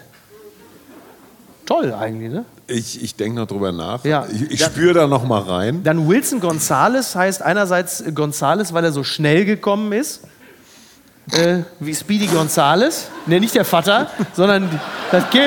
Toll 1.68 1.94
eigentlich, 1.94 2.32
ne? 2.32 2.46
Ich, 2.74 3.04
ich 3.04 3.16
denke 3.16 3.40
noch 3.40 3.48
drüber 3.48 3.72
nach. 3.72 4.04
Ja. 4.04 4.26
Ich, 4.32 4.50
ich 4.52 4.60
Ja. 4.60 4.68
spüre 4.68 4.94
da 4.94 5.08
noch 5.08 5.24
mal 5.24 5.42
rein. 5.42 5.84
Dann 5.84 6.08
Wilson 6.08 6.40
Gonzales 6.40 7.16
heißt 7.16 7.42
einerseits 7.42 8.04
Gonzales, 8.16 8.74
weil 8.74 8.84
er 8.84 8.92
so 8.92 9.04
schnell 9.04 9.46
gekommen 9.46 9.92
ist, 9.94 10.22
äh, 11.32 11.60
wie 11.80 11.94
Speedy 11.94 12.28
Gonzales. 12.28 13.08
Ne, 13.28 13.40
nicht 13.40 13.56
der 13.56 13.66
Vater, 13.66 14.08
sondern 14.34 14.70
das 15.12 15.30
Kind. 15.30 15.44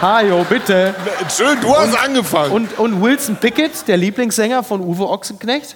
Hajo, 0.00 0.44
bitte. 0.48 0.94
Schön, 1.34 1.58
du 1.62 1.74
hast 1.74 1.96
angefangen. 2.04 2.52
Und, 2.52 2.78
und 2.78 3.02
Wilson 3.02 3.36
Pickett, 3.36 3.88
der 3.88 3.96
Lieblingssänger 3.96 4.62
von 4.62 4.82
Uwe 4.82 5.08
Ochsenknecht. 5.08 5.74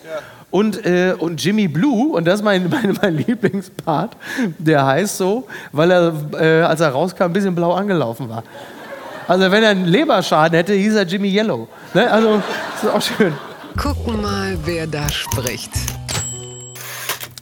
Und, 0.51 0.85
äh, 0.85 1.15
und 1.19 1.43
Jimmy 1.43 1.69
Blue, 1.69 2.13
und 2.13 2.27
das 2.27 2.41
ist 2.41 2.45
mein, 2.45 2.69
mein, 2.71 2.99
mein 3.01 3.17
Lieblingspart, 3.17 4.17
der 4.59 4.85
heißt 4.85 5.17
so, 5.17 5.47
weil 5.73 5.91
er, 5.91 6.13
äh, 6.39 6.63
als 6.63 6.81
er 6.81 6.91
rauskam, 6.91 7.25
ein 7.25 7.33
bisschen 7.33 7.55
blau 7.55 7.73
angelaufen 7.73 8.29
war. 8.29 8.43
Also 9.31 9.49
wenn 9.53 9.63
er 9.63 9.71
einen 9.71 9.85
Leberschaden 9.85 10.57
hätte, 10.57 10.73
hieß 10.73 10.97
er 10.97 11.05
Jimmy 11.05 11.29
Yellow. 11.29 11.69
Ne? 11.95 12.11
Also, 12.11 12.43
das 12.73 12.83
ist 12.83 12.91
auch 12.91 13.17
schön. 13.17 13.33
Gucken 13.77 14.21
mal, 14.21 14.59
wer 14.65 14.89
da 14.89 15.09
spricht. 15.09 15.71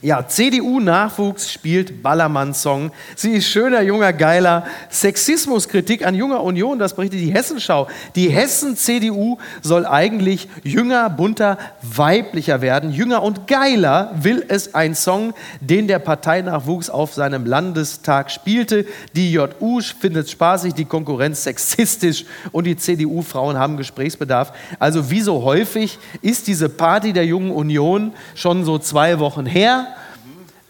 Ja, 0.01 0.25
CDU-Nachwuchs 0.25 1.51
spielt 1.51 2.01
Ballermann-Song. 2.01 2.91
Sie 3.17 3.33
ist 3.33 3.47
schöner, 3.47 3.81
junger, 3.81 4.13
geiler. 4.13 4.65
Sexismuskritik 4.89 6.07
an 6.07 6.15
junger 6.15 6.41
Union, 6.41 6.79
das 6.79 6.95
berichtet 6.95 7.19
die 7.19 7.33
Hessenschau. 7.33 7.89
Die 8.15 8.29
Hessen-CDU 8.29 9.39
soll 9.61 9.85
eigentlich 9.85 10.47
jünger, 10.63 11.09
bunter, 11.09 11.57
weiblicher 11.81 12.61
werden. 12.61 12.93
Jünger 12.93 13.23
und 13.23 13.45
geiler 13.47 14.13
will 14.15 14.45
es 14.47 14.73
ein 14.73 14.95
Song, 14.95 15.33
den 15.59 15.89
der 15.89 15.99
Parteinachwuchs 15.99 16.89
auf 16.89 17.13
seinem 17.13 17.45
Landestag 17.45 18.31
spielte. 18.31 18.85
Die 19.17 19.33
JU 19.33 19.81
findet 19.81 20.29
spaßig, 20.29 20.75
die 20.75 20.85
Konkurrenz 20.85 21.43
sexistisch 21.43 22.23
und 22.53 22.63
die 22.63 22.77
CDU-Frauen 22.77 23.57
haben 23.57 23.75
Gesprächsbedarf. 23.75 24.53
Also 24.79 25.11
wie 25.11 25.19
so 25.19 25.43
häufig 25.43 25.99
ist 26.21 26.47
diese 26.47 26.69
Party 26.69 27.11
der 27.11 27.25
jungen 27.25 27.51
Union 27.51 28.13
schon 28.33 28.63
so 28.63 28.77
zwei 28.77 29.19
Wochen 29.19 29.45
her. 29.45 29.87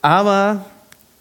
Aber 0.01 0.65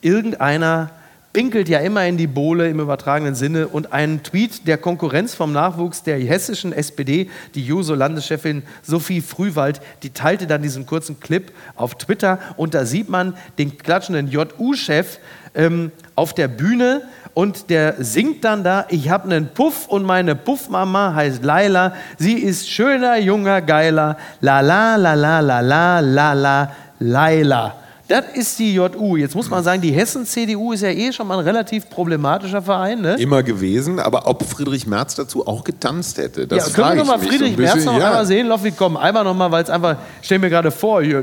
irgendeiner 0.01 0.91
pinkelt 1.33 1.69
ja 1.69 1.79
immer 1.81 2.07
in 2.07 2.17
die 2.17 2.27
Bohle 2.27 2.69
im 2.69 2.81
übertragenen 2.81 3.35
Sinne 3.35 3.69
und 3.69 3.93
ein 3.93 4.23
Tweet 4.23 4.67
der 4.67 4.79
Konkurrenz 4.79 5.35
vom 5.35 5.53
Nachwuchs 5.53 6.03
der 6.03 6.19
hessischen 6.19 6.73
SPD, 6.73 7.31
die 7.55 7.65
Juso-Landeschefin 7.65 8.63
Sophie 8.83 9.21
Frühwald, 9.21 9.81
die 10.03 10.11
teilte 10.11 10.47
dann 10.47 10.63
diesen 10.63 10.87
kurzen 10.87 11.21
Clip 11.21 11.53
auf 11.77 11.97
Twitter 11.97 12.39
und 12.57 12.75
da 12.75 12.87
sieht 12.87 13.09
man 13.09 13.35
den 13.59 13.77
klatschenden 13.79 14.29
JU-Chef 14.29 15.19
ähm, 15.55 15.93
auf 16.15 16.35
der 16.35 16.49
Bühne 16.49 17.03
und 17.35 17.71
der 17.71 18.03
singt 18.03 18.45
dann 18.45 18.65
da, 18.65 18.87
ich 18.89 19.11
habe 19.11 19.25
einen 19.25 19.49
Puff 19.55 19.87
und 19.87 20.05
meine 20.05 20.35
Puffmama 20.35 21.15
heißt 21.15 21.45
Laila, 21.45 21.95
sie 22.17 22.35
ist 22.35 22.69
schöner, 22.69 23.19
junger, 23.19 23.61
geiler, 23.61 24.17
la 24.41 24.61
la 24.61 24.97
la 24.97 25.15
la 25.15 25.41
la 25.41 25.61
la 25.61 26.01
la 26.01 26.33
la 26.33 26.73
Laila. 26.99 27.88
Das 28.09 28.25
ist 28.33 28.59
die 28.59 28.75
JU. 28.75 29.17
Jetzt 29.17 29.35
muss 29.35 29.51
man 29.51 29.63
sagen, 29.63 29.83
die 29.83 29.93
Hessen-CDU 29.93 30.73
ist 30.73 30.81
ja 30.81 30.89
eh 30.89 31.13
schon 31.13 31.29
mal 31.29 31.39
ein 31.39 31.45
relativ 31.45 31.91
problematischer 31.91 32.63
Verein. 32.63 33.03
Ne? 33.03 33.17
Immer 33.17 33.43
gewesen, 33.43 34.01
aber 34.01 34.27
ob 34.27 34.43
Friedrich 34.45 34.87
Merz 34.87 35.15
dazu 35.15 35.47
auch 35.47 35.63
getanzt 35.63 36.17
hätte, 36.17 36.47
das 36.47 36.69
ja, 36.69 36.75
können 36.75 36.89
wir 36.89 36.95
ich 36.95 36.99
noch 37.01 37.07
mal 37.07 37.19
mich 37.19 37.29
Friedrich 37.29 37.53
so 37.53 37.57
ein 37.59 37.63
Merz 37.63 37.75
bisschen. 37.75 37.93
noch 37.93 38.01
ja. 38.01 38.07
einmal 38.07 38.25
sehen? 38.25 38.47
Loffi, 38.47 38.73
komm, 38.73 38.97
einmal 38.97 39.25
noch 39.25 39.35
mal, 39.35 39.51
weil 39.53 39.63
es 39.63 39.69
einfach, 39.69 39.99
stell 40.23 40.39
mir 40.39 40.49
gerade 40.49 40.71
vor 40.71 41.03
hier. 41.03 41.23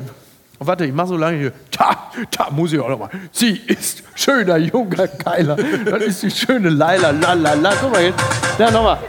Oh, 0.59 0.67
warte, 0.67 0.85
ich 0.85 0.93
mache 0.93 1.07
so 1.07 1.17
lange 1.17 1.39
hier. 1.39 1.51
Da, 1.75 2.11
da 2.37 2.51
muss 2.51 2.71
ich 2.71 2.79
auch 2.79 2.87
noch 2.87 2.99
mal. 2.99 3.09
Sie 3.31 3.59
ist 3.65 4.03
schöner, 4.13 4.57
junger, 4.57 5.07
geiler. 5.07 5.57
Das 5.89 6.03
ist 6.03 6.21
die 6.21 6.31
schöne 6.31 6.69
Laila, 6.69 7.09
la, 7.09 7.33
la, 7.33 7.53
la. 7.55 7.73
Guck 7.81 7.91
mal 7.91 8.03
jetzt. 8.03 8.23
Da 8.57 8.69
nochmal. 8.69 8.99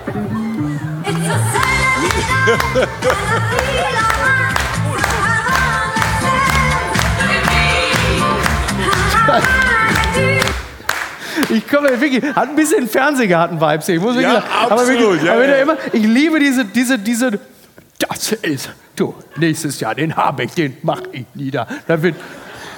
Ich 11.51 11.69
komme 11.69 12.01
wirklich, 12.01 12.23
hat 12.35 12.49
ein 12.49 12.57
bisschen 12.57 12.89
Fernsehgarten-Vibes 12.89 13.87
hier. 13.87 13.97
Ich 13.97 14.01
muss 14.01 14.15
wirklich 14.15 14.33
Ja, 14.33 14.41
sagen. 14.41 14.47
aber 14.63 14.73
absolut, 14.81 15.01
wirklich, 15.01 15.23
ja, 15.25 15.33
aber 15.35 15.45
ja. 15.45 15.51
er 15.55 15.63
immer, 15.63 15.77
ich 15.93 16.03
liebe 16.03 16.39
diese, 16.41 16.65
diese, 16.65 16.99
diese, 16.99 17.39
das 17.99 18.33
ist, 18.33 18.71
du, 18.97 19.15
nächstes 19.37 19.79
Jahr, 19.81 19.95
den 19.95 20.17
Habeck, 20.17 20.55
den 20.55 20.77
mach 20.83 21.03
ich 21.13 21.25
nieder. 21.35 21.67
Da 21.87 22.03
wird, 22.03 22.17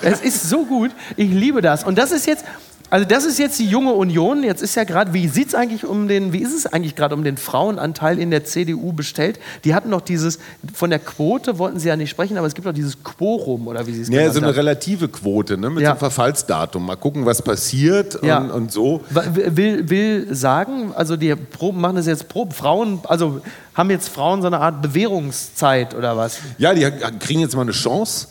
es 0.03 0.21
ist 0.21 0.49
so 0.49 0.65
gut, 0.65 0.91
ich 1.17 1.31
liebe 1.31 1.63
das. 1.63 1.85
Und 1.85 1.97
das 1.97 2.11
ist 2.13 2.27
jetzt, 2.27 2.45
also 2.91 3.05
das 3.07 3.25
ist 3.25 3.39
jetzt 3.39 3.59
die 3.59 3.67
junge 3.67 3.93
Union. 3.93 4.43
Jetzt 4.43 4.63
ist 4.63 4.75
ja 4.75 4.85
gerade, 4.85 5.13
wie 5.13 5.29
sieht's 5.29 5.55
eigentlich 5.55 5.85
um 5.85 6.09
den, 6.09 6.33
wie 6.33 6.39
ist 6.39 6.55
es 6.55 6.67
eigentlich 6.67 6.97
gerade 6.97 7.15
um 7.15 7.23
den 7.25 7.37
Frauenanteil 7.37 8.19
in 8.19 8.31
der 8.31 8.45
CDU 8.45 8.93
bestellt? 8.93 9.39
Die 9.65 9.75
hatten 9.75 9.91
noch 9.91 10.01
dieses, 10.01 10.39
von 10.73 10.91
der 10.91 10.99
Quote 10.99 11.59
wollten 11.59 11.79
sie 11.79 11.89
ja 11.89 11.97
nicht 11.97 12.11
sprechen, 12.11 12.39
aber 12.39 12.47
es 12.47 12.55
gibt 12.55 12.67
noch 12.67 12.73
dieses 12.73 13.03
Quorum 13.05 13.67
oder 13.69 13.87
wie 13.87 13.93
sie 13.93 14.03
es 14.03 14.09
Ja, 14.09 14.15
genannt 14.21 14.35
so 14.35 14.41
eine 14.41 14.47
haben. 14.49 14.55
relative 14.55 15.09
Quote 15.09 15.59
ne, 15.59 15.69
mit 15.71 15.83
Ja. 15.83 15.89
so 15.89 15.91
einem 15.93 15.99
Verfallsdatum. 16.01 16.87
Mal 16.87 16.97
gucken, 16.97 17.27
was 17.27 17.43
passiert 17.43 18.19
Ja. 18.23 18.39
und, 18.39 18.51
und 18.51 18.73
so. 18.73 19.03
Will, 19.11 19.89
will 19.91 20.35
sagen, 20.35 20.93
also 20.95 21.17
die 21.17 21.35
Proben 21.35 21.81
machen 21.81 21.97
das 21.97 22.07
jetzt 22.07 22.29
Proben. 22.29 22.53
Frauen, 22.53 23.01
also 23.05 23.41
haben 23.75 23.91
jetzt 23.91 24.09
Frauen 24.09 24.41
so 24.41 24.47
eine 24.47 24.61
Art 24.61 24.81
Bewährungszeit 24.83 25.95
oder 25.95 26.17
was? 26.17 26.39
Ja, 26.57 26.73
die 26.73 26.87
kriegen 27.19 27.41
jetzt 27.41 27.55
mal 27.55 27.63
eine 27.63 27.73
Chance. 27.73 28.29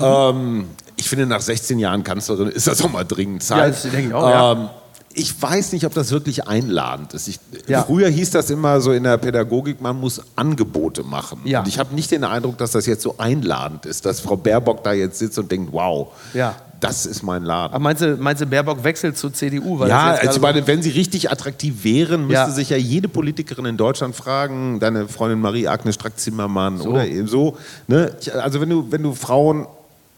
Ähm, 0.00 0.66
ich 0.81 0.81
finde, 1.12 1.26
nach 1.26 1.40
16 1.40 1.78
Jahren 1.78 2.02
Kanzlerin 2.04 2.48
ist 2.48 2.66
das 2.66 2.82
auch 2.82 2.90
mal 2.90 3.04
dringend 3.04 3.42
Zeit. 3.42 3.58
Ja, 3.58 3.68
das 3.68 3.82
denke 3.82 4.08
ich 4.08 4.14
auch, 4.14 4.28
ja. 4.28 4.52
Ähm, 4.52 4.68
ich 5.14 5.40
weiß 5.42 5.72
nicht, 5.72 5.84
ob 5.84 5.92
das 5.92 6.10
wirklich 6.10 6.48
einladend 6.48 7.12
ist. 7.12 7.28
Ich, 7.28 7.38
Ja. 7.66 7.82
Früher 7.82 8.08
hieß 8.08 8.30
das 8.30 8.48
immer 8.48 8.80
so 8.80 8.92
in 8.92 9.02
der 9.04 9.18
Pädagogik, 9.18 9.80
man 9.82 10.00
muss 10.00 10.22
Angebote 10.36 11.02
machen. 11.02 11.40
Ja. 11.44 11.60
Und 11.60 11.68
ich 11.68 11.78
habe 11.78 11.94
nicht 11.94 12.10
den 12.10 12.24
Eindruck, 12.24 12.56
dass 12.56 12.70
das 12.70 12.86
jetzt 12.86 13.02
so 13.02 13.16
einladend 13.18 13.84
ist, 13.84 14.06
dass 14.06 14.20
Frau 14.20 14.36
Baerbock 14.36 14.82
da 14.84 14.94
jetzt 14.94 15.18
sitzt 15.18 15.38
und 15.38 15.52
denkt, 15.52 15.70
wow, 15.70 16.08
Ja. 16.32 16.54
das 16.80 17.04
ist 17.04 17.22
mein 17.22 17.42
Laden. 17.44 17.74
Aber 17.74 17.82
meinst 17.82 18.00
du, 18.00 18.16
meinst 18.16 18.40
du 18.40 18.46
Baerbock 18.46 18.82
wechselt 18.84 19.18
zur 19.18 19.34
CDU? 19.34 19.84
Ja, 19.84 20.12
also 20.12 20.40
meine, 20.40 20.66
wenn 20.66 20.80
sie 20.80 20.88
richtig 20.90 21.30
attraktiv 21.30 21.84
wären, 21.84 22.26
müsste 22.26 22.50
sich 22.52 22.70
ja 22.70 22.78
jede 22.78 23.08
Politikerin 23.08 23.66
in 23.66 23.76
Deutschland 23.76 24.16
fragen, 24.16 24.80
deine 24.80 25.08
Freundin 25.08 25.40
Marie-Agnes 25.42 25.94
Strack-Zimmermann 25.96 26.78
So. 26.78 26.88
oder 26.88 27.06
eben 27.06 27.28
so. 27.28 27.58
Ne? 27.86 28.12
Also 28.42 28.62
wenn 28.62 28.70
du, 28.70 28.86
wenn 28.90 29.02
du 29.02 29.12
Frauen 29.14 29.66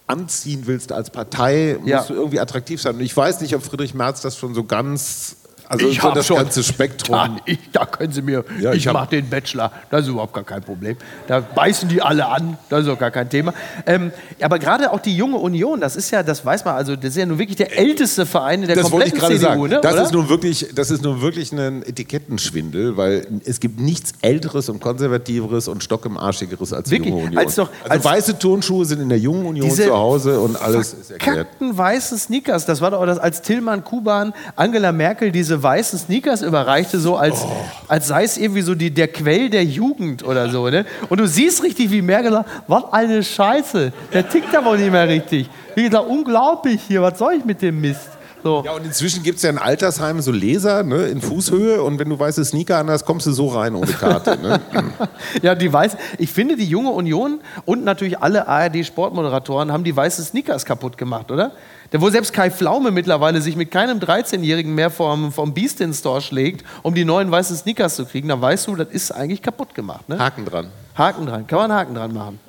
anziehen 0.07 0.63
willst 0.67 0.93
als 0.93 1.11
Partei, 1.11 1.77
musst 1.79 1.89
Ja. 1.89 2.03
du 2.05 2.15
irgendwie 2.15 2.41
attraktiv 2.41 2.81
sein. 2.81 2.97
Und 2.97 3.01
ich 3.01 3.17
weiß 3.17 3.41
nicht, 3.41 3.55
ob 3.55 3.63
Friedrich 3.65 3.95
Merz 3.95 4.21
das 4.21 4.37
schon 4.37 4.55
so 4.55 4.65
ganz 4.65 5.37
Also 5.75 5.89
ich 5.89 6.01
so 6.01 6.11
das 6.13 6.27
schon. 6.27 6.37
ganze 6.37 6.63
Spektrum. 6.63 7.15
Da, 7.17 7.37
ich, 7.45 7.59
da 7.73 7.87
können 7.87 8.13
Sie 8.13 8.23
mir, 8.23 8.45
Ja, 8.61 8.73
ich, 8.73 8.87
ich 8.87 8.93
mache 8.93 9.11
den 9.11 9.29
Bachelor, 9.29 9.71
das 9.91 10.03
ist 10.03 10.09
überhaupt 10.09 10.33
gar 10.35 10.45
kein 10.45 10.63
Problem. 10.63 10.97
Da 11.27 11.41
beißen 11.41 11.89
die 11.89 12.01
alle 12.03 12.27
an, 12.27 12.57
das 12.69 12.83
ist 12.85 12.89
auch 12.89 12.99
gar 12.99 13.11
kein 13.11 13.29
Thema. 13.29 13.53
Ähm, 13.87 14.13
aber 14.41 14.59
gerade 14.59 14.91
auch 14.93 15.01
die 15.01 15.17
junge 15.17 15.37
Union, 15.37 15.81
das 15.81 15.97
ist 15.97 16.11
ja, 16.11 16.23
das 16.23 16.45
weiß 16.45 16.65
man, 16.65 16.75
also 16.75 16.97
das 16.97 17.11
ist 17.11 17.17
ja 17.17 17.27
nun 17.27 17.39
wirklich 17.39 17.57
der 17.57 17.77
älteste 17.79 18.27
Verein 18.27 18.63
in 18.63 18.69
der 18.69 18.77
Das 18.77 18.91
wollte 18.93 19.09
ich 19.09 19.13
kompletten 19.15 19.39
gerade 19.41 19.55
CDU, 19.59 19.63
sagen. 19.69 19.75
ne? 19.75 19.81
Das 19.83 19.95
oder? 19.95 20.03
ist, 20.05 20.13
nun 20.13 20.29
wirklich, 20.29 20.69
das 20.75 20.91
ist 20.91 21.03
nun 21.03 21.21
wirklich 21.21 21.53
ein 21.53 21.83
Etikettenschwindel, 21.83 22.97
weil 22.97 23.27
es 23.45 23.61
gibt 23.61 23.81
nichts 23.81 24.13
Älteres 24.23 24.69
und 24.69 24.81
Konservativeres 24.81 25.69
und 25.69 25.83
stockimarschigeres 25.83 26.73
als 26.73 26.85
die 26.89 26.93
Wirklich? 26.93 27.11
junge 27.13 27.25
Union. 27.27 27.39
Als 27.39 27.55
doch- 27.57 27.71
also 27.83 27.91
als- 27.91 28.05
weiße 28.05 28.39
Turnschuhe 28.39 28.85
sind 28.85 29.01
in 29.01 29.09
der 29.09 29.19
jungen 29.19 29.47
Union 29.47 29.71
zu 29.71 29.93
Hause 29.95 30.41
und 30.41 30.61
alles 30.61 30.95
ist 30.95 31.11
erklärt. 31.11 31.49
Weißen 31.61 32.19
Sneakers, 32.19 32.67
das 32.67 32.81
war 32.81 32.91
doch 32.93 33.05
das, 33.07 33.19
als 33.19 33.43
Tillmann 33.43 33.85
Kuban 33.85 34.33
Angela 34.57 34.93
Merkel 34.93 35.33
diese 35.33 35.63
weißen 35.65 35.99
Sneakers 35.99 36.43
überreichte, 36.43 37.01
so 37.01 37.17
als, 37.17 37.43
Oh. 37.43 37.49
als 37.89 38.07
sei 38.07 38.23
es 38.23 38.37
irgendwie 38.37 38.63
so 38.63 38.77
die, 38.77 38.93
der 38.93 39.09
Quell 39.09 39.51
der 39.51 39.65
Jugend 39.65 40.23
oder 40.25 40.49
so. 40.51 40.69
Ne? 40.69 40.85
Und 41.09 41.19
du 41.19 41.27
siehst 41.27 41.63
richtig, 41.65 41.91
wie 41.91 42.03
Merkel 42.03 42.31
sagt, 42.31 42.49
was 42.69 42.85
eine 42.93 43.25
Scheiße, 43.25 43.93
der 44.13 44.29
tickt 44.29 44.55
aber 44.55 44.77
nicht 44.77 44.93
mehr 44.93 45.09
richtig. 45.09 45.51
Wie 45.75 45.83
gesagt, 45.85 46.07
unglaublich 46.09 46.81
hier, 46.87 47.03
was 47.03 47.19
soll 47.19 47.35
ich 47.39 47.45
mit 47.45 47.61
dem 47.63 47.81
Mist? 47.81 48.11
So. 48.45 48.63
Ja, 48.63 48.73
und 48.73 48.85
inzwischen 48.85 49.23
gibt 49.23 49.39
es 49.39 49.43
ja 49.43 49.49
in 49.49 49.57
Altersheimen 49.57 50.21
so 50.21 50.31
Leser 50.31 50.83
ne, 50.83 51.07
in 51.07 51.23
Fußhöhe 51.23 51.83
und 51.83 51.99
wenn 51.99 52.11
du 52.11 52.19
weiße 52.19 52.45
Sneaker 52.45 52.77
an 52.77 52.91
hast, 52.91 53.07
kommst 53.07 53.27
du 53.27 53.33
so 53.33 53.49
rein 53.49 53.75
ohne 53.75 53.91
Karte. 53.91 54.39
Ne? 54.39 54.61
Ja, 55.43 55.55
die 55.55 55.73
weiß, 55.73 55.97
ich 56.19 56.31
finde, 56.31 56.55
die 56.55 56.67
junge 56.67 56.91
Union 56.91 57.41
und 57.65 57.85
natürlich 57.85 58.19
alle 58.19 58.47
ARD-Sportmoderatoren 58.47 59.73
haben 59.73 59.83
die 59.83 59.97
weißen 59.97 60.23
Sneakers 60.27 60.67
kaputt 60.67 60.99
gemacht, 60.99 61.31
oder? 61.31 61.53
Der, 61.93 62.01
wo 62.01 62.11
selbst 62.11 62.33
Kai 62.33 62.51
Pflaume 62.51 62.91
mittlerweile 62.91 63.41
sich 63.41 63.57
mit 63.57 63.71
keinem 63.71 63.99
13-Jährigen 63.99 64.75
mehr 64.75 64.91
vom, 64.91 65.33
vom 65.33 65.55
Beast 65.55 65.81
in 65.81 65.93
Store 65.93 66.21
schlägt, 66.21 66.65
um 66.83 66.95
die 66.95 67.05
neuen 67.05 67.31
weißen 67.31 67.57
Sneakers 67.57 67.97
zu 67.97 68.07
kriegen, 68.07 68.29
dann 68.29 68.41
weißt 68.41 68.67
du, 68.67 68.77
das 68.77 68.89
ist 68.89 69.11
eigentlich 69.13 69.43
kaputt 69.43 69.75
gemacht. 69.75 70.09
Ne? 70.09 70.19
Haken 70.19 70.45
dran. 70.45 70.71
Haken 70.97 71.27
dran, 71.27 71.47
kann 71.47 71.59
man 71.59 71.71
einen 71.71 71.81
Haken 71.81 71.95
dran 71.95 72.15
machen. 72.15 72.41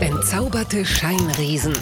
Entzauberte 0.00 0.84
Scheinriesen. 0.84 1.74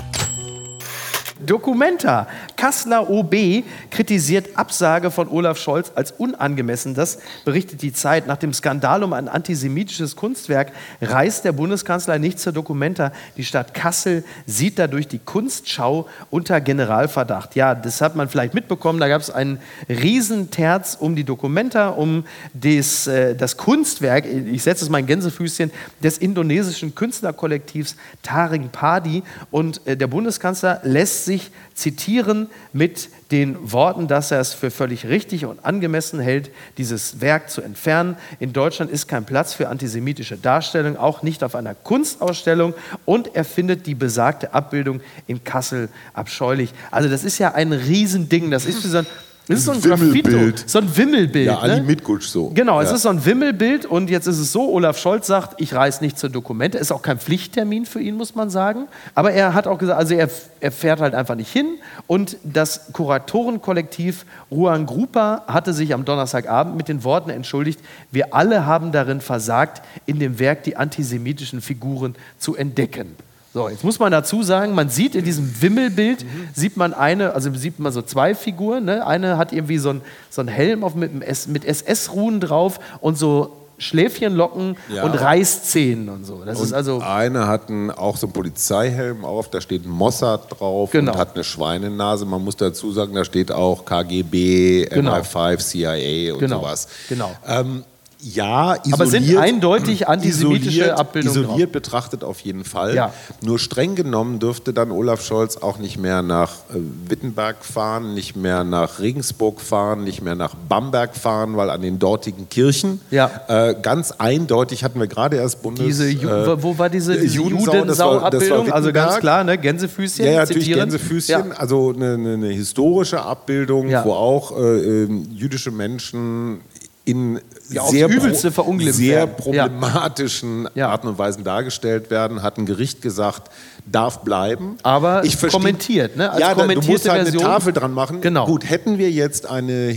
Documenta. 1.46 2.26
Kasseler 2.56 3.08
OB 3.08 3.64
kritisiert 3.90 4.56
Absage 4.56 5.10
von 5.10 5.28
Olaf 5.28 5.58
Scholz 5.58 5.92
als 5.94 6.12
unangemessen. 6.12 6.94
Das 6.94 7.18
berichtet 7.44 7.82
die 7.82 7.92
Zeit. 7.92 8.26
Nach 8.26 8.36
dem 8.36 8.52
Skandal 8.52 9.02
um 9.02 9.12
ein 9.12 9.28
antisemitisches 9.28 10.16
Kunstwerk 10.16 10.72
reist 11.00 11.44
der 11.44 11.52
Bundeskanzler 11.52 12.18
nicht 12.18 12.40
zur 12.40 12.52
Documenta. 12.52 13.12
Die 13.36 13.44
Stadt 13.44 13.74
Kassel 13.74 14.24
sieht 14.46 14.78
dadurch 14.78 15.06
die 15.08 15.18
Kunstschau 15.18 16.08
unter 16.30 16.60
Generalverdacht. 16.60 17.54
Ja, 17.54 17.74
das 17.74 18.00
hat 18.00 18.16
man 18.16 18.28
vielleicht 18.28 18.54
mitbekommen. 18.54 18.98
Da 18.98 19.08
gab 19.08 19.22
es 19.22 19.30
einen 19.30 19.60
Riesenterz 19.88 20.96
um 20.98 21.14
die 21.14 21.24
Documenta, 21.24 21.90
um 21.90 22.24
des, 22.52 23.06
äh, 23.06 23.36
das 23.36 23.56
Kunstwerk, 23.56 24.26
ich 24.26 24.62
setze 24.62 24.84
es 24.84 24.90
mal 24.90 24.98
in 24.98 25.06
Gänsefüßchen, 25.06 25.70
des 26.02 26.18
indonesischen 26.18 26.94
Künstlerkollektivs 26.94 27.96
Taring 28.22 28.70
Padi. 28.70 29.22
Und 29.50 29.86
äh, 29.86 29.96
der 29.96 30.08
Bundeskanzler 30.08 30.80
lässt 30.82 31.24
sich 31.24 31.35
zitieren 31.74 32.48
mit 32.72 33.08
den 33.30 33.72
Worten, 33.72 34.08
dass 34.08 34.30
er 34.30 34.40
es 34.40 34.54
für 34.54 34.70
völlig 34.70 35.06
richtig 35.06 35.46
und 35.46 35.64
angemessen 35.64 36.20
hält, 36.20 36.50
dieses 36.78 37.20
Werk 37.20 37.50
zu 37.50 37.62
entfernen. 37.62 38.16
In 38.38 38.52
Deutschland 38.52 38.90
ist 38.90 39.08
kein 39.08 39.24
Platz 39.24 39.54
für 39.54 39.68
antisemitische 39.68 40.36
Darstellung, 40.36 40.96
auch 40.96 41.22
nicht 41.22 41.42
auf 41.42 41.54
einer 41.54 41.74
Kunstausstellung. 41.74 42.74
Und 43.04 43.34
er 43.34 43.44
findet 43.44 43.86
die 43.86 43.94
besagte 43.94 44.54
Abbildung 44.54 45.00
in 45.26 45.44
Kassel 45.44 45.88
abscheulich. 46.14 46.72
Also 46.90 47.08
das 47.08 47.24
ist 47.24 47.38
ja 47.38 47.54
ein 47.54 47.72
Riesending. 47.72 48.50
Das 48.50 48.66
ist 48.66 48.84
wie 48.84 48.88
so 48.88 48.98
ein, 48.98 49.06
das 49.48 49.58
ist 49.58 49.64
so 49.66 49.72
ein 49.72 49.80
Graffito, 49.80 50.28
Wimmelbild. 50.30 50.64
so 50.68 50.78
ein 50.78 50.96
Wimmelbild. 50.96 51.46
Ja, 51.46 51.58
Ali 51.58 51.76
ne? 51.76 51.82
Mitkutsch 51.82 52.26
so. 52.26 52.50
Genau, 52.54 52.80
es 52.80 52.88
Ja. 52.90 52.96
ist 52.96 53.02
so 53.02 53.08
ein 53.10 53.24
Wimmelbild 53.24 53.86
und 53.86 54.10
jetzt 54.10 54.26
ist 54.26 54.38
es 54.38 54.50
so, 54.52 54.72
Olaf 54.72 54.98
Scholz 54.98 55.26
sagt, 55.26 55.60
ich 55.60 55.72
reise 55.74 56.02
nicht 56.02 56.18
zur 56.18 56.30
Dokumente, 56.30 56.78
ist 56.78 56.90
auch 56.90 57.02
kein 57.02 57.18
Pflichttermin 57.18 57.86
für 57.86 58.00
ihn, 58.00 58.16
muss 58.16 58.34
man 58.34 58.50
sagen. 58.50 58.88
Aber 59.14 59.30
er 59.32 59.54
hat 59.54 59.66
auch 59.66 59.78
gesagt, 59.78 59.98
also 59.98 60.14
er, 60.14 60.28
er 60.60 60.72
fährt 60.72 61.00
halt 61.00 61.14
einfach 61.14 61.36
nicht 61.36 61.52
hin 61.52 61.66
und 62.06 62.36
das 62.42 62.92
Kuratorenkollektiv 62.92 64.24
Ruan 64.50 64.86
Grupa 64.86 65.44
hatte 65.46 65.72
sich 65.72 65.94
am 65.94 66.04
Donnerstagabend 66.04 66.76
mit 66.76 66.88
den 66.88 67.04
Worten 67.04 67.30
entschuldigt, 67.30 67.80
wir 68.10 68.34
alle 68.34 68.66
haben 68.66 68.92
darin 68.92 69.20
versagt, 69.20 69.82
in 70.06 70.18
dem 70.18 70.38
Werk 70.38 70.64
die 70.64 70.76
antisemitischen 70.76 71.60
Figuren 71.60 72.14
zu 72.38 72.56
entdecken. 72.56 73.14
So, 73.56 73.70
jetzt 73.70 73.84
muss 73.84 73.98
man 73.98 74.12
dazu 74.12 74.42
sagen, 74.42 74.74
man 74.74 74.90
sieht 74.90 75.14
in 75.14 75.24
diesem 75.24 75.62
Wimmelbild, 75.62 76.26
sieht 76.52 76.76
man 76.76 76.92
eine, 76.92 77.32
also 77.32 77.50
sieht 77.54 77.78
man 77.78 77.90
so 77.90 78.02
zwei 78.02 78.34
Figuren. 78.34 78.84
Ne? 78.84 79.06
Eine 79.06 79.38
hat 79.38 79.50
irgendwie 79.50 79.78
so 79.78 79.88
einen 79.88 80.02
so 80.28 80.42
einen 80.42 80.48
Helm 80.50 80.84
auf, 80.84 80.94
mit, 80.94 81.10
mit 81.14 81.64
SS-Ruhen 81.64 82.40
drauf 82.40 82.78
und 83.00 83.16
so 83.16 83.52
Schläfchenlocken 83.78 84.76
Ja. 84.94 85.04
und 85.04 85.14
Reißzähnen 85.14 86.10
und 86.10 86.26
so. 86.26 86.42
Das 86.44 86.60
ist 86.60 86.72
Und 86.72 86.74
also 86.76 87.00
eine 87.00 87.46
hat 87.46 87.70
einen, 87.70 87.90
auch 87.90 88.18
so 88.18 88.26
einen 88.26 88.34
Polizeihelm 88.34 89.24
auf, 89.24 89.48
da 89.48 89.62
steht 89.62 89.86
Mossad 89.86 90.60
drauf 90.60 90.90
Genau. 90.90 91.12
und 91.12 91.18
hat 91.18 91.34
eine 91.34 91.42
Schweinenase. 91.42 92.26
Man 92.26 92.44
muss 92.44 92.56
dazu 92.56 92.92
sagen, 92.92 93.14
da 93.14 93.24
steht 93.24 93.50
auch 93.52 93.86
KGB, 93.86 94.84
Genau. 94.90 95.14
MI5, 95.14 95.58
CIA 95.60 96.34
und 96.34 96.40
Genau, 96.40 96.60
sowas. 96.60 96.88
genau. 97.08 97.30
Ähm, 97.48 97.84
ja, 98.20 98.74
isoliert, 98.74 98.94
Aber 98.94 99.06
sind 99.06 99.36
eindeutig 99.36 100.08
antisemitische 100.08 100.70
isoliert, 100.70 100.98
Abbildungen 100.98 101.44
Isoliert 101.44 101.72
betrachtet 101.72 102.24
auf 102.24 102.40
jeden 102.40 102.64
Fall. 102.64 102.94
Ja. 102.94 103.12
Nur 103.42 103.58
streng 103.58 103.94
genommen 103.94 104.38
dürfte 104.38 104.72
dann 104.72 104.90
Olaf 104.90 105.22
Scholz 105.22 105.58
auch 105.58 105.78
nicht 105.78 105.98
mehr 105.98 106.22
nach 106.22 106.52
äh, 106.70 106.78
Wittenberg 107.08 107.64
fahren, 107.64 108.14
nicht 108.14 108.34
mehr 108.34 108.64
nach 108.64 109.00
Regensburg 109.00 109.60
fahren, 109.60 110.04
nicht 110.04 110.22
mehr 110.22 110.34
nach 110.34 110.54
Bamberg 110.54 111.14
fahren, 111.14 111.56
weil 111.56 111.68
an 111.68 111.82
den 111.82 111.98
dortigen 111.98 112.48
Kirchen 112.48 113.00
Ja. 113.10 113.30
äh, 113.48 113.74
ganz 113.80 114.12
eindeutig 114.12 114.82
hatten 114.82 114.98
wir 114.98 115.08
gerade 115.08 115.36
erst 115.36 115.62
Bundes... 115.62 115.84
diese, 115.84 116.08
Ju 116.08 116.28
äh, 116.28 116.62
wo 116.62 116.78
war 116.78 116.88
diese, 116.88 117.16
war 117.16 117.22
Judensau-Abbildung? 117.22 118.72
Also 118.72 118.92
ganz 118.92 119.18
klar, 119.18 119.44
ne? 119.44 119.58
Gänsefüßchen, 119.58 120.24
Ja, 120.24 120.32
ja, 120.32 120.38
natürlich 120.40 120.64
zitieren. 120.64 120.88
Gänsefüßchen. 120.88 121.52
Also 121.52 121.92
eine, 121.94 122.14
eine, 122.14 122.48
historische 122.48 123.20
Abbildung, 123.20 123.90
wo 124.04 124.12
auch 124.12 124.56
äh, 124.58 125.02
ähm, 125.04 125.28
jüdische 125.34 125.70
Menschen 125.70 126.60
in 127.06 127.40
Ja, 127.70 127.86
sehr, 127.86 128.08
verunglimpft 128.52 128.98
sehr 128.98 129.28
werden. 129.28 129.30
Ja. 129.54 129.68
problematischen 129.68 130.68
Ja. 130.74 130.88
Arten 130.90 131.08
und 131.08 131.18
Weisen 131.18 131.42
dargestellt 131.44 132.10
werden, 132.10 132.42
hat 132.42 132.58
ein 132.58 132.66
Gericht 132.66 133.00
gesagt, 133.00 133.50
darf 133.86 134.20
bleiben. 134.22 134.76
Aber 134.82 135.22
versteh- 135.38 135.50
kommentiert, 135.52 136.16
ne? 136.16 136.30
Als 136.30 136.40
ja, 136.40 136.54
da- 136.54 136.66
du 136.66 136.74
musst 136.82 137.08
halt 137.08 137.22
Version. 137.22 137.44
eine 137.44 137.52
Tafel 137.54 137.72
dran 137.72 137.92
machen. 137.92 138.20
Genau. 138.20 138.44
Gut, 138.46 138.68
hätten 138.68 138.98
wir 138.98 139.10
jetzt 139.10 139.46
eine 139.48 139.88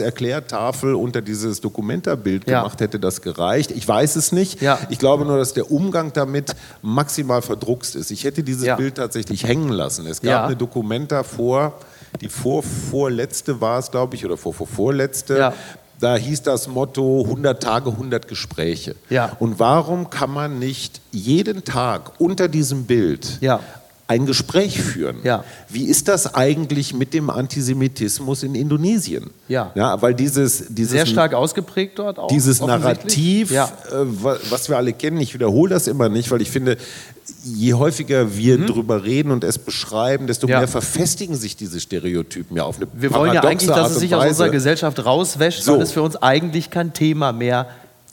Hinweis-Erklärtafel 0.00 0.94
unter 0.94 1.20
dieses 1.22 1.60
Dokumentarbild 1.60 2.48
Ja. 2.48 2.60
gemacht, 2.60 2.80
hätte 2.80 2.98
das 2.98 3.22
gereicht. 3.22 3.70
Ich 3.72 3.86
weiß 3.86 4.16
es 4.16 4.32
nicht. 4.32 4.60
Ja. 4.62 4.78
Ich 4.90 4.98
glaube 4.98 5.24
nur, 5.24 5.38
dass 5.38 5.52
der 5.54 5.70
Umgang 5.70 6.12
damit 6.12 6.54
maximal 6.82 7.42
verdruckst 7.42 7.96
ist. 7.96 8.10
Ich 8.10 8.24
hätte 8.24 8.42
dieses 8.42 8.64
Ja. 8.64 8.76
Bild 8.76 8.96
tatsächlich 8.96 9.44
hängen 9.44 9.68
lassen. 9.70 10.06
Es 10.06 10.20
gab 10.20 10.30
Ja. 10.30 10.46
eine 10.46 10.56
Dokumenta 10.56 11.22
vor, 11.22 11.74
die 12.20 12.28
vor, 12.28 12.62
vorletzte 12.62 13.60
war 13.60 13.78
es, 13.78 13.90
glaube 13.90 14.14
ich, 14.16 14.24
oder 14.24 14.36
vor, 14.36 14.54
vor 14.54 14.66
vorletzte. 14.66 15.36
Ja. 15.38 15.52
Da 15.98 16.16
hieß 16.16 16.42
das 16.42 16.68
Motto 16.68 17.22
100 17.24 17.62
Tage, 17.62 17.90
100 17.90 18.28
Gespräche. 18.28 18.96
Ja. 19.08 19.34
Und 19.38 19.58
warum 19.58 20.10
kann 20.10 20.30
man 20.30 20.58
nicht 20.58 21.00
jeden 21.10 21.64
Tag 21.64 22.12
unter 22.20 22.48
diesem 22.48 22.84
Bild 22.84 23.38
Ja. 23.40 23.60
ein 24.06 24.26
Gespräch 24.26 24.80
führen? 24.82 25.16
Ja. 25.24 25.42
Wie 25.70 25.84
ist 25.86 26.08
das 26.08 26.34
eigentlich 26.34 26.92
mit 26.92 27.14
dem 27.14 27.30
Antisemitismus 27.30 28.42
in 28.42 28.54
Indonesien? 28.54 29.30
Ja. 29.48 29.72
ja 29.74 30.00
weil 30.02 30.14
dieses, 30.14 30.66
dieses 30.68 30.92
Sehr 30.92 31.06
stark 31.06 31.32
ausgeprägt 31.32 31.98
dort 31.98 32.18
auch. 32.18 32.28
dieses. 32.28 32.60
Narrativ, 32.60 33.50
äh, 33.50 33.56
wa- 34.22 34.36
was 34.50 34.68
wir 34.68 34.76
alle 34.76 34.92
kennen, 34.92 35.18
ich 35.20 35.32
wiederhole 35.32 35.70
das 35.70 35.86
immer 35.88 36.10
nicht, 36.10 36.30
weil 36.30 36.42
ich 36.42 36.50
finde, 36.50 36.76
je 37.46 37.74
häufiger 37.74 38.36
wir 38.36 38.58
drüber 38.66 39.04
reden 39.04 39.30
und 39.30 39.44
es 39.44 39.58
beschreiben, 39.58 40.26
desto 40.26 40.46
Mhm. 40.46 40.50
Ja. 40.52 40.58
mehr 40.58 40.68
verfestigen 40.68 41.36
sich 41.36 41.56
diese 41.56 41.78
Stereotypen 41.80 42.56
ja 42.56 42.64
auf 42.64 42.76
eine 42.76 42.86
Wir 42.92 43.12
wollen 43.14 43.32
ja 43.34 43.42
eigentlich, 43.42 43.68
dass 43.68 43.78
Art 43.78 43.90
es 43.92 43.98
sich 44.00 44.14
aus 44.14 44.26
unserer 44.26 44.48
Gesellschaft 44.50 45.04
rauswäscht, 45.04 45.62
So. 45.62 45.74
weil 45.74 45.82
es 45.82 45.92
für 45.92 46.02
uns 46.02 46.16
eigentlich 46.16 46.70
kein 46.70 46.92
Thema 46.92 47.32
mehr 47.32 47.68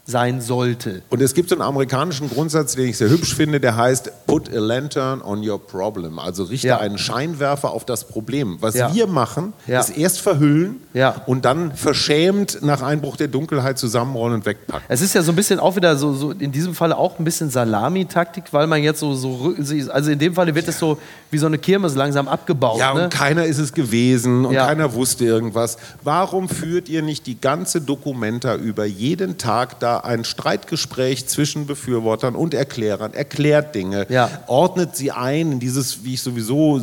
sein 0.05 0.41
sollte. 0.41 1.01
Und 1.09 1.21
es 1.21 1.33
gibt 1.33 1.47
so 1.49 1.55
einen 1.55 1.61
amerikanischen 1.61 2.29
Grundsatz, 2.29 2.75
den 2.75 2.89
ich 2.89 2.97
sehr 2.97 3.09
hübsch 3.09 3.35
finde, 3.35 3.61
der 3.61 3.77
heißt 3.77 4.11
Put 4.27 4.53
a 4.53 4.59
lantern 4.59 5.21
on 5.21 5.47
your 5.47 5.57
problem. 5.65 6.19
Also 6.19 6.43
richte 6.43 6.67
Ja. 6.67 6.79
einen 6.79 6.97
Scheinwerfer 6.97 7.71
auf 7.71 7.85
das 7.85 8.03
Problem. 8.05 8.57
Was 8.59 8.75
Ja. 8.75 8.93
wir 8.93 9.07
machen, 9.07 9.53
Ja. 9.65 9.79
ist 9.79 9.95
erst 9.97 10.19
verhüllen 10.19 10.81
und 11.25 11.45
dann 11.45 11.71
verschämt 11.73 12.59
nach 12.61 12.81
Einbruch 12.81 13.15
der 13.15 13.29
Dunkelheit 13.29 13.77
zusammenrollen 13.77 14.35
und 14.35 14.45
wegpacken. 14.45 14.83
Es 14.89 14.99
ist 15.01 15.13
ja 15.15 15.21
so 15.21 15.31
ein 15.31 15.35
bisschen 15.37 15.59
auch 15.59 15.77
wieder 15.77 15.95
so, 15.95 16.13
so 16.13 16.31
in 16.31 16.51
diesem 16.51 16.75
Falle 16.75 16.97
auch 16.97 17.17
ein 17.17 17.23
bisschen 17.23 17.49
Salami-Taktik, 17.49 18.45
weil 18.51 18.67
man 18.67 18.83
jetzt 18.83 18.99
so, 18.99 19.13
so, 19.15 19.53
also 19.89 20.11
in 20.11 20.19
dem 20.19 20.33
Falle 20.33 20.53
wird 20.53 20.67
es 20.67 20.79
so 20.79 20.97
wie 21.31 21.37
so 21.37 21.45
eine 21.45 21.57
Kirmes 21.57 21.95
langsam 21.95 22.27
abgebaut. 22.27 22.77
Ja, 22.79 22.93
ne? 22.93 23.05
und 23.05 23.09
keiner 23.13 23.45
ist 23.45 23.57
es 23.59 23.71
gewesen 23.73 24.45
und 24.45 24.53
keiner 24.55 24.93
wusste 24.93 25.23
irgendwas. 25.23 25.77
Warum 26.03 26.49
führt 26.49 26.89
ihr 26.89 27.01
nicht 27.03 27.25
die 27.25 27.39
ganze 27.39 27.79
Dokumenta 27.79 28.55
über 28.55 28.83
jeden 28.85 29.37
Tag 29.37 29.79
da 29.79 29.92
ein 29.97 30.23
Streitgespräch 30.23 31.27
zwischen 31.27 31.65
Befürwortern 31.67 32.35
und 32.35 32.53
Erklärern? 32.53 33.13
Erklärt 33.13 33.75
Dinge, 33.75 34.05
Ja. 34.09 34.29
ordnet 34.47 34.95
sie 34.95 35.11
ein 35.11 35.53
in 35.53 35.59
dieses, 35.59 36.03
wie 36.03 36.15
ich 36.15 36.21
sowieso 36.21 36.81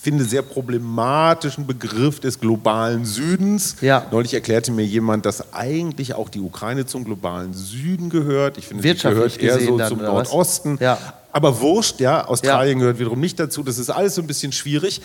finde, 0.00 0.24
sehr 0.24 0.42
problematischen 0.42 1.66
Begriff 1.66 2.20
des 2.20 2.40
globalen 2.40 3.04
Südens. 3.04 3.76
Ja. 3.80 4.06
Neulich 4.10 4.32
erklärte 4.32 4.70
mir 4.72 4.84
jemand, 4.84 5.26
dass 5.26 5.52
eigentlich 5.52 6.14
auch 6.14 6.28
die 6.28 6.40
Ukraine 6.40 6.86
zum 6.86 7.04
globalen 7.04 7.52
Süden 7.52 8.08
gehört. 8.08 8.58
Ich 8.58 8.66
finde, 8.66 8.82
sie 8.82 8.88
Wirtschaftlich 8.90 9.38
gehört 9.38 9.60
eher 9.60 9.66
so 9.66 9.76
dann, 9.76 9.88
zum? 9.88 9.98
Nordosten. 9.98 10.78
Ja. 10.80 10.98
Aber 11.32 11.60
wurscht, 11.60 12.00
ja, 12.00 12.26
Australien 12.26 12.78
gehört 12.78 12.98
wiederum 12.98 13.20
nicht 13.20 13.38
dazu. 13.38 13.62
Das 13.62 13.78
ist 13.78 13.90
alles 13.90 14.14
so 14.14 14.22
ein 14.22 14.26
bisschen 14.26 14.52
schwierig. 14.52 15.02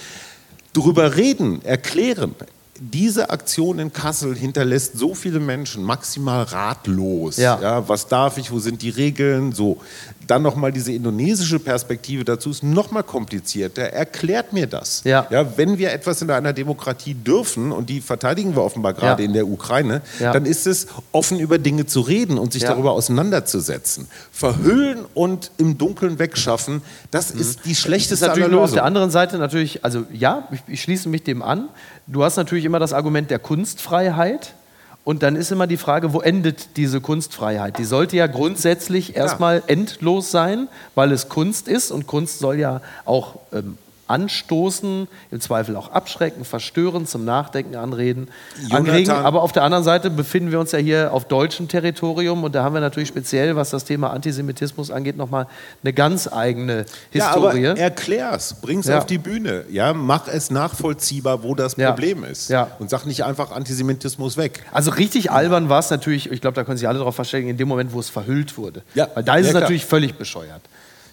Drüber 0.73 1.15
reden, 1.15 1.63
erklären. 1.65 2.35
Diese 2.79 3.29
Aktion 3.29 3.77
in 3.77 3.93
Kassel 3.93 4.35
hinterlässt 4.35 4.97
so 4.97 5.13
viele 5.13 5.39
Menschen 5.39 5.83
maximal 5.83 6.41
ratlos. 6.43 7.37
Ja. 7.37 7.87
was 7.87 8.07
darf 8.07 8.39
ich, 8.39 8.51
wo 8.51 8.57
sind 8.59 8.81
die 8.81 8.89
Regeln? 8.89 9.51
So. 9.51 9.77
Dann 10.25 10.41
nochmal 10.41 10.71
diese 10.71 10.91
indonesische 10.91 11.59
Perspektive 11.59 12.23
dazu 12.23 12.49
ist 12.49 12.63
nochmal 12.63 13.03
komplizierter. 13.03 13.83
Erklärt 13.83 14.53
mir 14.53 14.65
das. 14.65 15.01
Ja. 15.03 15.27
wenn 15.55 15.77
wir 15.77 15.91
etwas 15.93 16.21
in 16.23 16.31
einer 16.31 16.51
Demokratie 16.53 17.13
dürfen, 17.13 17.71
und 17.71 17.89
die 17.89 18.01
verteidigen 18.01 18.55
wir 18.55 18.63
offenbar 18.63 18.93
gerade 18.93 19.21
Ja. 19.21 19.27
in 19.27 19.33
der 19.33 19.47
Ukraine, 19.47 20.01
Ja. 20.19 20.33
dann 20.33 20.45
ist 20.47 20.65
es, 20.65 20.87
offen 21.11 21.39
über 21.39 21.59
Dinge 21.59 21.85
zu 21.85 22.01
reden 22.01 22.39
und 22.39 22.53
sich 22.53 22.63
Ja. 22.63 22.69
darüber 22.69 22.93
auseinanderzusetzen. 22.93 24.07
Verhüllen 24.31 25.05
und 25.13 25.51
im 25.57 25.77
Dunkeln 25.77 26.17
wegschaffen, 26.17 26.81
das 27.11 27.29
ist 27.29 27.59
die 27.65 27.69
Das 27.69 27.71
ist 27.73 27.81
schlechteste 27.81 28.25
natürlich 28.27 28.49
nur 28.49 28.63
auf 28.63 28.71
der 28.73 28.85
anderen 28.85 29.11
Seite 29.11 29.37
natürlich, 29.37 29.83
also 29.85 30.05
ja, 30.11 30.47
ich, 30.51 30.61
ich 30.67 30.81
schließe 30.81 31.07
mich 31.09 31.21
dem 31.23 31.43
an. 31.43 31.69
Du 32.07 32.23
hast 32.23 32.37
natürlich 32.37 32.65
immer 32.65 32.79
das 32.79 32.93
Argument 32.93 33.29
der 33.31 33.39
Kunstfreiheit. 33.39 34.53
Und 35.05 35.21
dann 35.21 35.35
ist 35.35 35.51
immer 35.51 35.67
die 35.67 35.77
Frage, 35.77 36.13
wo 36.13 36.21
endet 36.21 36.77
diese 36.77 37.01
Kunstfreiheit? 37.01 37.77
Die 37.77 37.83
sollte 37.83 38.15
ja 38.15 38.27
grundsätzlich 38.27 39.17
erstmal 39.17 39.61
endlos 39.67 40.31
sein, 40.31 40.69
weil 40.95 41.11
es 41.11 41.27
Kunst 41.27 41.67
ist 41.67 41.91
und 41.91 42.07
Kunst 42.07 42.39
soll 42.39 42.57
ja 42.57 42.81
auch 43.03 43.35
ähm, 43.51 43.77
anstoßen, 44.13 45.07
im 45.31 45.41
Zweifel 45.41 45.75
auch 45.75 45.91
abschrecken, 45.91 46.45
verstören, 46.45 47.05
zum 47.05 47.25
Nachdenken 47.25 47.75
anreden, 47.75 48.29
Jonathan- 48.61 48.77
anregen. 48.89 49.11
Aber 49.11 49.41
auf 49.41 49.51
der 49.51 49.63
anderen 49.63 49.83
Seite 49.83 50.09
befinden 50.09 50.51
wir 50.51 50.59
uns 50.59 50.71
ja 50.71 50.79
hier 50.79 51.13
auf 51.13 51.25
deutschem 51.25 51.67
Territorium 51.67 52.43
und 52.43 52.53
da 52.55 52.63
haben 52.63 52.73
wir 52.73 52.81
natürlich 52.81 53.09
speziell, 53.09 53.55
was 53.55 53.69
das 53.71 53.85
Thema 53.85 54.11
Antisemitismus 54.11 54.91
angeht, 54.91 55.17
nochmal 55.17 55.47
eine 55.83 55.93
ganz 55.93 56.27
eigene 56.31 56.85
Ja, 57.11 57.31
aber 57.31 57.53
Historie. 57.53 57.79
erklär's, 57.79 58.55
bring's 58.61 58.87
Ja. 58.87 58.97
auf 58.99 59.05
die 59.05 59.17
Bühne. 59.17 59.65
Ja, 59.69 59.93
mach 59.93 60.27
es 60.27 60.51
nachvollziehbar, 60.51 61.43
wo 61.43 61.55
das 61.55 61.75
Ja. 61.77 61.91
Problem 61.91 62.23
ist. 62.23 62.49
Ja. 62.49 62.67
Und 62.79 62.89
sag 62.89 63.05
nicht 63.05 63.23
einfach 63.23 63.51
Antisemitismus 63.51 64.37
weg. 64.37 64.63
Also 64.71 64.91
richtig 64.91 65.31
albern 65.31 65.69
war 65.69 65.79
es 65.79 65.89
natürlich, 65.89 66.31
ich 66.31 66.41
glaube, 66.41 66.55
da 66.55 66.63
können 66.63 66.77
sich 66.77 66.87
alle 66.87 66.99
darauf 66.99 67.15
verständigen, 67.15 67.49
in 67.51 67.57
dem 67.57 67.67
Moment, 67.67 67.93
wo 67.93 67.99
es 67.99 68.09
verhüllt 68.09 68.57
wurde. 68.57 68.83
Ja. 68.93 69.07
Weil 69.13 69.23
da 69.23 69.35
ist 69.35 69.47
es 69.47 69.53
natürlich 69.53 69.85
völlig 69.85 70.15
bescheuert. 70.15 70.61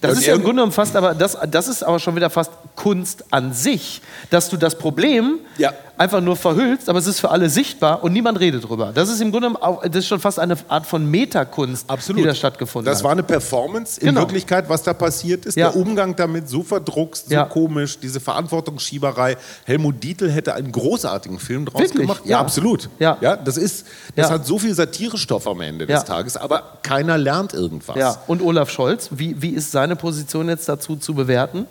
Das 0.01 0.19
ist 0.19 0.27
ja 0.27 0.35
im 0.35 0.41
Grunde 0.41 0.57
genommen 0.57 0.73
fast, 0.73 0.97
aber 0.97 1.15
das, 1.15 1.37
das 1.51 1.69
ist 1.69 1.83
aber 1.83 1.99
schon 1.99 2.17
wieder 2.17 2.31
fast 2.31 2.51
Kunst 2.75 3.25
an 3.31 3.53
sich, 3.53 4.01
dass 4.31 4.49
du 4.49 4.57
das 4.57 4.77
Problem 4.77 5.41
Ja. 5.59 5.75
Einfach 6.01 6.23
nur 6.23 6.35
verhüllst, 6.35 6.89
aber 6.89 6.99
es 6.99 7.07
ist 7.07 7.21
für 7.21 7.31
alle 7.31 7.51
sichtbar 7.51 8.03
und 8.03 8.15
niemand 8.15 8.41
redet 8.41 8.67
drüber. 8.67 8.91
Das 8.95 9.11
ist 9.11 9.21
im 9.21 9.31
Grunde 9.33 9.51
auch, 9.61 9.83
das 9.83 9.97
ist 9.97 10.07
schon 10.07 10.19
fast 10.19 10.39
eine 10.39 10.57
Art 10.69 10.87
von 10.87 11.05
Metakunst, 11.11 11.87
die 12.17 12.23
da 12.23 12.35
stattgefunden 12.35 12.87
Das 12.91 12.99
hat. 12.99 13.05
war 13.05 13.13
eine 13.13 13.23
Performance 13.23 14.01
in 14.01 14.07
Genau. 14.09 14.23
Wirklichkeit, 14.23 14.69
was 14.71 14.83
da 14.83 14.95
passiert 14.95 15.45
ist. 15.45 15.57
Ja. 15.59 15.71
Der 15.71 15.81
Umgang 15.81 16.17
damit 16.17 16.49
so 16.49 16.63
verdruckst, 16.63 17.29
so 17.29 17.35
Ja. 17.35 17.45
komisch, 17.45 17.99
diese 17.99 18.19
Verantwortungsschieberei. 18.19 19.37
Helmut 19.65 20.03
Dietl 20.03 20.31
hätte 20.31 20.55
einen 20.55 20.73
großartigen 20.73 21.39
Film 21.39 21.67
draus 21.67 21.83
Wirklich? 21.83 22.01
gemacht. 22.01 22.23
Ja, 22.25 22.31
Ja. 22.31 22.41
absolut. 22.41 22.89
Ja. 22.99 23.19
das 23.37 23.59
ist, 23.59 23.85
das 24.17 24.29
Ja. 24.29 24.35
hat 24.37 24.47
so 24.47 24.59
viel 24.59 24.75
Satirestoff 24.75 25.47
am 25.47 25.61
Ende 25.61 25.85
Ja. 25.85 25.97
des 25.97 26.05
Tages, 26.07 26.37
aber 26.39 26.79
keiner 26.83 27.19
lernt 27.19 27.53
irgendwas. 27.53 27.97
ja. 27.97 28.17
Und 28.27 28.41
Olaf 28.41 28.71
Scholz, 28.71 29.11
wie, 29.13 29.41
wie 29.43 29.51
ist 29.51 29.71
seine 29.71 29.97
Position 29.97 30.49
jetzt 30.49 30.67
dazu 30.67 30.97
zu 30.97 31.13
bewerten? 31.15 31.67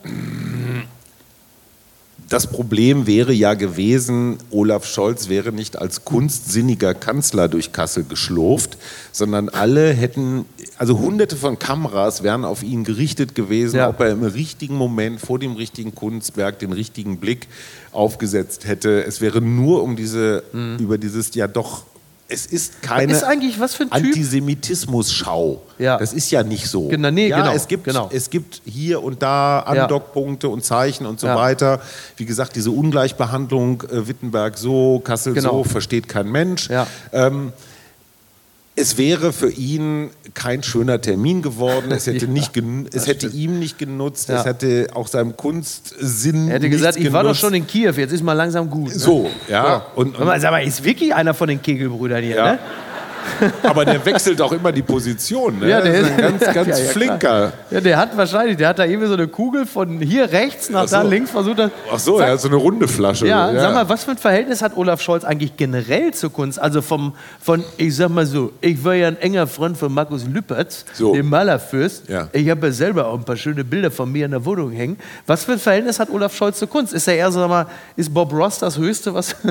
Das 2.29 2.45
Problem 2.45 3.07
wäre 3.07 3.33
ja 3.33 3.55
gewesen, 3.55 4.37
Olaf 4.51 4.85
Scholz 4.85 5.29
wäre 5.29 5.51
nicht 5.51 5.79
als 5.79 6.05
kunstsinniger 6.05 6.93
Kanzler 6.93 7.47
durch 7.47 7.71
Kassel 7.71 8.03
geschlurft, 8.07 8.77
sondern 9.11 9.49
alle 9.49 9.91
hätten, 9.93 10.45
also 10.77 10.99
hunderte 10.99 11.35
von 11.35 11.57
Kameras 11.57 12.21
wären 12.21 12.45
auf 12.45 12.61
ihn 12.61 12.83
gerichtet 12.83 13.33
gewesen, 13.33 13.77
Ja. 13.77 13.89
ob 13.89 13.99
er 13.99 14.11
im 14.11 14.21
richtigen 14.23 14.75
Moment 14.75 15.19
vor 15.19 15.39
dem 15.39 15.53
richtigen 15.55 15.95
Kunstwerk 15.95 16.59
den 16.59 16.71
richtigen 16.71 17.17
Blick 17.17 17.47
aufgesetzt 17.91 18.67
hätte. 18.67 19.03
Es 19.05 19.21
wäre 19.21 19.41
nur 19.41 19.81
um 19.81 19.95
diese, 19.95 20.43
über 20.79 20.99
dieses, 20.99 21.33
ja 21.33 21.47
doch, 21.47 21.83
es 22.29 22.45
ist 22.45 22.81
keine 22.81 23.11
ist 23.11 23.23
eigentlich 23.23 23.59
was 23.59 23.73
für 23.75 23.83
ein? 23.83 23.91
Antisemitismus-Schau. 23.91 25.61
Ja. 25.79 25.97
Das 25.97 26.13
ist 26.13 26.29
ja 26.31 26.43
nicht 26.43 26.67
so. 26.67 26.87
Genau, 26.87 27.09
nee, 27.11 27.27
ja, 27.27 27.37
genau, 27.39 27.51
Es 27.53 27.67
gibt, 27.67 27.85
genau. 27.85 28.09
es 28.13 28.29
gibt 28.29 28.61
hier 28.65 29.01
und 29.03 29.21
da 29.21 29.59
Ja. 29.73 29.83
Andockpunkte 29.83 30.47
und 30.49 30.63
Zeichen 30.63 31.05
und 31.05 31.19
so 31.19 31.27
Ja. 31.27 31.35
weiter. 31.35 31.81
Wie 32.17 32.25
gesagt, 32.25 32.55
diese 32.55 32.71
Ungleichbehandlung, 32.71 33.83
äh, 33.83 34.07
Wittenberg 34.07 34.57
so, 34.57 34.99
Kassel 34.99 35.33
Genau. 35.33 35.63
so, 35.63 35.63
versteht 35.63 36.07
kein 36.07 36.27
Mensch. 36.31 36.69
Ja. 36.69 36.85
Ähm, 37.11 37.51
es 38.79 38.97
wäre 38.97 39.33
für 39.33 39.51
ihn 39.51 40.09
kein 40.33 40.63
schöner 40.63 41.01
Termin 41.01 41.41
geworden. 41.41 41.91
Es 41.91 42.07
hätte, 42.07 42.25
Ja, 42.25 42.31
nicht 42.31 42.55
es 42.93 43.07
hätte 43.07 43.27
ihm 43.27 43.59
nicht 43.59 43.77
genutzt. 43.77 44.29
Es 44.29 44.37
Ja. 44.39 44.45
hätte 44.45 44.87
auch 44.93 45.07
seinem 45.07 45.35
Kunstsinn 45.35 46.47
Er 46.47 46.55
hätte 46.55 46.69
gesagt, 46.69 46.97
ich 46.97 47.11
war 47.11 47.23
doch 47.23 47.35
schon 47.35 47.53
in 47.53 47.67
Kiew, 47.67 47.93
jetzt 47.97 48.11
ist 48.13 48.23
mal 48.23 48.33
langsam 48.33 48.69
gut. 48.69 48.89
Ne? 48.93 48.99
So, 48.99 49.29
ja. 49.47 49.85
Und, 49.95 50.17
Hör 50.17 50.25
mal, 50.25 50.39
sag 50.39 50.51
mal, 50.51 50.63
ist 50.63 50.83
Vicky 50.83 51.11
einer 51.11 51.33
von 51.33 51.47
den 51.49 51.61
Kegelbrüdern 51.61 52.23
hier, 52.23 52.35
Ja. 52.35 52.51
ne? 52.53 52.59
aber 53.63 53.85
der 53.85 54.03
wechselt 54.05 54.41
auch 54.41 54.51
immer 54.51 54.71
die 54.71 54.81
Position. 54.81 55.59
Ne? 55.59 55.69
Ja, 55.69 55.81
der 55.81 55.93
das 56.01 56.01
ist 56.01 56.11
ein 56.11 56.17
ganz, 56.17 56.39
ganz 56.53 56.67
Ja, 56.69 56.77
ja, 56.77 56.89
flinker. 56.91 57.53
Ja, 57.71 57.81
der 57.81 57.97
hat 57.97 58.15
wahrscheinlich, 58.17 58.57
der 58.57 58.69
hat 58.69 58.79
da 58.79 58.85
irgendwie 58.85 59.07
so 59.07 59.13
eine 59.13 59.27
Kugel 59.27 59.65
von 59.65 59.99
hier 60.01 60.31
rechts 60.31 60.69
nach 60.69 60.83
Ach 60.83 60.87
so. 60.87 60.95
da 60.97 61.01
links 61.03 61.31
versucht. 61.31 61.59
er- 61.59 61.71
Ach 61.91 61.99
so, 61.99 62.17
Sag- 62.17 62.27
ja, 62.27 62.37
so 62.37 62.47
eine 62.47 62.57
runde 62.57 62.87
Flasche. 62.87 63.27
Ja, 63.27 63.51
sag 63.53 63.73
mal, 63.73 63.87
was 63.89 64.03
für 64.03 64.11
ein 64.11 64.17
Verhältnis 64.17 64.61
hat 64.61 64.75
Olaf 64.77 65.01
Scholz 65.01 65.23
eigentlich 65.23 65.57
generell 65.57 66.13
zur 66.13 66.31
Kunst? 66.31 66.59
Also 66.59 66.81
vom, 66.81 67.13
von, 67.41 67.63
ich 67.77 67.95
sag 67.95 68.09
mal 68.09 68.25
so, 68.25 68.51
ich 68.61 68.83
war 68.83 68.93
ja 68.95 69.07
ein 69.07 69.17
enger 69.21 69.47
Freund 69.47 69.77
von 69.77 69.93
Markus 69.93 70.25
Lüpertz, 70.25 70.85
So. 70.93 71.13
dem 71.13 71.29
Malerfürst. 71.29 72.09
Ja. 72.09 72.27
Ich 72.33 72.49
habe 72.49 72.67
ja 72.67 72.73
selber 72.73 73.07
auch 73.07 73.15
ein 73.17 73.23
paar 73.23 73.37
schöne 73.37 73.63
Bilder 73.63 73.91
von 73.91 74.11
mir 74.11 74.25
in 74.25 74.31
der 74.31 74.45
Wohnung 74.45 74.71
hängen. 74.71 74.97
Was 75.27 75.43
für 75.45 75.53
ein 75.53 75.59
Verhältnis 75.59 75.99
hat 75.99 76.09
Olaf 76.09 76.35
Scholz 76.35 76.59
zur 76.59 76.69
Kunst? 76.69 76.93
Ist 76.93 77.07
er 77.07 77.15
eher 77.15 77.31
sag 77.31 77.47
mal, 77.49 77.65
ist 77.95 78.13
Bob 78.13 78.33
Ross 78.33 78.59
das 78.59 78.77
Höchste, 78.77 79.13
was... 79.13 79.35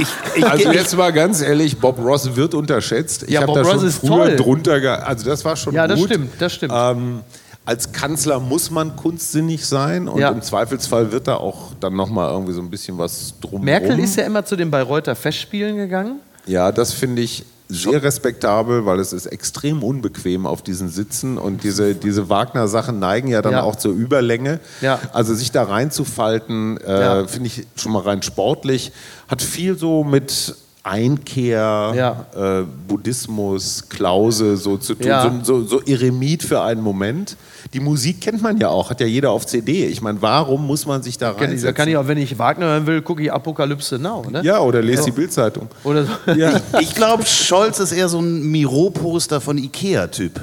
Ich, 0.00 0.06
ich, 0.36 0.46
Also 0.46 0.70
jetzt 0.72 0.96
mal 0.96 1.12
ganz 1.12 1.42
ehrlich, 1.42 1.78
Bob 1.78 1.98
Ross 1.98 2.36
wird 2.36 2.54
unterschätzt. 2.54 2.91
Ich 2.92 3.28
Ja, 3.30 3.42
habe 3.42 3.52
da 3.54 3.64
schon 3.64 3.86
ist 3.86 3.98
früher 3.98 4.26
toll. 4.26 4.36
drunter, 4.36 4.80
ge 4.80 4.88
also 4.90 5.24
das 5.24 5.44
war 5.44 5.56
schon 5.56 5.74
ja, 5.74 5.86
das 5.86 5.98
gut. 5.98 6.08
stimmt, 6.10 6.30
das 6.40 6.52
stimmt. 6.54 6.72
Ähm, 6.76 7.20
als 7.64 7.92
Kanzler 7.92 8.40
muss 8.40 8.70
man 8.70 8.96
kunstsinnig 8.96 9.64
sein 9.66 10.08
und 10.08 10.20
Ja. 10.20 10.30
im 10.30 10.42
Zweifelsfall 10.42 11.12
wird 11.12 11.28
da 11.28 11.36
auch 11.36 11.72
dann 11.80 11.94
noch 11.94 12.08
mal 12.10 12.30
irgendwie 12.30 12.52
so 12.52 12.60
ein 12.60 12.70
bisschen 12.70 12.98
was 12.98 13.34
drum. 13.40 13.62
Merkel 13.64 13.98
ist 14.00 14.16
ja 14.16 14.24
immer 14.24 14.44
zu 14.44 14.56
den 14.56 14.70
Bayreuther 14.70 15.14
Festspielen 15.14 15.76
gegangen. 15.76 16.20
Ja, 16.46 16.72
das 16.72 16.92
finde 16.92 17.22
ich 17.22 17.44
sehr 17.68 18.02
respektabel, 18.02 18.84
weil 18.84 18.98
es 19.00 19.14
ist 19.14 19.24
extrem 19.26 19.82
unbequem 19.82 20.44
auf 20.44 20.60
diesen 20.62 20.88
Sitzen 20.90 21.38
und 21.38 21.62
diese, 21.64 21.94
diese 21.94 22.28
Wagner-Sachen 22.28 22.98
neigen 22.98 23.28
ja 23.28 23.40
dann 23.40 23.52
Ja. 23.52 23.62
auch 23.62 23.76
zur 23.76 23.92
Überlänge. 23.94 24.60
Ja. 24.82 24.98
Also 25.14 25.32
sich 25.34 25.52
da 25.52 25.62
reinzufalten, 25.62 26.76
äh, 26.78 27.00
Ja. 27.00 27.26
finde 27.26 27.46
ich 27.46 27.66
schon 27.76 27.92
mal 27.92 28.02
rein 28.02 28.20
sportlich, 28.22 28.92
hat 29.28 29.40
viel 29.40 29.78
so 29.78 30.04
mit 30.04 30.54
Einkehr, 30.84 31.92
Ja. 31.94 32.26
äh, 32.60 32.64
Buddhismus, 32.88 33.84
Klause 33.88 34.56
so 34.56 34.76
zu 34.76 34.94
tun, 34.94 35.06
Ja. 35.06 35.30
so, 35.44 35.62
so, 35.62 35.66
so 35.78 35.82
Eremit 35.82 36.42
für 36.42 36.60
einen 36.62 36.82
Moment. 36.82 37.36
Die 37.72 37.80
Musik 37.80 38.20
kennt 38.20 38.42
man 38.42 38.58
ja 38.58 38.68
auch, 38.68 38.90
hat 38.90 39.00
ja 39.00 39.06
jeder 39.06 39.30
auf 39.30 39.46
CD. 39.46 39.86
Ich 39.86 40.02
meine, 40.02 40.20
warum 40.20 40.66
muss 40.66 40.84
man 40.84 41.02
sich 41.02 41.16
da 41.18 41.30
ich, 41.32 41.40
reinsetzen? 41.40 41.66
da 41.66 41.72
kann 41.72 41.88
ich 41.88 41.96
auch, 41.96 42.08
wenn 42.08 42.18
ich 42.18 42.38
Wagner 42.38 42.66
hören 42.66 42.86
will, 42.86 43.00
gucke 43.00 43.22
ich 43.22 43.32
Apokalypse 43.32 43.98
Now. 43.98 44.24
Ne? 44.30 44.42
ja, 44.44 44.58
oder 44.58 44.82
lest 44.82 45.06
die 45.06 45.12
Bildzeitung. 45.12 45.68
Oder 45.84 46.04
so. 46.04 46.32
Ja. 46.32 46.60
ich 46.80 46.94
glaube, 46.94 47.24
Scholz 47.24 47.78
ist 47.78 47.92
eher 47.92 48.08
so 48.08 48.18
ein 48.20 48.42
Miro-Poster 48.50 49.40
von 49.40 49.58
Ikea-Typ. 49.58 50.40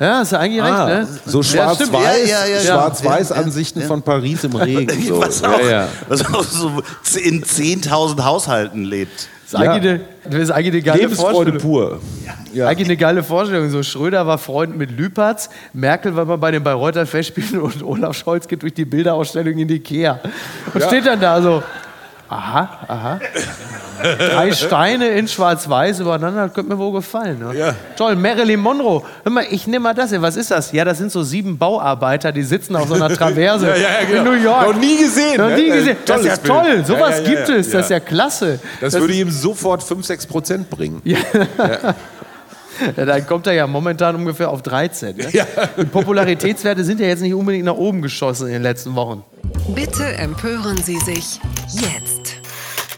Ja, 0.00 0.18
hast 0.18 0.32
du 0.32 0.38
eigentlich 0.38 0.62
Ah, 0.62 0.86
recht, 0.86 1.10
ne? 1.12 1.18
so 1.26 1.38
Ja, 1.42 1.44
schwarz-weiß 1.44 2.28
Ja, 2.28 2.44
ja, 2.44 2.46
ja, 2.46 2.56
ja. 2.56 2.60
Schwarz-Weiß-Ansichten 2.62 3.78
Ja, 3.80 3.84
ja. 3.84 3.88
von 3.88 4.02
Paris 4.02 4.42
im 4.42 4.56
Regen. 4.56 5.06
So. 5.06 5.20
Was, 5.20 5.44
auch, 5.44 5.60
Ja, 5.60 5.70
ja. 5.70 5.88
was 6.08 6.24
auch 6.34 6.42
so 6.42 6.72
in 7.22 7.44
10.000 7.44 8.24
Haushalten 8.24 8.84
lebt. 8.84 9.28
Das 9.52 9.60
ist 9.60 9.68
eigentlich, 9.68 9.90
eine, 9.92 10.00
das 10.24 10.34
ist 10.42 10.50
eigentlich 10.50 10.72
eine 10.74 10.82
geile 10.82 11.00
Lebensfreude 11.02 11.60
Vorstellung. 11.60 11.60
pur. 11.60 12.00
Ja. 12.54 12.66
Eigentlich 12.68 12.88
eine 12.88 12.96
geile 12.96 13.22
Vorstellung. 13.22 13.70
So 13.70 13.82
Schröder 13.82 14.26
war 14.26 14.38
Freund 14.38 14.76
mit 14.76 14.90
Lüpertz, 14.90 15.48
Merkel 15.72 16.14
war 16.16 16.24
mal 16.24 16.36
bei 16.38 16.50
den 16.50 16.62
Bayreuther 16.62 17.06
Festspielen 17.06 17.60
und 17.60 17.82
Olaf 17.82 18.16
Scholz 18.16 18.48
geht 18.48 18.62
durch 18.62 18.74
die 18.74 18.84
Bilderausstellung 18.84 19.56
in 19.58 19.68
die 19.68 19.76
Ikea. 19.76 20.20
Und 20.74 20.80
Ja. 20.80 20.86
steht 20.88 21.06
dann 21.06 21.20
da 21.20 21.40
so, 21.40 21.62
aha, 22.32 22.78
aha. 22.88 23.20
Drei 24.02 24.52
Steine 24.52 25.08
in 25.08 25.28
schwarz-weiß 25.28 26.00
übereinander, 26.00 26.46
das 26.46 26.54
könnte 26.54 26.72
mir 26.74 26.78
wohl 26.78 26.92
gefallen. 26.92 27.38
Ne? 27.38 27.56
Ja. 27.56 27.74
Toll, 27.96 28.16
Marilyn 28.16 28.58
Monroe. 28.60 29.02
Hör 29.22 29.32
mal, 29.32 29.44
ich 29.50 29.66
nehme 29.66 29.84
mal 29.84 29.94
das 29.94 30.10
hier. 30.10 30.22
Was 30.22 30.36
ist 30.36 30.50
das? 30.50 30.72
Ja, 30.72 30.84
das 30.84 30.98
sind 30.98 31.12
so 31.12 31.22
sieben 31.22 31.58
Bauarbeiter, 31.58 32.32
die 32.32 32.42
sitzen 32.42 32.74
auf 32.74 32.88
so 32.88 32.94
einer 32.94 33.08
Traverse 33.16 33.66
Ja, 33.68 33.76
ja, 33.76 33.82
ja, 33.82 34.04
genau. 34.08 34.18
in 34.32 34.38
New 34.38 34.42
York. 34.44 34.66
Noch 34.66 34.80
nie 34.80 34.96
gesehen. 34.98 35.36
Noch 35.38 35.48
ne? 35.48 35.56
nie 35.56 35.70
gesehen. 35.70 35.96
Das 36.06 36.20
ist 36.20 36.26
ja 36.26 36.34
Bild. 36.36 36.46
toll. 36.46 36.84
Sowas 36.84 37.10
Ja, 37.10 37.16
ja, 37.16 37.22
ja, 37.22 37.28
gibt 37.36 37.48
ja. 37.48 37.54
es. 37.56 37.70
Das 37.70 37.84
ist 37.84 37.90
ja 37.90 38.00
klasse. 38.00 38.58
Das, 38.80 38.94
würde 38.94 39.12
ihm 39.14 39.30
sofort 39.30 39.82
5, 39.82 40.04
6 40.04 40.26
Prozent 40.26 40.70
bringen. 40.70 41.00
Ja, 41.04 41.18
dann 42.96 43.26
kommt 43.26 43.46
er 43.46 43.52
ja 43.52 43.66
momentan 43.66 44.16
ungefähr 44.16 44.50
auf 44.50 44.62
13. 44.62 45.16
Ne? 45.16 45.28
Ja. 45.30 45.44
Die 45.76 45.84
Popularitätswerte 45.84 46.82
sind 46.82 46.98
ja 47.00 47.06
jetzt 47.06 47.20
nicht 47.20 47.34
unbedingt 47.34 47.66
nach 47.66 47.74
oben 47.74 48.02
geschossen 48.02 48.46
in 48.48 48.54
den 48.54 48.62
letzten 48.62 48.94
Wochen. 48.96 49.22
Bitte 49.74 50.04
empören 50.16 50.78
Sie 50.82 50.98
sich 50.98 51.38
jetzt. 51.70 52.21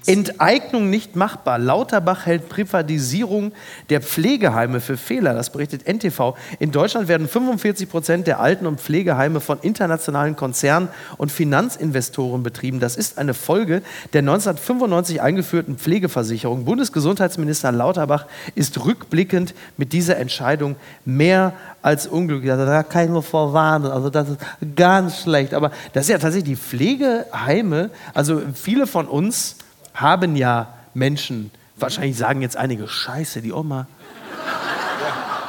Enteignung 0.07 0.91
nicht 0.91 1.17
machbar. 1.17 1.59
Lauterbach 1.59 2.27
hält 2.27 2.49
Privatisierung 2.49 3.53
der 3.89 4.01
Pflegeheime 4.03 4.81
für 4.81 4.97
Fehler. 4.97 5.35
Das 5.35 5.51
berichtet 5.51 5.87
NTV. 5.87 6.37
In 6.59 6.73
Deutschland 6.73 7.09
werden 7.09 7.29
45 7.29 7.89
Prozent 7.89 8.27
der 8.27 8.41
Alten- 8.41 8.67
und 8.67 8.81
Pflegeheime 8.81 9.41
von 9.41 9.59
internationalen 9.61 10.37
Konzernen 10.37 10.89
und 11.17 11.33
Finanzinvestoren 11.33 12.43
betrieben. 12.43 12.81
Das 12.81 12.97
ist 12.97 13.19
eine 13.19 13.35
Folge 13.35 13.83
der 14.13 14.21
1995 14.21 15.23
eingeführten 15.23 15.79
Pflegeversicherung. 15.79 16.65
Bundesgesundheitsminister 16.65 17.73
Lauterbach 17.73 18.27
ist 18.55 18.85
rückblickend 18.85 19.55
mit 19.77 19.93
dieser 19.93 20.19
Entscheidung 20.19 20.77
mehr 21.05 21.55
als 21.83 22.07
unglücklich. 22.07 22.51
Also 22.51 22.67
da 22.67 22.83
kann 22.83 23.05
ich 23.05 23.11
nur 23.11 23.23
vorwarnen. 23.23 23.91
Also 23.91 24.11
das 24.11 24.29
ist 24.31 24.39
ganz 24.77 25.23
schlecht. 25.23 25.55
Aber 25.55 25.71
das 25.93 26.05
ist 26.05 26.11
ja 26.11 26.19
tatsächlich 26.19 26.59
die 26.59 26.63
Pflegeheime. 26.63 27.91
Also 28.13 28.43
viele 28.55 28.87
von 28.87 29.07
uns 29.07 29.57
haben 29.95 30.37
ja 30.37 30.75
Menschen, 30.93 31.51
wahrscheinlich 31.77 32.17
sagen 32.17 32.43
jetzt 32.43 32.57
einige, 32.57 32.87
Scheiße, 32.89 33.41
die 33.41 33.53
Oma. 33.53 33.87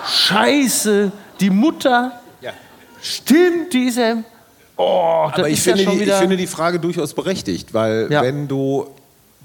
Scheiße, 0.07 1.11
die 1.39 1.49
Mutter. 1.49 2.11
Ja. 2.41 2.51
Stimmt, 3.01 3.73
diese. 3.73 4.23
Oh, 4.77 5.25
das 5.29 5.39
Aber 5.39 5.49
ich 5.49 5.57
ist 5.59 5.65
ja 5.65 5.75
finde, 5.75 5.89
schon 5.89 5.99
die, 5.99 6.05
ich 6.05 6.13
finde 6.13 6.37
die 6.37 6.47
Frage 6.47 6.79
durchaus 6.79 7.13
berechtigt, 7.13 7.73
weil 7.73 8.07
Ja. 8.11 8.21
wenn 8.21 8.47
du 8.47 8.87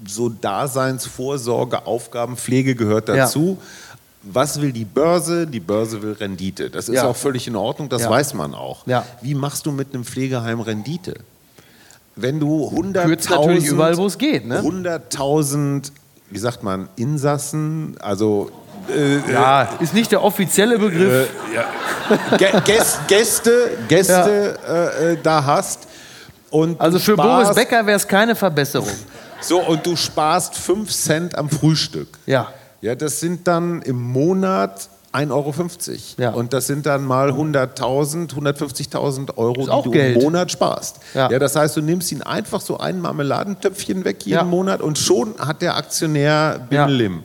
so 0.05 0.29
Daseinsvorsorge, 0.29 1.85
Aufgaben, 1.85 2.35
Pflege 2.37 2.75
gehört 2.75 3.07
Ja. 3.09 3.15
dazu. 3.15 3.57
Was 4.23 4.61
will 4.61 4.71
die 4.71 4.85
Börse? 4.85 5.47
Die 5.47 5.59
Börse 5.59 6.01
will 6.03 6.13
Rendite. 6.13 6.69
Das 6.69 6.89
ist 6.89 6.95
Ja. 6.95 7.07
auch 7.07 7.15
völlig 7.15 7.47
in 7.47 7.55
Ordnung, 7.55 7.89
das 7.89 8.03
Ja. 8.03 8.09
weiß 8.11 8.35
man 8.35 8.53
auch. 8.53 8.85
Ja. 8.85 9.03
Wie 9.21 9.33
machst 9.33 9.65
du 9.65 9.71
mit 9.71 9.93
einem 9.93 10.03
Pflegeheim 10.05 10.59
Rendite? 10.59 11.15
Wenn 12.21 12.39
du 12.39 12.67
100.000 12.73 13.03
Kürzt 13.05 13.29
natürlich 13.29 13.65
überall, 13.67 13.97
wo 13.97 14.05
es 14.05 14.17
geht, 14.17 14.45
ne? 14.45 14.59
100.000, 14.61 15.91
wie 16.29 16.37
sagt 16.39 16.63
man, 16.63 16.87
Insassen, 16.95 17.95
also 17.99 18.49
äh, 18.89 19.31
ja, 19.31 19.63
ist 19.79 19.93
nicht 19.93 20.11
der 20.11 20.23
offizielle 20.23 20.77
Begriff. 20.79 21.29
Gä- 22.37 22.61
Gäst, 22.61 22.99
Gäste, 23.07 23.69
Gäste 23.87 24.57
äh, 24.67 25.11
äh, 25.13 25.17
da 25.21 25.43
hast. 25.45 25.87
Und 26.49 26.79
also 26.81 26.99
für 26.99 27.15
Boris 27.15 27.53
Becker 27.55 27.85
wäre 27.85 27.95
es 27.97 28.07
keine 28.07 28.35
Verbesserung. 28.35 28.89
So, 29.39 29.59
und 29.61 29.85
du 29.85 29.95
sparst 29.95 30.55
5 30.55 30.91
Cent 30.91 31.37
am 31.37 31.49
Frühstück. 31.49 32.09
Ja. 32.25 32.49
Ja, 32.81 32.95
das 32.95 33.19
sind 33.19 33.47
dann 33.47 33.81
im 33.83 34.01
Monat 34.01 34.89
1,50 35.13 35.29
Euro. 35.31 35.53
Ja. 36.17 36.29
Und 36.31 36.53
das 36.53 36.67
sind 36.67 36.85
dann 36.85 37.03
mal 37.03 37.31
100.000, 37.31 38.33
150.000 38.33 39.37
Euro, 39.37 39.65
die 39.65 39.83
du 39.83 39.91
Geld. 39.91 40.15
im 40.17 40.23
Monat 40.23 40.51
sparst. 40.51 40.99
Ja. 41.13 41.29
Ja. 41.29 41.39
das 41.39 41.55
heißt, 41.55 41.75
du 41.77 41.81
nimmst 41.81 42.11
ihn 42.11 42.21
einfach 42.21 42.61
so 42.61 42.77
ein 42.77 42.99
Marmeladentöpfchen 43.01 44.05
weg 44.05 44.25
jeden 44.25 44.37
Ja. 44.37 44.43
Monat 44.43 44.81
und 44.81 44.97
schon 44.97 45.35
hat 45.37 45.61
der 45.61 45.75
Aktionär. 45.75 46.65
Bimmelim. 46.69 47.23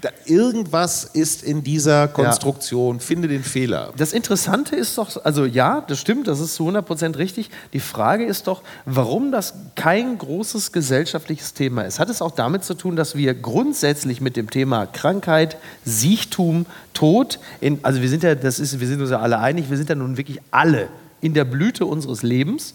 Da, 0.00 0.08
irgendwas 0.24 1.04
ist 1.04 1.42
in 1.42 1.62
dieser 1.62 2.08
Konstruktion, 2.08 3.00
finde 3.00 3.28
den 3.28 3.44
Fehler. 3.44 3.92
Das 3.96 4.12
Interessante 4.12 4.74
ist 4.74 4.96
doch, 4.96 5.24
also 5.24 5.44
ja, 5.44 5.82
das 5.82 5.98
stimmt, 5.98 6.26
das 6.26 6.40
ist 6.40 6.54
zu 6.54 6.68
100% 6.68 7.18
richtig. 7.18 7.50
Die 7.72 7.80
Frage 7.80 8.24
ist 8.24 8.46
doch, 8.46 8.62
warum 8.86 9.30
das 9.30 9.54
kein 9.74 10.16
großes 10.16 10.72
gesellschaftliches 10.72 11.52
Thema 11.52 11.82
ist. 11.82 11.98
Hat 11.98 12.08
es 12.08 12.22
auch 12.22 12.30
damit 12.30 12.64
zu 12.64 12.74
tun, 12.74 12.96
dass 12.96 13.14
wir 13.14 13.34
grundsätzlich 13.34 14.20
mit 14.20 14.36
dem 14.36 14.48
Thema 14.48 14.86
Krankheit, 14.86 15.58
Siechtum, 15.84 16.66
Tod, 16.94 17.38
in, 17.60 17.80
also 17.82 18.00
wir 18.00 18.08
sind 18.08 18.22
ja, 18.22 18.34
das 18.34 18.58
ist, 18.58 18.80
wir 18.80 18.86
sind 18.86 19.00
uns 19.00 19.10
ja 19.10 19.20
alle 19.20 19.38
einig, 19.38 19.68
wir 19.68 19.76
sind 19.76 19.88
ja 19.88 19.94
nun 19.94 20.16
wirklich 20.16 20.40
alle 20.50 20.88
in 21.20 21.34
der 21.34 21.44
Blüte 21.44 21.84
unseres 21.84 22.22
Lebens. 22.22 22.74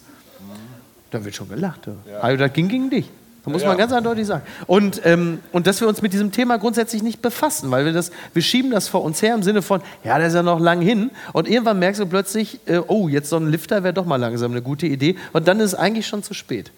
Da 1.10 1.24
wird 1.24 1.34
schon 1.34 1.48
gelacht. 1.48 1.86
Ja. 1.86 2.18
Also 2.20 2.36
das 2.36 2.52
ging 2.52 2.68
gegen 2.68 2.90
dich. 2.90 3.10
Da 3.46 3.52
muss 3.52 3.64
man 3.64 3.78
ganz 3.78 3.92
eindeutig 3.92 4.26
sagen. 4.26 4.42
Und, 4.66 5.00
ähm, 5.04 5.38
und 5.52 5.66
dass 5.68 5.80
wir 5.80 5.86
uns 5.88 6.02
mit 6.02 6.12
diesem 6.12 6.32
Thema 6.32 6.58
grundsätzlich 6.58 7.02
nicht 7.02 7.22
befassen, 7.22 7.70
weil 7.70 7.84
wir 7.84 7.92
das, 7.92 8.10
wir 8.34 8.42
schieben 8.42 8.70
das 8.72 8.88
vor 8.88 9.02
uns 9.04 9.22
her 9.22 9.34
im 9.36 9.42
Sinne 9.44 9.62
von, 9.62 9.80
ja, 10.04 10.18
das 10.18 10.28
ist 10.28 10.34
ja 10.34 10.42
noch 10.42 10.58
lang 10.60 10.80
hin. 10.80 11.10
Und 11.32 11.48
irgendwann 11.48 11.78
merkst 11.78 12.00
du 12.00 12.06
plötzlich, 12.06 12.58
äh, 12.66 12.80
oh, 12.86 13.08
jetzt 13.08 13.30
so 13.30 13.36
ein 13.36 13.48
Lifter 13.48 13.82
wäre 13.84 13.94
doch 13.94 14.04
mal 14.04 14.16
langsam 14.16 14.50
eine 14.50 14.62
gute 14.62 14.86
Idee. 14.86 15.16
Und 15.32 15.46
dann 15.48 15.60
ist 15.60 15.66
es 15.72 15.74
eigentlich 15.76 16.06
schon 16.06 16.22
zu 16.24 16.34
spät. 16.34 16.72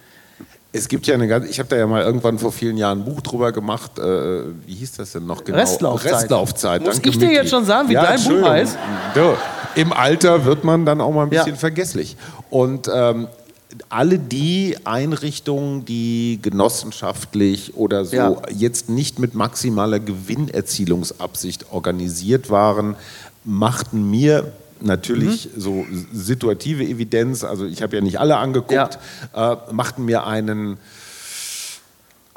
Es 0.71 0.89
gibt 0.89 1.07
ja 1.07 1.15
eine 1.15 1.27
ganz, 1.27 1.49
ich 1.49 1.59
habe 1.59 1.71
da 1.71 1.77
ja 1.77 1.87
mal 1.87 2.03
irgendwann 2.03 2.39
vor 2.39 2.53
vielen 2.53 2.77
Jahren 2.77 3.01
ein 3.01 3.05
Buch 3.07 3.23
drüber 3.23 3.51
gemacht. 3.53 3.99
Äh, 3.99 4.03
wie 4.67 4.75
hieß 4.75 4.93
das 4.93 5.13
denn 5.13 5.25
noch 5.25 5.43
genau? 5.43 5.57
Restlaufzeit. 5.59 6.13
Restlaufzeit. 6.13 6.83
Muss 6.85 6.97
danke, 6.97 7.09
ich 7.09 7.19
dir 7.19 7.25
Miki. 7.29 7.39
jetzt 7.39 7.51
schon 7.51 7.65
sagen, 7.65 7.89
wie 7.89 7.95
dein 7.95 8.23
Buch 8.23 8.47
heißt? 8.47 8.77
Du, 9.15 9.35
Im 9.75 9.95
Alter 9.95 10.45
wird 10.45 10.65
man 10.65 10.85
dann 10.85 11.01
auch 11.01 11.11
mal 11.13 11.23
ein 11.27 11.33
Ja. 11.33 11.43
bisschen 11.45 11.57
vergesslich. 11.59 12.19
Und 12.51 12.91
ähm, 12.95 13.29
alle 13.91 14.19
die 14.19 14.77
Einrichtungen, 14.85 15.85
die 15.85 16.39
genossenschaftlich 16.43 17.75
oder 17.77 18.05
so 18.05 18.17
Ja. 18.17 18.43
jetzt 18.55 18.89
nicht 18.89 19.19
mit 19.19 19.35
maximaler 19.35 19.99
Gewinnerzielungsabsicht 19.99 21.67
organisiert 21.73 22.51
waren, 22.51 22.97
machten 23.45 24.11
mir 24.11 24.53
natürlich 24.81 25.49
Mhm. 25.57 25.61
so 25.61 25.87
situative 26.13 26.85
Evidenz, 26.85 27.43
also 27.45 27.65
ich 27.67 27.83
habe 27.83 27.97
ja 27.97 28.03
nicht 28.03 28.21
alle 28.21 28.37
angeguckt, 28.37 28.99
äh, 29.35 29.57
machten 29.73 30.05
mir 30.05 30.27
einen 30.27 30.77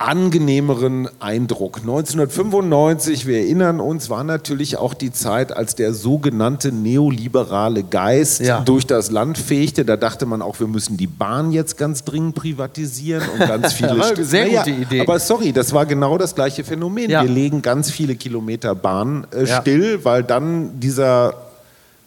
angenehmeren 0.07 1.07
Eindruck. 1.19 1.77
1995, 1.81 3.25
wir 3.27 3.37
erinnern 3.39 3.79
uns, 3.79 4.09
war 4.09 4.23
natürlich 4.23 4.77
auch 4.77 4.93
die 4.93 5.11
Zeit, 5.11 5.55
als 5.55 5.75
der 5.75 5.93
sogenannte 5.93 6.71
neoliberale 6.71 7.83
Geist 7.83 8.41
Ja. 8.41 8.61
durch 8.61 8.85
das 8.87 9.11
Land 9.11 9.37
fegte. 9.37 9.85
Da 9.85 9.97
dachte 9.97 10.25
man 10.25 10.41
auch, 10.41 10.59
wir 10.59 10.67
müssen 10.67 10.97
die 10.97 11.07
Bahn 11.07 11.51
jetzt 11.51 11.77
ganz 11.77 12.03
dringend 12.03 12.35
privatisieren 12.35 13.23
und 13.33 13.39
ganz 13.47 13.73
viele 13.73 13.97
war 13.97 14.07
eine 14.07 14.15
St- 14.15 14.23
sehr 14.23 14.49
gute 14.49 14.69
Idee. 14.71 15.01
Aber 15.01 15.19
sorry, 15.19 15.51
das 15.53 15.73
war 15.73 15.85
genau 15.85 16.17
das 16.17 16.35
gleiche 16.35 16.63
Phänomen. 16.63 17.09
Ja. 17.09 17.21
Wir 17.23 17.29
legen 17.29 17.61
ganz 17.61 17.91
viele 17.91 18.15
Kilometer 18.15 18.75
Bahn 18.75 19.27
äh, 19.35 19.45
Ja. 19.45 19.61
still, 19.61 20.03
weil 20.03 20.23
dann 20.23 20.79
dieser 20.79 21.33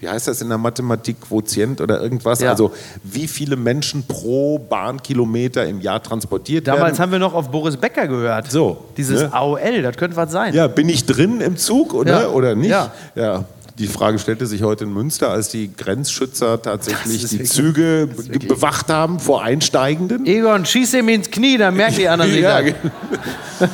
wie 0.05 0.09
heißt 0.11 0.29
das 0.29 0.43
in 0.43 0.51
der 0.51 0.59
Mathematik, 0.59 1.19
Quotient 1.23 1.81
oder 1.81 1.99
irgendwas? 2.01 2.41
Ja. 2.41 2.51
Also 2.51 2.73
wie 3.03 3.27
viele 3.27 3.57
Menschen 3.57 4.03
pro 4.07 4.59
Bahnkilometer 4.59 5.65
im 5.67 5.81
Jahr 5.81 6.03
transportiert 6.03 6.67
Damals 6.67 6.85
werden? 6.85 6.99
haben 6.99 7.13
wir 7.13 7.19
noch 7.19 7.33
auf 7.33 7.51
Boris 7.51 7.77
Becker 7.79 8.07
gehört. 8.07 8.51
So, 8.51 8.85
Dieses 8.99 9.23
ne? 9.23 9.33
AOL, 9.33 9.81
das 9.83 9.97
könnte 9.97 10.17
was 10.17 10.31
sein. 10.31 10.53
Ja, 10.53 10.67
bin 10.67 10.89
ich 10.91 11.07
drin 11.07 11.41
im 11.41 11.57
Zug 11.57 11.95
oder, 11.95 12.23
Ja. 12.23 12.29
oder 12.29 12.55
nicht? 12.55 12.71
Ja. 12.71 12.93
ja. 13.15 13.45
Die 13.79 13.89
Frage 13.89 14.21
stellte 14.21 14.47
sich 14.47 14.63
heute 14.63 14.85
in 14.85 14.93
Münster, 14.95 15.31
als 15.31 15.49
die 15.49 15.75
Grenzschützer 15.75 16.63
tatsächlich 16.63 17.25
die 17.25 17.33
wirklich- 17.33 17.51
Züge 17.51 18.07
be- 18.07 18.39
bewacht 18.47 18.89
haben 18.89 19.19
vor 19.19 19.43
Einsteigenden. 19.43 20.27
Egon, 20.27 20.65
schieß 20.65 20.95
ihm 20.95 21.09
ins 21.09 21.29
Knie, 21.31 21.57
dann 21.59 21.75
merken 21.75 21.97
die 21.97 22.09
anderen 22.09 22.33
Ja, 22.41 22.61
ge- 22.61 22.75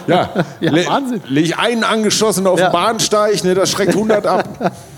ja. 0.06 0.30
Ja, 0.60 0.70
Le- 0.70 0.86
Wahnsinn. 0.86 1.20
Leg 1.28 1.58
einen 1.58 1.84
angeschossen 1.84 2.46
auf 2.46 2.58
Ja. 2.58 2.68
den 2.68 2.72
Bahnsteig, 2.72 3.44
ne, 3.44 3.54
das 3.54 3.70
schreckt 3.72 3.94
100 3.94 4.26
ab. 4.26 4.72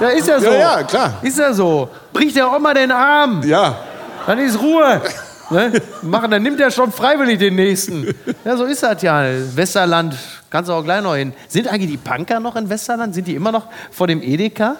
Ja, 0.00 0.08
ist 0.08 0.28
ja 0.28 0.38
so. 0.40 0.46
Ja, 0.46 0.78
ja, 0.78 0.82
klar. 0.82 1.14
Ist 1.22 1.38
ja 1.38 1.52
so. 1.52 1.88
Bricht 2.12 2.36
der 2.36 2.52
Oma 2.52 2.74
den 2.74 2.90
Arm, 2.90 3.42
Ja, 3.44 3.76
dann 4.26 4.38
ist 4.38 4.60
Ruhe. 4.60 5.00
Ne? 5.48 5.72
Machen, 6.02 6.30
dann 6.30 6.42
nimmt 6.42 6.60
er 6.60 6.70
schon 6.70 6.90
freiwillig 6.90 7.38
den 7.38 7.54
nächsten. 7.54 8.12
Ja, 8.44 8.56
so 8.56 8.64
ist 8.64 8.82
das 8.82 9.00
ja. 9.02 9.22
Westerland, 9.54 10.16
kannst 10.50 10.68
du 10.68 10.74
auch 10.74 10.82
gleich 10.82 11.02
noch 11.02 11.14
hin. 11.14 11.32
Sind 11.48 11.68
eigentlich 11.68 11.92
die 11.92 11.96
Punker 11.96 12.40
noch 12.40 12.56
in 12.56 12.68
Westerland? 12.68 13.14
Sind 13.14 13.28
die 13.28 13.34
immer 13.36 13.52
noch 13.52 13.66
vor 13.90 14.06
dem 14.08 14.22
Edeka? 14.22 14.76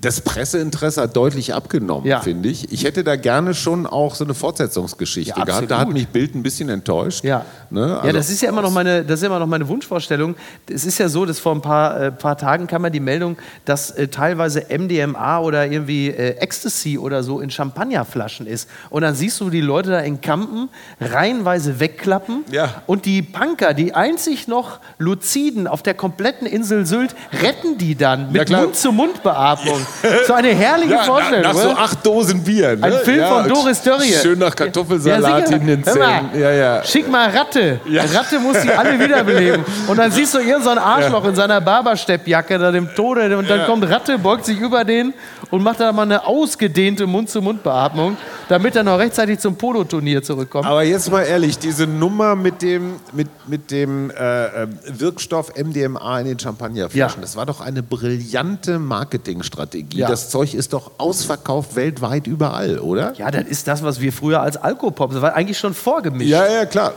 Das 0.00 0.22
Presseinteresse 0.22 1.02
hat 1.02 1.14
deutlich 1.14 1.52
abgenommen, 1.52 2.06
Ja. 2.06 2.20
finde 2.20 2.48
ich. 2.48 2.72
Ich 2.72 2.84
hätte 2.84 3.04
da 3.04 3.16
gerne 3.16 3.52
schon 3.52 3.86
auch 3.86 4.14
so 4.14 4.24
eine 4.24 4.32
Fortsetzungsgeschichte 4.34 5.34
Ja, 5.38 5.44
gehabt. 5.44 5.70
Da 5.70 5.78
hat 5.80 5.90
mich 5.92 6.08
Bild 6.08 6.34
ein 6.34 6.42
bisschen 6.42 6.70
enttäuscht. 6.70 7.22
Ja. 7.22 7.44
Ne? 7.68 7.86
ja, 7.86 7.98
Also- 8.00 8.16
das 8.16 8.30
ist 8.30 8.40
ja 8.40 8.48
immer 8.48 8.62
noch 8.62 8.70
meine, 8.70 9.04
das 9.04 9.16
ist 9.16 9.22
ja 9.22 9.26
immer 9.28 9.38
noch 9.38 9.46
meine 9.46 9.68
Wunschvorstellung. 9.68 10.36
Es 10.72 10.86
ist 10.86 10.96
ja 10.98 11.08
so, 11.10 11.26
dass 11.26 11.38
vor 11.38 11.54
ein 11.54 11.60
paar, 11.60 12.00
äh, 12.00 12.12
paar 12.12 12.38
Tagen 12.38 12.66
kam 12.66 12.82
ja 12.84 12.90
die 12.90 12.98
Meldung, 13.00 13.36
dass 13.66 13.90
äh, 13.90 14.08
teilweise 14.08 14.66
MDMA 14.70 15.40
oder 15.40 15.66
irgendwie 15.70 16.08
äh, 16.08 16.36
Ecstasy 16.38 16.96
oder 16.96 17.22
so 17.22 17.40
in 17.40 17.50
Champagnerflaschen 17.50 18.46
ist. 18.46 18.68
Und 18.88 19.02
dann 19.02 19.14
siehst 19.14 19.38
du 19.40 19.50
die 19.50 19.60
Leute 19.60 19.90
da 19.90 20.00
in 20.00 20.20
Kampen 20.22 20.70
reihenweise 21.00 21.78
wegklappen. 21.78 22.44
Ja. 22.50 22.82
Und 22.86 23.04
die 23.04 23.20
Punker, 23.22 23.74
die 23.74 23.94
einzig 23.94 24.48
noch 24.48 24.78
luziden 24.98 25.66
auf 25.66 25.82
der 25.82 25.94
kompletten 25.94 26.46
Insel 26.46 26.86
Sylt, 26.86 27.14
retten 27.42 27.76
die 27.78 27.94
dann 27.96 28.32
mit. 28.32 28.48
Mund-zu-Mund-Beatmung. 28.50 29.80
so 30.26 30.32
eine 30.34 30.48
herrliche 30.48 30.92
Ja, 30.94 31.02
Vorstellung. 31.04 31.42
nach, 31.42 31.54
nach 31.54 31.60
so 31.62 31.70
acht 31.70 32.06
Dosen 32.06 32.42
Bier. 32.42 32.76
Ne? 32.76 32.82
Ein 32.84 32.92
Film 33.04 33.18
ja, 33.20 33.28
von 33.28 33.48
Doris 33.48 33.82
Dörrie. 33.82 34.12
Schön 34.12 34.38
nach 34.38 34.54
Kartoffelsalat 34.56 35.48
sicher. 35.48 35.60
in 35.60 35.66
den 35.66 35.84
Zähnen. 35.84 36.30
Ja, 36.34 36.50
ja. 36.52 36.84
Schick 36.84 37.10
mal 37.10 37.28
Ratte. 37.30 37.80
Ratte 38.14 38.38
muss 38.38 38.60
die 38.60 38.70
alle 38.70 38.98
wiederbeleben. 38.98 39.64
Und 39.86 39.96
dann 39.98 40.10
siehst 40.10 40.34
du 40.34 40.38
irgendein 40.38 40.62
so 40.62 40.70
ein 40.70 40.78
Arschloch 40.78 41.24
in 41.26 41.34
seiner 41.34 41.60
Barbersteppjacke 41.60 42.58
da 42.58 42.70
dem 42.72 42.94
Tode 42.94 43.36
und 43.36 43.48
dann 43.48 43.66
kommt 43.66 43.88
Ratte, 43.88 44.18
beugt 44.18 44.44
sich 44.46 44.58
über 44.58 44.84
den 44.84 45.12
und 45.50 45.62
macht 45.62 45.80
da 45.80 45.92
mal 45.92 46.02
eine 46.02 46.26
ausgedehnte 46.26 47.06
Mund-zu-Mund-Beatmung, 47.06 48.16
damit 48.48 48.76
er 48.76 48.82
noch 48.82 48.98
rechtzeitig 48.98 49.38
zum 49.40 49.56
Poloturnier 49.56 50.22
zurückkommt. 50.22 50.66
Aber 50.66 50.82
jetzt 50.82 51.10
mal 51.10 51.22
ehrlich, 51.22 51.58
diese 51.58 51.86
Nummer 51.86 52.36
mit 52.36 52.62
dem, 52.62 52.96
mit, 53.12 53.28
mit 53.48 53.70
dem 53.70 54.10
äh, 54.10 54.44
äh, 54.64 54.66
Wirkstoff 54.86 55.52
MDMA 55.56 56.20
in 56.20 56.26
den 56.26 56.38
Champagnerflaschen, 56.38 57.18
Ja. 57.20 57.22
das 57.22 57.36
war 57.36 57.46
doch 57.46 57.60
eine 57.60 57.82
brillante 57.82 58.78
Marketingstrategie. 58.78 59.79
Strategie. 59.80 59.98
Ja. 59.98 60.08
Das 60.08 60.30
Zeug 60.30 60.54
ist 60.54 60.72
doch 60.72 60.90
ausverkauft 60.98 61.74
weltweit 61.76 62.26
überall, 62.26 62.78
oder? 62.78 63.12
Ja, 63.16 63.30
das 63.30 63.44
ist 63.44 63.66
das, 63.66 63.82
was 63.82 64.00
wir 64.00 64.12
früher 64.12 64.40
als 64.40 64.56
Alkopop, 64.56 65.12
das 65.12 65.22
war 65.22 65.34
eigentlich 65.34 65.58
schon 65.58 65.74
vorgemischt. 65.74 66.30
Ja, 66.30 66.46
ja, 66.46 66.66
klar. 66.66 66.94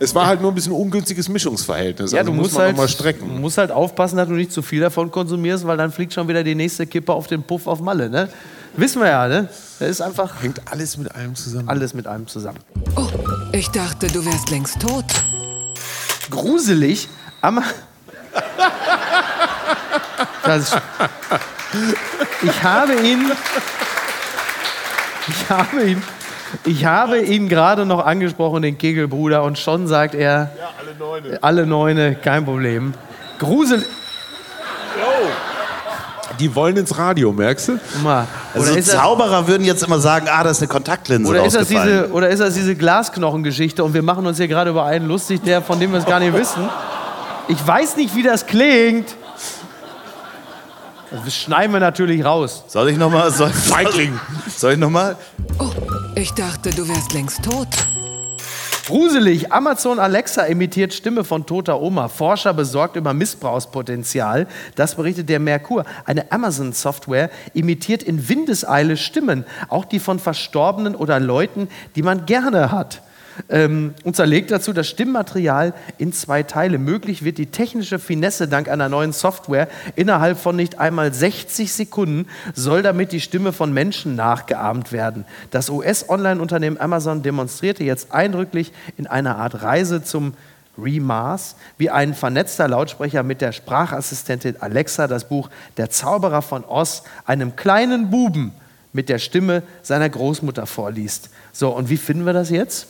Es 0.00 0.14
war 0.14 0.26
halt 0.26 0.40
nur 0.40 0.50
ein 0.50 0.54
bisschen 0.54 0.72
ungünstiges 0.72 1.28
Mischungsverhältnis. 1.28 2.12
Ja, 2.12 2.20
also 2.20 2.30
du 2.30 2.36
muss 2.36 2.44
musst 2.46 2.54
man 2.56 2.66
halt, 2.66 2.76
mal 2.76 2.86
du 2.86 2.88
strecken. 2.92 3.40
musst 3.40 3.58
halt 3.58 3.70
aufpassen, 3.70 4.16
dass 4.16 4.26
du 4.26 4.34
nicht 4.34 4.50
zu 4.50 4.62
viel 4.62 4.80
davon 4.80 5.10
konsumierst, 5.10 5.66
weil 5.66 5.76
dann 5.76 5.92
fliegt 5.92 6.12
schon 6.14 6.26
wieder 6.26 6.42
die 6.42 6.54
nächste 6.54 6.86
Kippe 6.86 7.12
auf 7.12 7.26
den 7.26 7.42
Puff 7.42 7.66
auf 7.66 7.80
Malle. 7.80 8.08
Ne? 8.08 8.28
Wissen 8.76 9.02
wir 9.02 9.08
ja, 9.08 9.28
ne? 9.28 9.48
Das 9.78 9.88
ist 9.90 10.00
einfach 10.00 10.42
Hängt 10.42 10.60
alles 10.70 10.96
mit 10.96 11.14
allem 11.14 11.34
zusammen. 11.34 11.68
alles 11.68 11.92
mit 11.94 12.06
einem 12.06 12.26
zusammen. 12.26 12.58
Oh, 12.96 13.06
ich 13.52 13.68
dachte, 13.70 14.06
du 14.06 14.24
wärst 14.24 14.50
längst 14.50 14.80
tot. 14.80 15.04
Gruselig, 16.30 17.08
aber. 17.40 17.62
Das 20.44 20.62
ist, 20.64 20.76
ich 22.42 22.62
habe 22.62 22.94
ihn. 22.94 23.30
Ich 25.28 25.50
habe 25.50 25.82
ihn. 25.82 26.02
Ich 26.64 26.84
habe 26.84 27.18
ihn 27.20 27.48
gerade 27.48 27.84
noch 27.84 28.04
angesprochen, 28.04 28.62
den 28.62 28.78
Kegelbruder, 28.78 29.42
und 29.42 29.58
schon 29.58 29.88
sagt 29.88 30.14
er. 30.14 30.50
Ja, 30.58 30.70
alle 30.78 30.94
Neune. 30.96 31.38
Alle 31.42 31.66
Neune, 31.66 32.14
kein 32.14 32.44
Problem. 32.44 32.94
Gruselig. 33.38 33.84
Die 36.40 36.54
wollen 36.54 36.76
ins 36.76 36.96
Radio, 36.98 37.32
merkst 37.32 37.68
du? 37.68 37.80
Mal. 38.02 38.26
Also 38.54 38.70
Oder 38.70 38.78
ist 38.78 38.88
das- 38.92 39.00
Zauberer 39.00 39.46
würden 39.46 39.64
jetzt 39.64 39.84
immer 39.84 40.00
sagen, 40.00 40.26
ah, 40.28 40.42
da 40.42 40.50
ist 40.50 40.58
eine 40.58 40.68
Kontaktlinse 40.68 41.30
Oder 41.30 41.44
ist, 41.44 41.54
das 41.54 41.68
diese, 41.68 42.10
oder 42.10 42.28
ist 42.28 42.40
das 42.40 42.54
diese 42.54 42.74
Glasknochengeschichte 42.74 43.84
und 43.84 43.94
wir 43.94 44.02
machen 44.02 44.26
uns 44.26 44.38
hier 44.38 44.48
gerade 44.48 44.70
über 44.70 44.84
einen 44.84 45.06
lustig, 45.06 45.42
der, 45.44 45.62
von 45.62 45.78
dem 45.78 45.92
wir 45.92 45.98
es 46.00 46.06
gar 46.06 46.18
nicht 46.18 46.34
wissen? 46.34 46.68
Ich 47.46 47.64
weiß 47.64 47.96
nicht, 47.96 48.16
wie 48.16 48.22
das 48.24 48.46
klingt. 48.46 49.14
Das 51.24 51.34
schneiden 51.34 51.72
wir 51.72 51.80
natürlich 51.80 52.24
raus. 52.24 52.64
Soll 52.68 52.90
ich 52.90 52.96
nochmal? 52.98 53.30
Soll, 53.30 53.50
Feigling. 53.52 54.18
soll 54.56 54.72
ich 54.72 54.78
nochmal? 54.78 55.16
Oh, 55.58 55.70
ich 56.14 56.32
dachte, 56.32 56.70
du 56.70 56.88
wärst 56.88 57.12
längst 57.12 57.42
tot. 57.44 57.68
Gruselig. 58.86 59.50
Amazon 59.50 59.98
Alexa 59.98 60.42
imitiert 60.42 60.92
Stimme 60.92 61.24
von 61.24 61.46
toter 61.46 61.80
Oma. 61.80 62.08
Forscher 62.08 62.52
besorgt 62.52 62.96
über 62.96 63.14
Missbrauchspotenzial. 63.14 64.46
Das 64.74 64.96
berichtet 64.96 65.30
der 65.30 65.40
Merkur. 65.40 65.84
Eine 66.04 66.30
Amazon-Software 66.30 67.30
imitiert 67.54 68.02
in 68.02 68.28
Windeseile 68.28 68.98
Stimmen. 68.98 69.46
Auch 69.68 69.86
die 69.86 70.00
von 70.00 70.18
Verstorbenen 70.18 70.94
oder 70.96 71.18
Leuten, 71.18 71.68
die 71.96 72.02
man 72.02 72.26
gerne 72.26 72.70
hat. 72.72 73.00
Ähm, 73.48 73.94
und 74.04 74.16
zerlegt 74.16 74.50
dazu 74.50 74.72
das 74.72 74.88
Stimmmaterial 74.88 75.74
in 75.98 76.12
zwei 76.12 76.42
Teile. 76.42 76.78
Möglich 76.78 77.24
wird 77.24 77.38
die 77.38 77.46
technische 77.46 77.98
Finesse 77.98 78.48
dank 78.48 78.68
einer 78.68 78.88
neuen 78.88 79.12
Software. 79.12 79.68
Innerhalb 79.96 80.38
von 80.38 80.56
nicht 80.56 80.78
einmal 80.78 81.12
60 81.12 81.72
Sekunden 81.72 82.26
soll 82.54 82.82
damit 82.82 83.12
die 83.12 83.20
Stimme 83.20 83.52
von 83.52 83.72
Menschen 83.72 84.14
nachgeahmt 84.16 84.92
werden. 84.92 85.24
Das 85.50 85.70
US-Online-Unternehmen 85.70 86.78
Amazon 86.78 87.22
demonstrierte 87.22 87.84
jetzt 87.84 88.12
eindrücklich 88.12 88.72
in 88.96 89.06
einer 89.06 89.36
Art 89.36 89.62
Reise 89.62 90.02
zum 90.02 90.34
Remars, 90.76 91.56
wie 91.78 91.90
ein 91.90 92.14
vernetzter 92.14 92.68
Lautsprecher 92.68 93.22
mit 93.22 93.40
der 93.40 93.52
Sprachassistentin 93.52 94.56
Alexa 94.60 95.06
das 95.06 95.28
Buch 95.28 95.50
Der 95.76 95.90
Zauberer 95.90 96.42
von 96.42 96.64
Oz 96.64 97.04
einem 97.26 97.56
kleinen 97.56 98.10
Buben 98.10 98.52
mit 98.92 99.08
der 99.08 99.18
Stimme 99.18 99.62
seiner 99.82 100.08
Großmutter 100.08 100.66
vorliest. 100.66 101.30
So, 101.52 101.70
und 101.70 101.90
wie 101.90 101.96
finden 101.96 102.26
wir 102.26 102.32
das 102.32 102.50
jetzt? 102.50 102.88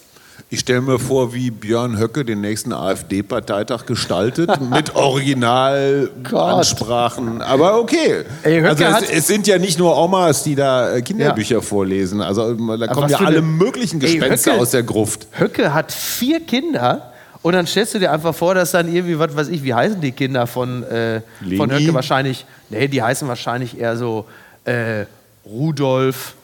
Ich 0.50 0.60
stelle 0.60 0.80
mir 0.82 0.98
vor, 0.98 1.32
wie 1.34 1.50
Björn 1.50 1.98
Höcke 1.98 2.24
den 2.24 2.40
nächsten 2.40 2.72
AfD-Parteitag 2.72 3.86
gestaltet, 3.86 4.50
mit 4.70 4.94
Originalansprachen. 4.94 7.42
Aber 7.42 7.78
okay. 7.80 8.24
Ey, 8.42 8.64
also 8.64 8.84
es, 8.84 9.10
es 9.10 9.26
sind 9.26 9.46
ja 9.46 9.58
nicht 9.58 9.78
nur 9.78 9.96
Omas, 9.96 10.42
die 10.44 10.54
da 10.54 10.94
äh, 10.94 11.02
Kinderbücher 11.02 11.62
vorlesen. 11.62 12.20
Also 12.20 12.54
da 12.54 12.86
kommen 12.88 13.08
ja 13.08 13.18
alle 13.18 13.42
möglichen 13.42 14.00
Ey, 14.00 14.18
Gespenster 14.18 14.52
Höcke- 14.52 14.60
aus 14.62 14.70
der 14.70 14.82
Gruft. 14.82 15.26
Höcke 15.38 15.74
hat 15.74 15.92
vier 15.92 16.40
Kinder 16.40 17.12
und 17.42 17.52
dann 17.54 17.66
stellst 17.66 17.94
du 17.94 17.98
dir 17.98 18.12
einfach 18.12 18.34
vor, 18.34 18.54
dass 18.54 18.72
dann 18.72 18.92
irgendwie, 18.92 19.18
was 19.18 19.34
weiß 19.36 19.48
ich, 19.48 19.62
wie 19.64 19.74
heißen 19.74 20.00
die 20.00 20.12
Kinder 20.12 20.46
von, 20.46 20.82
äh, 20.84 21.20
von? 21.56 21.70
Höcke 21.72 21.94
wahrscheinlich? 21.94 22.46
Nee, 22.70 22.88
die 22.88 23.02
heißen 23.02 23.26
wahrscheinlich 23.28 23.78
eher 23.78 23.96
so 23.96 24.26
äh, 24.64 25.04
Rudolf, 25.46 26.34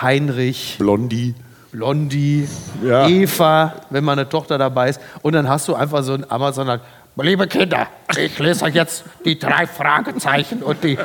Heinrich, 0.00 0.76
Blondie. 0.78 1.34
Blondie, 1.72 2.48
Ja. 2.82 3.06
Eva, 3.08 3.74
wenn 3.90 4.04
mal 4.04 4.12
eine 4.12 4.28
Tochter 4.28 4.58
dabei 4.58 4.90
ist. 4.90 5.00
Und 5.22 5.34
dann 5.34 5.48
hast 5.48 5.68
du 5.68 5.74
einfach 5.74 6.02
so 6.02 6.14
ein 6.14 6.28
Amazon, 6.30 6.80
liebe 7.16 7.46
Kinder, 7.46 7.88
ich 8.16 8.38
lese 8.38 8.64
euch 8.64 8.74
jetzt 8.74 9.04
die 9.24 9.38
drei 9.38 9.66
Fragezeichen 9.66 10.62
und 10.62 10.82
die, 10.82 10.98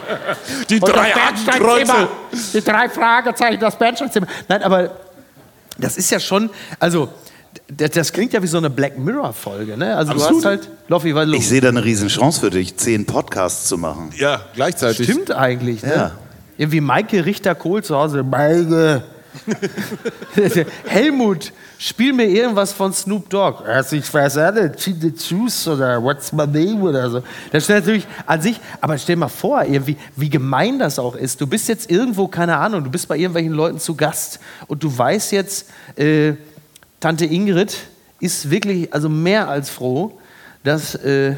Die 0.69 0.79
und 0.79 0.87
drei. 0.89 1.11
Bernsteinzimmer. 1.11 2.07
Die 2.53 2.61
drei 2.61 2.89
Fragezeichen, 2.89 3.59
das 3.59 3.77
Bernsteinzimmer. 3.77 4.27
Nein, 4.47 4.63
aber 4.63 4.91
das 5.77 5.97
ist 5.97 6.11
ja 6.11 6.19
schon, 6.19 6.49
also 6.79 7.09
das, 7.67 7.91
das 7.91 8.13
klingt 8.13 8.33
ja 8.33 8.41
wie 8.41 8.47
so 8.47 8.57
eine 8.57 8.69
Black 8.69 8.97
Mirror-Folge, 8.97 9.77
ne? 9.77 9.95
Also 9.95 10.13
du 10.13 10.19
Absolut. 10.19 10.37
hast 10.43 10.45
halt, 10.45 10.69
Loffi, 10.87 11.09
los? 11.11 11.27
Ich 11.33 11.49
sehe 11.49 11.61
da 11.61 11.69
eine 11.69 11.83
Riesenchance 11.83 12.39
für 12.39 12.49
dich, 12.49 12.77
zehn 12.77 13.05
Podcasts 13.05 13.67
zu 13.67 13.77
machen. 13.77 14.11
Ja, 14.17 14.41
gleichzeitig. 14.55 15.09
Stimmt 15.09 15.31
eigentlich, 15.31 15.83
ne? 15.83 15.93
Ja. 15.95 16.11
Irgendwie 16.57 16.81
Maike 16.81 17.25
Richter-Kohl 17.25 17.83
zu 17.83 17.95
Hause. 17.95 18.23
Maike. 18.23 19.03
Helmut, 20.85 21.51
spiel 21.77 22.13
mir 22.13 22.25
irgendwas 22.25 22.71
von 22.71 22.93
Snoop 22.93 23.29
Dogg. 23.29 23.63
Also 23.65 23.95
ich 23.95 24.13
weiß 24.13 24.35
ja 24.35 24.51
nicht, 24.51 24.79
the 24.79 25.13
Juice 25.15 25.67
oder 25.67 26.01
What's 26.01 26.31
my 26.31 26.45
name 26.45 26.81
oder 26.81 27.09
so. 27.09 27.23
Das 27.51 27.63
ist 27.63 27.69
natürlich 27.69 28.07
an 28.25 28.41
sich, 28.41 28.59
aber 28.79 28.97
stell 28.97 29.15
mal 29.15 29.27
vor, 29.27 29.63
irgendwie, 29.63 29.97
wie 30.15 30.29
gemein 30.29 30.79
das 30.79 30.99
auch 30.99 31.15
ist. 31.15 31.41
Du 31.41 31.47
bist 31.47 31.67
jetzt 31.67 31.89
irgendwo, 31.89 32.27
keine 32.27 32.57
Ahnung, 32.57 32.83
du 32.83 32.89
bist 32.89 33.07
bei 33.07 33.17
irgendwelchen 33.17 33.53
Leuten 33.53 33.79
zu 33.79 33.95
Gast 33.95 34.39
und 34.67 34.83
du 34.83 34.95
weißt 34.95 35.31
jetzt, 35.31 35.69
äh, 35.95 36.33
Tante 36.99 37.25
Ingrid 37.25 37.77
ist 38.19 38.49
wirklich, 38.49 38.93
also 38.93 39.09
mehr 39.09 39.49
als 39.49 39.69
froh, 39.69 40.17
dass 40.63 40.95
äh, 40.95 41.35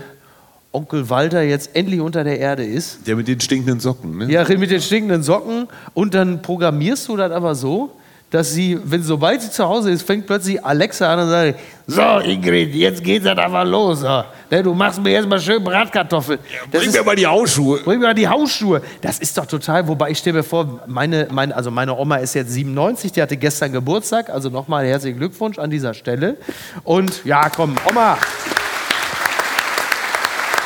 Onkel 0.76 1.10
Walter 1.10 1.42
jetzt 1.42 1.76
endlich 1.76 2.00
unter 2.02 2.24
der 2.24 2.38
Erde 2.40 2.64
ist. 2.66 3.08
Der 3.08 3.16
mit 3.16 3.28
den 3.28 3.40
stinkenden 3.40 3.80
Socken, 3.80 4.18
ne? 4.18 4.32
Ja, 4.32 4.44
mit 4.58 4.70
den 4.70 4.82
stinkenden 4.82 5.24
Socken. 5.24 5.68
Und 5.94 6.14
dann 6.14 6.42
programmierst 6.42 7.08
du 7.08 7.18
das 7.18 7.32
aber 7.32 7.56
so, 7.56 7.92
dass 8.32 8.52
sie, 8.52 8.78
wenn 8.84 9.02
sobald 9.04 9.42
sie 9.42 9.52
zu 9.52 9.64
Hause 9.66 9.92
ist, 9.92 10.02
fängt 10.02 10.26
plötzlich 10.26 10.64
Alexa 10.66 11.14
an 11.14 11.20
und 11.20 11.30
sagt: 11.30 11.60
So, 11.88 12.02
Ingrid, 12.20 12.74
jetzt 12.74 13.02
geht 13.04 13.24
das 13.24 13.38
aber 13.38 13.64
los. 13.64 14.02
So. 14.02 14.24
Ne, 14.52 14.62
Du 14.64 14.74
machst 14.74 15.02
mir 15.02 15.12
jetzt 15.12 15.30
mal 15.30 15.40
schön 15.40 15.64
Bratkartoffeln. 15.64 16.40
Das 16.72 16.82
Bring 16.82 16.90
ist- 16.90 16.98
mir 16.98 17.04
mal 17.06 17.16
die 17.16 17.28
Hausschuhe. 17.28 17.80
Bring 17.86 18.00
mir 18.00 18.08
mal 18.08 18.14
die 18.16 18.28
Hausschuhe. 18.28 18.82
Das 19.02 19.20
ist 19.20 19.38
doch 19.38 19.46
total, 19.46 19.88
wobei 19.88 20.10
ich 20.10 20.18
stelle 20.18 20.38
mir 20.38 20.44
vor, 20.44 20.82
meine, 20.88 21.28
meine, 21.32 21.56
also 21.56 21.72
meine 21.72 21.96
Oma 21.96 22.18
ist 22.18 22.34
jetzt 22.34 22.52
97, 22.52 23.12
die 23.14 23.22
hatte 23.22 23.38
gestern 23.38 23.72
Geburtstag, 23.72 24.30
also 24.30 24.50
nochmal 24.50 24.86
herzlichen 24.86 25.18
Glückwunsch 25.20 25.58
an 25.60 25.70
dieser 25.70 25.94
Stelle. 25.94 26.36
Und 26.84 27.24
ja, 27.26 27.48
komm, 27.50 27.76
Oma. 27.90 28.18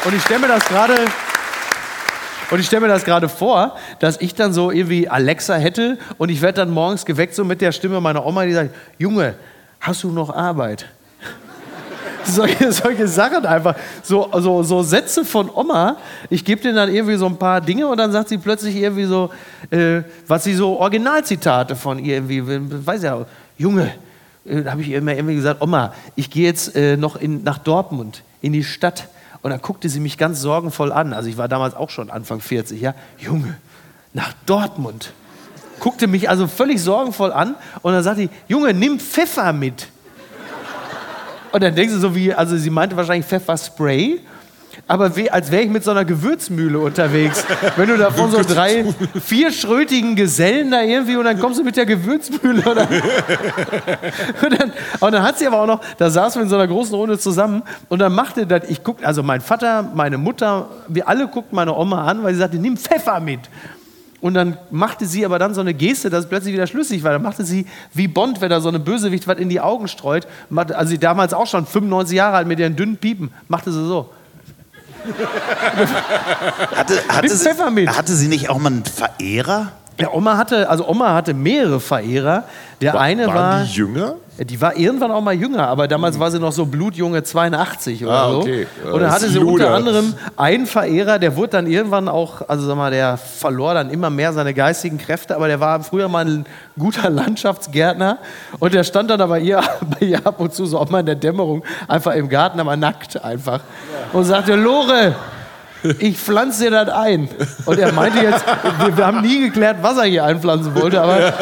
Und 0.05 0.15
ich 0.15 0.21
stelle 0.21 0.39
mir 0.39 0.47
das 0.47 0.65
gerade. 0.65 0.93
Und 2.51 2.59
ich 2.59 2.65
stelle 2.65 2.81
mir 2.81 2.87
das 2.87 3.03
gerade 3.03 3.27
vor, 3.27 3.75
dass 3.99 4.19
ich 4.21 4.33
dann 4.33 4.53
so 4.53 4.71
irgendwie 4.71 5.07
Alexa 5.07 5.55
hätte 5.55 5.99
und 6.17 6.29
ich 6.29 6.41
werde 6.41 6.61
dann 6.61 6.71
morgens 6.71 7.05
geweckt 7.05 7.35
so 7.35 7.43
mit 7.43 7.61
der 7.61 7.71
Stimme 7.71 8.01
meiner 8.01 8.25
Oma, 8.25 8.45
die 8.45 8.53
sagt, 8.53 8.73
Junge, 8.97 9.35
hast 9.79 10.01
du 10.03 10.11
noch 10.11 10.31
Arbeit? 10.31 10.87
solche, 12.23 12.71
solche 12.71 13.07
Sachen 13.07 13.45
einfach. 13.45 13.75
So, 14.01 14.31
so, 14.33 14.63
so 14.63 14.81
Sätze 14.81 15.25
von 15.25 15.49
Oma. 15.53 15.97
Ich 16.29 16.43
gebe 16.43 16.59
denen 16.61 16.75
dann 16.75 16.91
irgendwie 16.91 17.17
so 17.17 17.27
ein 17.27 17.37
paar 17.37 17.61
Dinge 17.61 17.85
und 17.85 17.97
dann 17.97 18.11
sagt 18.11 18.29
sie 18.29 18.39
plötzlich 18.39 18.77
irgendwie 18.77 19.05
so, 19.05 19.29
äh, 19.69 20.01
was 20.25 20.45
sie 20.45 20.55
so 20.55 20.79
Originalzitate 20.79 21.75
von 21.75 21.99
ihr 21.99 22.15
irgendwie, 22.15 22.41
weiß 22.43 23.03
ja, 23.03 23.25
Junge, 23.59 23.91
äh, 24.45 24.63
habe 24.65 24.81
ich 24.81 24.89
immer 24.89 25.13
irgendwie 25.13 25.35
gesagt, 25.35 25.61
Oma, 25.61 25.93
ich 26.15 26.31
gehe 26.31 26.45
jetzt 26.45 26.75
äh, 26.75 26.97
noch 26.97 27.15
in, 27.15 27.43
nach 27.43 27.59
Dortmund, 27.59 28.23
in 28.41 28.53
die 28.53 28.63
Stadt. 28.63 29.07
Und 29.41 29.51
dann 29.51 29.61
guckte 29.61 29.87
sie 29.89 29.99
mich 29.99 30.17
ganz 30.17 30.41
sorgenvoll 30.41 30.91
an. 30.91 31.13
Also 31.13 31.29
ich 31.29 31.37
war 31.37 31.47
damals 31.47 31.73
auch 31.73 31.89
schon 31.89 32.09
Anfang 32.09 32.41
40, 32.41 32.81
ja. 32.81 32.93
Junge, 33.17 33.57
nach 34.13 34.33
Dortmund. 34.45 35.13
Guckte 35.79 36.07
mich 36.07 36.29
also 36.29 36.47
völlig 36.47 36.81
sorgenvoll 36.81 37.31
an 37.31 37.55
und 37.81 37.93
dann 37.93 38.03
sagte 38.03 38.27
die, 38.27 38.29
Junge, 38.47 38.73
nimm 38.73 38.99
Pfeffer 38.99 39.53
mit. 39.53 39.87
Und 41.51 41.63
dann 41.63 41.73
denkst 41.73 41.93
du 41.93 41.99
so 41.99 42.15
wie, 42.15 42.33
also 42.33 42.57
sie 42.57 42.69
meinte 42.69 42.95
wahrscheinlich 42.97 43.25
Pfefferspray, 43.25 44.19
aber 44.89 45.15
wie, 45.15 45.29
als 45.29 45.51
wäre 45.51 45.61
ich 45.61 45.69
mit 45.69 45.83
so 45.83 45.91
einer 45.91 46.03
Gewürzmühle 46.03 46.79
unterwegs. 46.79 47.45
Wenn 47.77 47.89
du 47.89 47.97
davon 47.97 48.31
so 48.31 48.41
drei, 48.41 48.83
vierschrötigen 49.23 50.15
Gesellen 50.15 50.71
da 50.71 50.81
irgendwie 50.81 51.15
und 51.15 51.25
dann 51.25 51.39
kommst 51.39 51.59
du 51.59 51.63
mit 51.63 51.77
der 51.77 51.85
Gewürzmühle. 51.85 52.67
Und 52.67 52.75
dann, 52.75 52.87
und 54.41 54.59
dann, 54.59 54.73
und 54.99 55.11
dann 55.11 55.21
hat 55.21 55.37
sie 55.37 55.45
aber 55.45 55.61
auch 55.61 55.67
noch, 55.67 55.81
da 55.99 56.09
saßen 56.09 56.39
wir 56.39 56.43
in 56.43 56.49
so 56.49 56.55
einer 56.55 56.67
großen 56.67 56.95
Runde 56.95 57.19
zusammen 57.19 57.61
und 57.87 57.99
dann 57.99 58.15
machte 58.15 58.47
das, 58.47 58.63
ich 58.67 58.83
guckte, 58.83 59.05
also 59.05 59.21
mein 59.21 59.41
Vater, 59.41 59.83
meine 59.93 60.17
Mutter, 60.17 60.69
wir 60.87 61.07
alle 61.07 61.27
guckten 61.27 61.55
meine 61.55 61.75
Oma 61.75 62.05
an, 62.05 62.23
weil 62.23 62.33
sie 62.33 62.39
sagte, 62.39 62.57
nimm 62.57 62.75
Pfeffer 62.75 63.19
mit. 63.19 63.41
Und 64.21 64.33
dann 64.33 64.57
machte 64.71 65.05
sie 65.05 65.23
aber 65.23 65.37
dann 65.37 65.53
so 65.53 65.61
eine 65.61 65.75
Geste, 65.75 66.09
dass 66.09 66.23
es 66.23 66.29
plötzlich 66.29 66.55
wieder 66.55 66.65
schlüssig 66.65 67.03
war. 67.03 67.11
Dann 67.11 67.21
machte 67.21 67.45
sie 67.45 67.67
wie 67.93 68.07
Bond, 68.07 68.41
wenn 68.41 68.49
er 68.49 68.59
so 68.59 68.69
eine 68.69 68.79
Bösewicht 68.79 69.27
was 69.27 69.37
in 69.37 69.49
die 69.49 69.61
Augen 69.61 69.87
streut. 69.87 70.27
Also 70.55 70.89
sie 70.89 70.97
damals 70.97 71.35
auch 71.35 71.45
schon 71.45 71.67
95 71.67 72.17
Jahre 72.17 72.37
alt 72.37 72.47
mit 72.47 72.57
ihren 72.57 72.75
dünnen 72.75 72.97
Piepen, 72.97 73.29
machte 73.47 73.71
sie 73.71 73.85
so. 73.85 74.09
Hatte, 76.75 76.93
hatte, 77.07 77.21
Mit 77.27 77.31
sie, 77.31 77.89
hatte 77.89 78.13
sie 78.13 78.27
nicht 78.27 78.49
auch 78.49 78.57
mal 78.57 78.67
einen 78.67 78.85
Verehrer? 78.85 79.71
Ja, 79.99 80.11
Oma 80.11 80.37
hatte, 80.37 80.69
also 80.69 80.87
Oma 80.87 81.13
hatte 81.13 81.33
mehrere 81.33 81.79
Verehrer. 81.79 82.45
Der 82.81 82.99
eine 82.99 83.27
Waren 83.27 83.35
war, 83.35 83.63
die 83.63 83.71
jünger? 83.73 84.15
Die 84.45 84.61
war 84.61 84.77
irgendwann 84.77 85.11
auch 85.11 85.21
mal 85.21 85.33
jünger, 85.33 85.67
aber 85.67 85.87
damals 85.87 86.17
war 86.17 86.31
sie 86.31 86.39
noch 86.39 86.53
so 86.53 86.65
blutjunge 86.65 87.23
82 87.23 88.05
oder 88.05 88.13
Ah, 88.13 88.31
so. 88.31 88.37
okay. 88.39 88.67
Ja, 88.83 88.91
Und 88.91 89.01
dann 89.01 89.09
das 89.09 89.13
hatte 89.15 89.29
sie 89.29 89.39
unter 89.39 89.73
anderem 89.73 90.13
einen 90.37 90.65
Verehrer, 90.65 91.19
der 91.19 91.35
wurde 91.35 91.49
dann 91.49 91.67
irgendwann 91.67 92.07
auch, 92.07 92.47
also 92.47 92.65
sag 92.65 92.77
mal, 92.77 92.89
der 92.89 93.17
verlor 93.17 93.73
dann 93.73 93.89
immer 93.89 94.09
mehr 94.09 94.31
seine 94.31 94.53
geistigen 94.53 94.97
Kräfte, 94.97 95.35
aber 95.35 95.47
der 95.47 95.59
war 95.59 95.83
früher 95.83 96.07
mal 96.07 96.25
ein 96.25 96.45
guter 96.77 97.09
Landschaftsgärtner. 97.53 98.19
Und 98.59 98.73
der 98.73 98.83
stand 98.85 99.09
dann 99.09 99.19
aber 99.21 99.39
ihr, 99.39 99.61
bei 99.99 100.05
ihr 100.05 100.25
ab 100.25 100.39
und 100.39 100.53
zu 100.53 100.65
so 100.65 100.79
auch 100.79 100.89
mal 100.89 101.01
in 101.01 101.05
der 101.05 101.15
Dämmerung 101.15 101.63
einfach 101.87 102.13
im 102.15 102.29
Garten, 102.29 102.59
aber 102.59 102.77
nackt 102.77 103.21
einfach. 103.23 103.59
Und 104.13 104.23
sagte, 104.23 104.55
Lore, 104.55 105.15
ich 105.99 106.17
pflanze 106.17 106.63
dir 106.63 106.71
das 106.71 106.89
ein. 106.89 107.29
Und 107.65 107.79
er 107.79 107.91
meinte 107.93 108.19
jetzt, 108.19 108.43
wir, 108.79 108.97
wir 108.97 109.05
haben 109.05 109.21
nie 109.21 109.41
geklärt, 109.41 109.77
was 109.81 109.97
er 109.97 110.05
hier 110.05 110.25
einpflanzen 110.25 110.75
wollte, 110.75 111.01
aber 111.01 111.33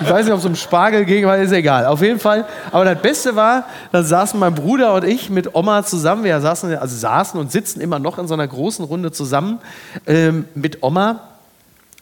ich 0.00 0.10
weiß 0.10 0.24
nicht, 0.24 0.32
ob 0.32 0.40
es 0.40 0.44
um 0.44 0.54
Spargel 0.54 1.04
ging, 1.04 1.24
aber 1.24 1.38
ist 1.38 1.52
egal. 1.52 1.86
Auf 1.86 2.02
jeden 2.02 2.20
Fall. 2.20 2.46
Aber 2.72 2.84
das 2.84 3.00
Beste 3.00 3.36
war, 3.36 3.64
dann 3.92 4.04
saßen 4.04 4.38
mein 4.38 4.54
Bruder 4.54 4.94
und 4.94 5.04
ich 5.04 5.30
mit 5.30 5.54
Oma 5.54 5.84
zusammen. 5.84 6.24
Wir 6.24 6.40
saßen, 6.40 6.76
also 6.76 6.96
saßen 6.96 7.38
und 7.38 7.52
sitzen 7.52 7.80
immer 7.80 7.98
noch 7.98 8.18
in 8.18 8.28
so 8.28 8.34
einer 8.34 8.46
großen 8.46 8.84
Runde 8.84 9.12
zusammen 9.12 9.60
ähm, 10.06 10.46
mit 10.54 10.82
Oma. 10.82 11.20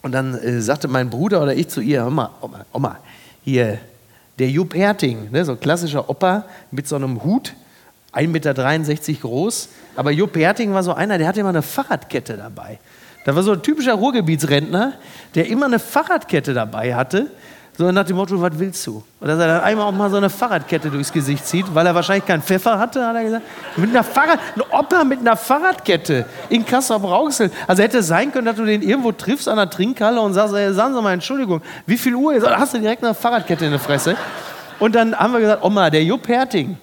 Und 0.02 0.12
dann 0.12 0.34
äh, 0.34 0.60
sagte 0.60 0.88
mein 0.88 1.10
Bruder 1.10 1.42
oder 1.42 1.54
ich 1.54 1.68
zu 1.68 1.80
ihr, 1.80 2.06
Oma, 2.06 2.30
Oma, 2.40 2.60
Oma 2.72 2.96
hier, 3.44 3.78
der 4.38 4.48
Jupp 4.48 4.74
Herting, 4.74 5.30
ne, 5.30 5.44
so 5.44 5.52
ein 5.52 5.60
klassischer 5.60 6.08
Opa 6.08 6.44
mit 6.70 6.88
so 6.88 6.96
einem 6.96 7.22
Hut, 7.22 7.54
1,63 8.12 8.28
Meter 8.28 9.20
groß. 9.20 9.68
Aber 9.96 10.10
Jupp 10.10 10.36
Herting 10.36 10.72
war 10.72 10.82
so 10.82 10.92
einer, 10.94 11.18
der 11.18 11.28
hatte 11.28 11.40
immer 11.40 11.50
eine 11.50 11.62
Fahrradkette 11.62 12.36
dabei. 12.36 12.78
Da 13.24 13.34
war 13.34 13.42
so 13.42 13.52
ein 13.52 13.62
typischer 13.62 13.94
Ruhrgebietsrentner, 13.94 14.94
der 15.34 15.46
immer 15.48 15.66
eine 15.66 15.78
Fahrradkette 15.78 16.52
dabei 16.52 16.94
hatte. 16.94 17.28
So 17.76 17.90
nach 17.90 18.04
dem 18.04 18.16
Motto, 18.16 18.40
was 18.40 18.52
willst 18.56 18.86
du? 18.86 19.02
Und 19.18 19.26
dass 19.26 19.36
er 19.36 19.48
dann 19.48 19.60
einmal 19.62 19.86
auch 19.86 19.92
mal 19.92 20.08
so 20.08 20.16
eine 20.16 20.30
Fahrradkette 20.30 20.90
durchs 20.90 21.12
Gesicht 21.12 21.44
zieht, 21.44 21.74
weil 21.74 21.84
er 21.84 21.94
wahrscheinlich 21.94 22.24
keinen 22.24 22.42
Pfeffer 22.42 22.78
hatte, 22.78 23.04
hat 23.04 23.16
er 23.16 23.24
gesagt. 23.24 23.42
Mit 23.76 23.90
einer 23.90 24.04
Fahrrad, 24.04 24.38
ein 24.54 24.62
Opa 24.70 25.02
mit 25.02 25.18
einer 25.18 25.36
Fahrradkette 25.36 26.24
in 26.50 26.64
Kassel-Brauxel. 26.64 27.50
Also 27.66 27.82
hätte 27.82 27.98
es 27.98 28.06
sein 28.06 28.30
können, 28.30 28.46
dass 28.46 28.56
du 28.56 28.64
den 28.64 28.80
irgendwo 28.80 29.10
triffst 29.10 29.48
an 29.48 29.56
der 29.56 29.68
Trinkhalle 29.68 30.20
und 30.20 30.34
sagst, 30.34 30.54
ey, 30.54 30.72
sagen 30.72 30.94
Sie 30.94 31.02
mal, 31.02 31.14
Entschuldigung, 31.14 31.62
wie 31.86 31.98
viel 31.98 32.14
Uhr 32.14 32.34
ist? 32.34 32.46
Hast 32.46 32.74
du 32.74 32.78
direkt 32.78 33.02
eine 33.02 33.12
Fahrradkette 33.12 33.64
in 33.64 33.72
der 33.72 33.80
Fresse? 33.80 34.16
Und 34.78 34.94
dann 34.94 35.18
haben 35.18 35.32
wir 35.32 35.40
gesagt, 35.40 35.64
Oma, 35.64 35.90
der 35.90 36.04
Jupp 36.04 36.28
Herting, 36.28 36.76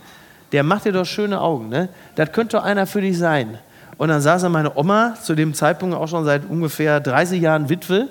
der 0.52 0.64
macht 0.64 0.86
dir 0.86 0.92
doch 0.92 1.06
schöne 1.06 1.40
Augen, 1.40 1.70
ne? 1.70 1.90
Das 2.16 2.32
könnte 2.32 2.58
doch 2.58 2.64
einer 2.64 2.86
für 2.86 3.02
dich 3.02 3.18
sein. 3.18 3.58
Und 3.98 4.10
dann 4.10 4.22
saß 4.22 4.42
da 4.42 4.50
meine 4.50 4.76
Oma, 4.76 5.16
zu 5.22 5.36
dem 5.36 5.54
Zeitpunkt 5.54 5.96
auch 5.96 6.08
schon 6.08 6.26
seit 6.26 6.50
ungefähr 6.50 7.00
30 7.00 7.42
Jahren 7.42 7.70
Witwe, 7.70 8.10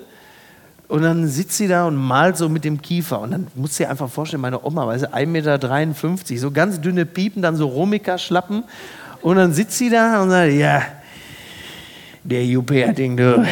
und 0.91 1.03
dann 1.03 1.25
sitzt 1.25 1.55
sie 1.55 1.69
da 1.69 1.87
und 1.87 1.95
malt 1.95 2.35
so 2.35 2.49
mit 2.49 2.65
dem 2.65 2.81
Kiefer. 2.81 3.21
Und 3.21 3.31
dann 3.31 3.47
musst 3.55 3.79
du 3.79 3.83
dir 3.85 3.89
einfach 3.89 4.09
vorstellen, 4.09 4.41
meine 4.41 4.61
Oma, 4.61 4.85
weißt 4.85 5.05
du, 5.05 5.13
1,53 5.13 5.25
Meter, 5.25 6.37
so 6.37 6.51
ganz 6.51 6.81
dünne 6.81 7.05
Piepen, 7.05 7.41
dann 7.41 7.55
so 7.55 7.65
Romika-Schlappen. 7.65 8.65
Und 9.21 9.37
dann 9.37 9.53
sitzt 9.53 9.77
sie 9.77 9.89
da 9.89 10.21
und 10.21 10.31
sagt, 10.31 10.51
ja, 10.51 10.81
der 12.25 12.45
Jupp 12.45 12.71
Herting, 12.71 13.15
du, 13.15 13.45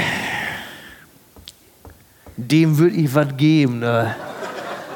dem 2.36 2.78
würde 2.78 2.98
ich 2.98 3.16
was 3.16 3.38
geben. 3.38 3.80
Ne? 3.80 4.14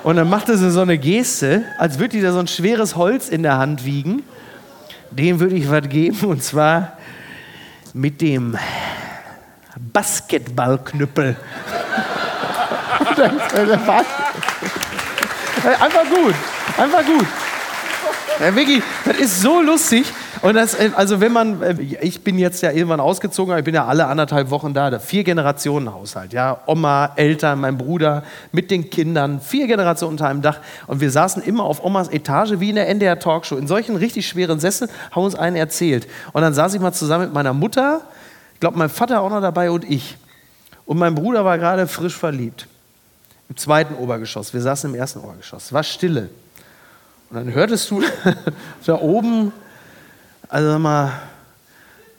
Und 0.03 0.17
dann 0.17 0.29
machte 0.29 0.57
sie 0.57 0.69
so 0.69 0.81
eine 0.81 0.97
Geste, 0.97 1.63
als 1.77 1.97
würde 1.97 2.17
die 2.17 2.21
da 2.21 2.33
so 2.33 2.39
ein 2.39 2.47
schweres 2.47 2.95
Holz 2.95 3.29
in 3.29 3.41
der 3.41 3.57
Hand 3.57 3.85
wiegen. 3.85 4.23
Dem 5.11 5.39
würde 5.39 5.55
ich 5.55 5.69
was 5.69 5.87
geben, 5.87 6.27
und 6.27 6.43
zwar 6.43 6.97
mit 7.93 8.19
dem 8.21 8.57
Basketballknüppel. 9.77 11.35
Einfach 15.63 16.03
gut, 16.09 16.35
einfach 16.77 17.05
gut. 17.05 17.25
Ja, 18.39 18.53
wirklich, 18.53 18.83
das 19.05 19.17
ist 19.17 19.41
so 19.41 19.61
lustig. 19.61 20.05
Und 20.43 20.55
das, 20.55 20.73
äh, 20.73 20.91
also 20.97 21.21
wenn 21.21 21.31
man, 21.31 21.61
äh, 21.61 21.81
ich 22.01 22.21
bin 22.21 22.37
jetzt 22.37 22.61
ja 22.61 22.71
irgendwann 22.71 22.99
ausgezogen, 22.99 23.53
aber 23.53 23.59
ich 23.59 23.65
bin 23.65 23.73
ja 23.73 23.85
alle 23.85 24.07
anderthalb 24.07 24.49
Wochen 24.49 24.73
da, 24.73 24.89
da 24.89 24.99
vier 24.99 25.23
Generationen 25.23 25.93
Haushalt, 25.93 26.33
ja, 26.33 26.59
Oma, 26.65 27.13
Eltern, 27.15 27.61
mein 27.61 27.77
Bruder, 27.77 28.23
mit 28.51 28.69
den 28.69 28.89
Kindern, 28.89 29.39
vier 29.39 29.67
Generationen 29.67 30.15
unter 30.15 30.27
einem 30.27 30.41
Dach. 30.41 30.59
Und 30.87 30.99
wir 30.99 31.11
saßen 31.11 31.41
immer 31.43 31.63
auf 31.63 31.81
Omas 31.81 32.09
Etage 32.09 32.59
wie 32.59 32.71
in 32.71 32.75
der 32.75 32.89
NDR 32.89 33.19
Talkshow, 33.19 33.55
in 33.55 33.67
solchen 33.67 33.95
richtig 33.95 34.27
schweren 34.27 34.59
Sesseln, 34.59 34.91
haben 35.11 35.23
uns 35.23 35.35
einen 35.35 35.55
erzählt. 35.55 36.09
Und 36.33 36.41
dann 36.41 36.53
saß 36.53 36.73
ich 36.73 36.81
mal 36.81 36.91
zusammen 36.91 37.23
mit 37.23 37.33
meiner 37.33 37.53
Mutter, 37.53 38.01
ich 38.53 38.59
glaube 38.59 38.77
mein 38.77 38.89
Vater 38.89 39.21
auch 39.21 39.29
noch 39.29 39.41
dabei 39.41 39.71
und 39.71 39.89
ich. 39.89 40.17
Und 40.85 40.97
mein 40.97 41.15
Bruder 41.15 41.45
war 41.45 41.57
gerade 41.57 41.87
frisch 41.87 42.17
verliebt. 42.17 42.67
Im 43.47 43.55
zweiten 43.55 43.95
Obergeschoss. 43.95 44.53
Wir 44.53 44.61
saßen 44.61 44.89
im 44.89 44.99
ersten 44.99 45.19
Obergeschoss. 45.19 45.67
Es 45.67 45.73
war 45.73 45.83
Stille. 45.83 46.29
Und 47.29 47.37
dann 47.37 47.53
hörtest 47.53 47.89
du 47.91 48.03
da 48.85 48.99
oben, 48.99 49.53
also 50.53 50.69
sag 50.69 50.79
mal, 50.79 51.11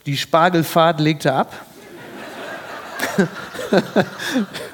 die 0.05 0.17
Spargelfahrt 0.17 0.99
legte 0.99 1.31
ab. 1.31 1.53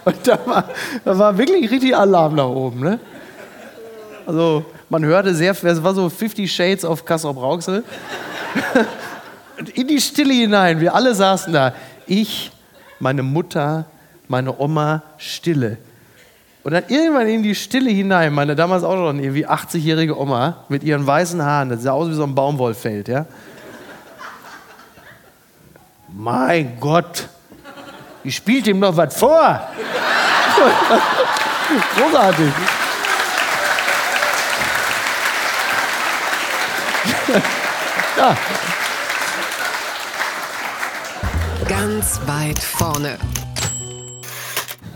Und 0.03 0.27
da 0.27 0.39
war, 0.47 0.69
da 1.05 1.19
war 1.19 1.37
wirklich 1.37 1.69
richtig 1.69 1.95
Alarm 1.95 2.35
da 2.37 2.45
oben. 2.45 2.79
Ne? 2.79 2.99
Also 4.25 4.65
man 4.89 5.05
hörte 5.05 5.35
sehr, 5.35 5.51
es 5.51 5.83
war 5.83 5.93
so 5.93 6.09
50 6.09 6.51
Shades 6.51 6.83
of 6.83 7.05
Kassel 7.05 7.35
Brauxel. 7.35 7.83
In 9.75 9.87
die 9.87 10.01
Stille 10.01 10.33
hinein, 10.33 10.79
wir 10.79 10.95
alle 10.95 11.13
saßen 11.13 11.53
da. 11.53 11.75
Ich, 12.07 12.51
meine 12.99 13.21
Mutter, 13.21 13.85
meine 14.27 14.57
Oma, 14.57 15.03
Stille. 15.19 15.77
Und 16.63 16.71
dann 16.73 16.85
irgendwann 16.87 17.27
in 17.27 17.43
die 17.43 17.55
Stille 17.55 17.91
hinein, 17.91 18.33
meine 18.33 18.55
damals 18.55 18.83
auch 18.83 18.95
noch 18.95 19.13
irgendwie 19.13 19.47
80-jährige 19.47 20.19
Oma 20.19 20.65
mit 20.67 20.83
ihren 20.83 21.05
weißen 21.05 21.43
Haaren, 21.43 21.69
das 21.69 21.83
sah 21.83 21.91
aus 21.91 22.09
wie 22.09 22.13
so 22.13 22.23
ein 22.23 22.33
Baumwollfeld, 22.33 23.07
ja. 23.07 23.25
Mein 26.13 26.79
Gott, 26.79 27.27
die 28.23 28.31
spielt 28.31 28.67
ihm 28.67 28.79
noch 28.79 28.95
was 28.95 29.17
vor. 29.17 29.59
Großartig. 31.97 32.53
ja, 38.17 38.35
Ganz 41.71 42.19
weit 42.25 42.59
vorne. 42.59 43.17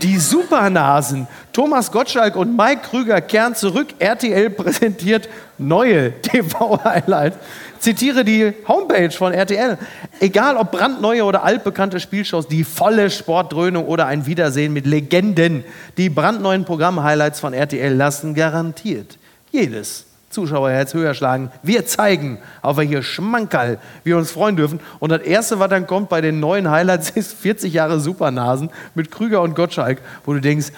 Die 0.02 0.18
Supernasen. 0.18 1.26
Thomas 1.52 1.90
Gottschalk 1.90 2.36
und 2.36 2.54
Mike 2.54 2.82
Krüger 2.90 3.20
kehren 3.22 3.54
zurück. 3.54 3.88
RTL 3.98 4.50
präsentiert 4.50 5.28
neue 5.56 6.12
TV-Highlights. 6.20 7.38
Zitiere 7.86 8.24
die 8.24 8.52
Homepage 8.66 9.12
von 9.12 9.32
RTL. 9.32 9.78
Egal 10.18 10.56
ob 10.56 10.72
brandneue 10.72 11.22
oder 11.22 11.44
altbekannte 11.44 12.00
Spielshows, 12.00 12.48
die 12.48 12.64
volle 12.64 13.10
Sportdröhnung 13.10 13.86
oder 13.86 14.06
ein 14.06 14.26
Wiedersehen 14.26 14.72
mit 14.72 14.86
Legenden. 14.86 15.62
Die 15.96 16.10
brandneuen 16.10 16.64
Programm-Highlights 16.64 17.38
von 17.38 17.52
RTL 17.52 17.94
lassen 17.94 18.34
garantiert 18.34 19.18
jedes 19.52 20.06
Zuschauerherz 20.30 20.94
höher 20.94 21.14
schlagen. 21.14 21.52
Wir 21.62 21.86
zeigen, 21.86 22.38
auf 22.60 22.76
welche 22.76 23.04
Schmankerl 23.04 23.78
wir 24.02 24.16
uns 24.16 24.32
freuen 24.32 24.56
dürfen. 24.56 24.80
Und 24.98 25.10
das 25.12 25.22
Erste, 25.22 25.60
was 25.60 25.70
dann 25.70 25.86
kommt 25.86 26.08
bei 26.08 26.20
den 26.20 26.40
neuen 26.40 26.68
Highlights, 26.68 27.10
ist 27.14 27.34
40 27.34 27.72
Jahre 27.72 28.00
Supernasen 28.00 28.70
mit 28.96 29.12
Krüger 29.12 29.42
und 29.42 29.54
Gottschalk, 29.54 30.00
wo 30.24 30.32
du 30.32 30.40
denkst, 30.40 30.72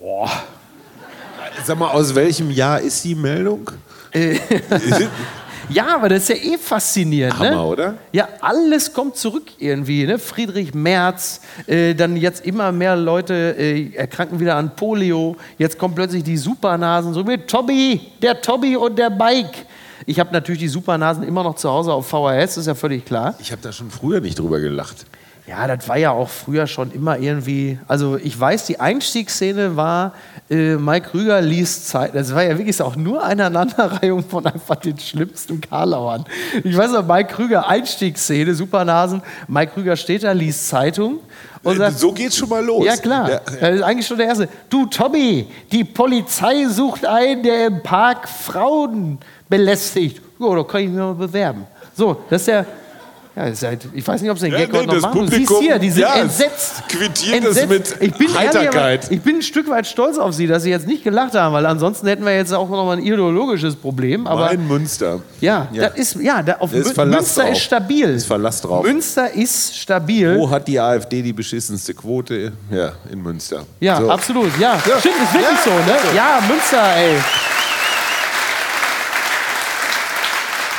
boah, 0.00 0.30
Sag 1.62 1.78
mal, 1.78 1.90
aus 1.90 2.14
welchem 2.14 2.50
Jahr 2.50 2.80
ist 2.80 3.04
die 3.04 3.14
Meldung? 3.14 3.70
Ja, 5.68 5.96
aber 5.96 6.08
das 6.08 6.28
ist 6.28 6.28
ja 6.28 6.52
eh 6.52 6.58
faszinierend. 6.58 7.38
ne? 7.40 7.50
Hammer, 7.50 7.66
oder? 7.66 7.94
Ja, 8.12 8.28
alles 8.40 8.92
kommt 8.92 9.16
zurück 9.16 9.44
irgendwie. 9.58 10.06
Ne? 10.06 10.18
Friedrich 10.18 10.74
Merz, 10.74 11.40
äh, 11.66 11.94
dann 11.94 12.16
jetzt 12.16 12.44
immer 12.46 12.72
mehr 12.72 12.96
Leute 12.96 13.54
äh, 13.58 13.94
erkranken 13.94 14.38
wieder 14.40 14.56
an 14.56 14.74
Polio. 14.76 15.36
Jetzt 15.58 15.78
kommen 15.78 15.94
plötzlich 15.94 16.22
die 16.22 16.36
Supernasen, 16.36 17.14
so 17.14 17.26
wie 17.26 17.38
Tobi, 17.38 18.00
der 18.22 18.40
Tobi 18.40 18.76
und 18.76 18.98
der 18.98 19.10
Mike. 19.10 19.66
Ich 20.04 20.20
habe 20.20 20.32
natürlich 20.32 20.60
die 20.60 20.68
Supernasen 20.68 21.24
immer 21.24 21.42
noch 21.42 21.56
zu 21.56 21.68
Hause 21.68 21.92
auf 21.92 22.06
VHS, 22.06 22.58
ist 22.58 22.66
ja 22.66 22.74
völlig 22.74 23.04
klar. 23.04 23.34
Ich 23.40 23.50
habe 23.50 23.62
da 23.62 23.72
schon 23.72 23.90
früher 23.90 24.20
nicht 24.20 24.38
drüber 24.38 24.60
gelacht. 24.60 25.06
Ja, 25.46 25.68
das 25.68 25.88
war 25.88 25.96
ja 25.96 26.10
auch 26.10 26.28
früher 26.28 26.66
schon 26.66 26.90
immer 26.90 27.18
irgendwie. 27.18 27.78
Also 27.86 28.16
ich 28.16 28.38
weiß, 28.38 28.66
die 28.66 28.80
Einstiegsszene 28.80 29.76
war, 29.76 30.12
äh, 30.50 30.74
Mike 30.74 31.10
Krüger 31.10 31.40
liest 31.40 31.88
Zeit. 31.88 32.16
Das 32.16 32.34
war 32.34 32.42
ja 32.42 32.58
wirklich 32.58 32.82
auch 32.82 32.96
nur 32.96 33.24
eine 33.24 33.44
Aneinanderreihung 33.46 34.24
von 34.24 34.44
einfach 34.44 34.74
den 34.76 34.98
schlimmsten 34.98 35.60
Karlauern. 35.60 36.24
Ich 36.64 36.76
weiß 36.76 36.90
noch, 36.90 37.06
Mike 37.06 37.32
Krüger, 37.32 37.68
Einstiegsszene, 37.68 38.54
Supernasen. 38.54 39.22
Mike 39.46 39.72
Krüger 39.74 39.94
steht 39.94 40.24
da, 40.24 40.32
liest 40.32 40.68
Zeitung 40.68 41.20
und 41.62 41.76
sagt, 41.76 41.98
so 41.98 42.10
geht's 42.10 42.36
schon 42.36 42.48
mal 42.48 42.64
los. 42.64 42.84
ja 42.84 42.96
klar, 42.96 43.30
Ja, 43.30 43.40
das 43.60 43.76
ist 43.76 43.82
eigentlich 43.82 44.06
schon 44.06 44.18
der 44.18 44.26
Erste. 44.26 44.48
Du 44.68 44.86
Tommy, 44.86 45.46
die 45.70 45.84
Polizei 45.84 46.66
sucht 46.68 47.04
einen, 47.06 47.44
der 47.44 47.68
im 47.68 47.82
Park 47.84 48.28
Frauen 48.28 49.18
belästigt. 49.48 50.20
Ja, 50.40 50.54
da 50.56 50.64
kann 50.64 50.80
ich 50.80 50.88
mich 50.88 50.98
mal 50.98 51.14
bewerben. 51.14 51.66
So, 51.94 52.16
das 52.28 52.42
ist 52.42 52.48
der... 52.48 52.66
Ja, 53.36 53.42
halt, 53.42 53.86
ich 53.92 54.08
weiß 54.08 54.22
nicht, 54.22 54.30
ob 54.30 54.38
sie 54.38 54.46
den 54.48 54.52
Ja, 54.58 54.66
Gag 54.66 54.72
nee, 54.72 54.86
noch 54.86 54.98
machen. 54.98 55.20
Du 55.20 55.26
siehst 55.26 55.46
Publikum, 55.46 55.60
hier, 55.60 55.78
die 55.78 55.90
sind 55.90 56.00
ja, 56.04 56.14
es 56.14 56.20
entsetzt. 56.22 56.88
quittiert 56.88 57.44
es 57.44 57.56
entsetzt. 57.58 57.68
mit 58.00 58.08
ich 58.08 58.14
bin 58.16 58.28
ehrlich, 58.28 58.38
Heiterkeit. 58.38 59.10
ich 59.10 59.20
bin 59.20 59.36
ein 59.36 59.42
Stück 59.42 59.68
weit 59.68 59.86
stolz 59.86 60.16
auf 60.16 60.32
sie, 60.32 60.46
dass 60.46 60.62
sie 60.62 60.70
jetzt 60.70 60.86
nicht 60.86 61.04
gelacht 61.04 61.34
haben, 61.34 61.52
weil 61.52 61.66
ansonsten 61.66 62.06
hätten 62.06 62.24
wir 62.24 62.34
jetzt 62.34 62.54
auch 62.54 62.66
noch 62.70 62.86
mal 62.86 62.96
ein 62.96 63.02
ideologisches 63.04 63.76
Problem. 63.76 64.26
Aber 64.26 64.46
Mein 64.46 64.66
Münster. 64.66 65.20
ja, 65.42 65.68
Ja. 65.70 65.90
das 65.90 65.98
ist, 65.98 66.14
ja, 66.22 66.42
da 66.42 66.54
auf 66.60 66.72
ist 66.72 66.96
Münster 66.96 67.04
drauf. 67.36 67.52
ist 67.52 67.58
stabil. 67.62 68.08
Ist 68.08 68.24
Verlass 68.26 68.62
drauf. 68.62 68.86
Münster 68.86 69.30
ist 69.30 69.76
stabil. 69.76 70.34
Wo 70.38 70.48
hat 70.48 70.66
die 70.66 70.80
AfD 70.80 71.20
die 71.20 71.34
beschissenste 71.34 71.92
Quote? 71.92 72.52
Ja, 72.70 72.92
in 73.12 73.22
Münster. 73.22 73.66
Ja, 73.80 74.00
So. 74.00 74.10
absolut. 74.10 74.58
Ja, 74.58 74.80
Ja. 74.88 74.98
stimmt, 74.98 75.14
ist 75.22 75.34
wirklich 75.34 75.58
so, 75.62 75.70
ne? 75.70 75.96
Ja, 76.16 76.40
Münster, 76.48 76.82
ey. 76.96 77.16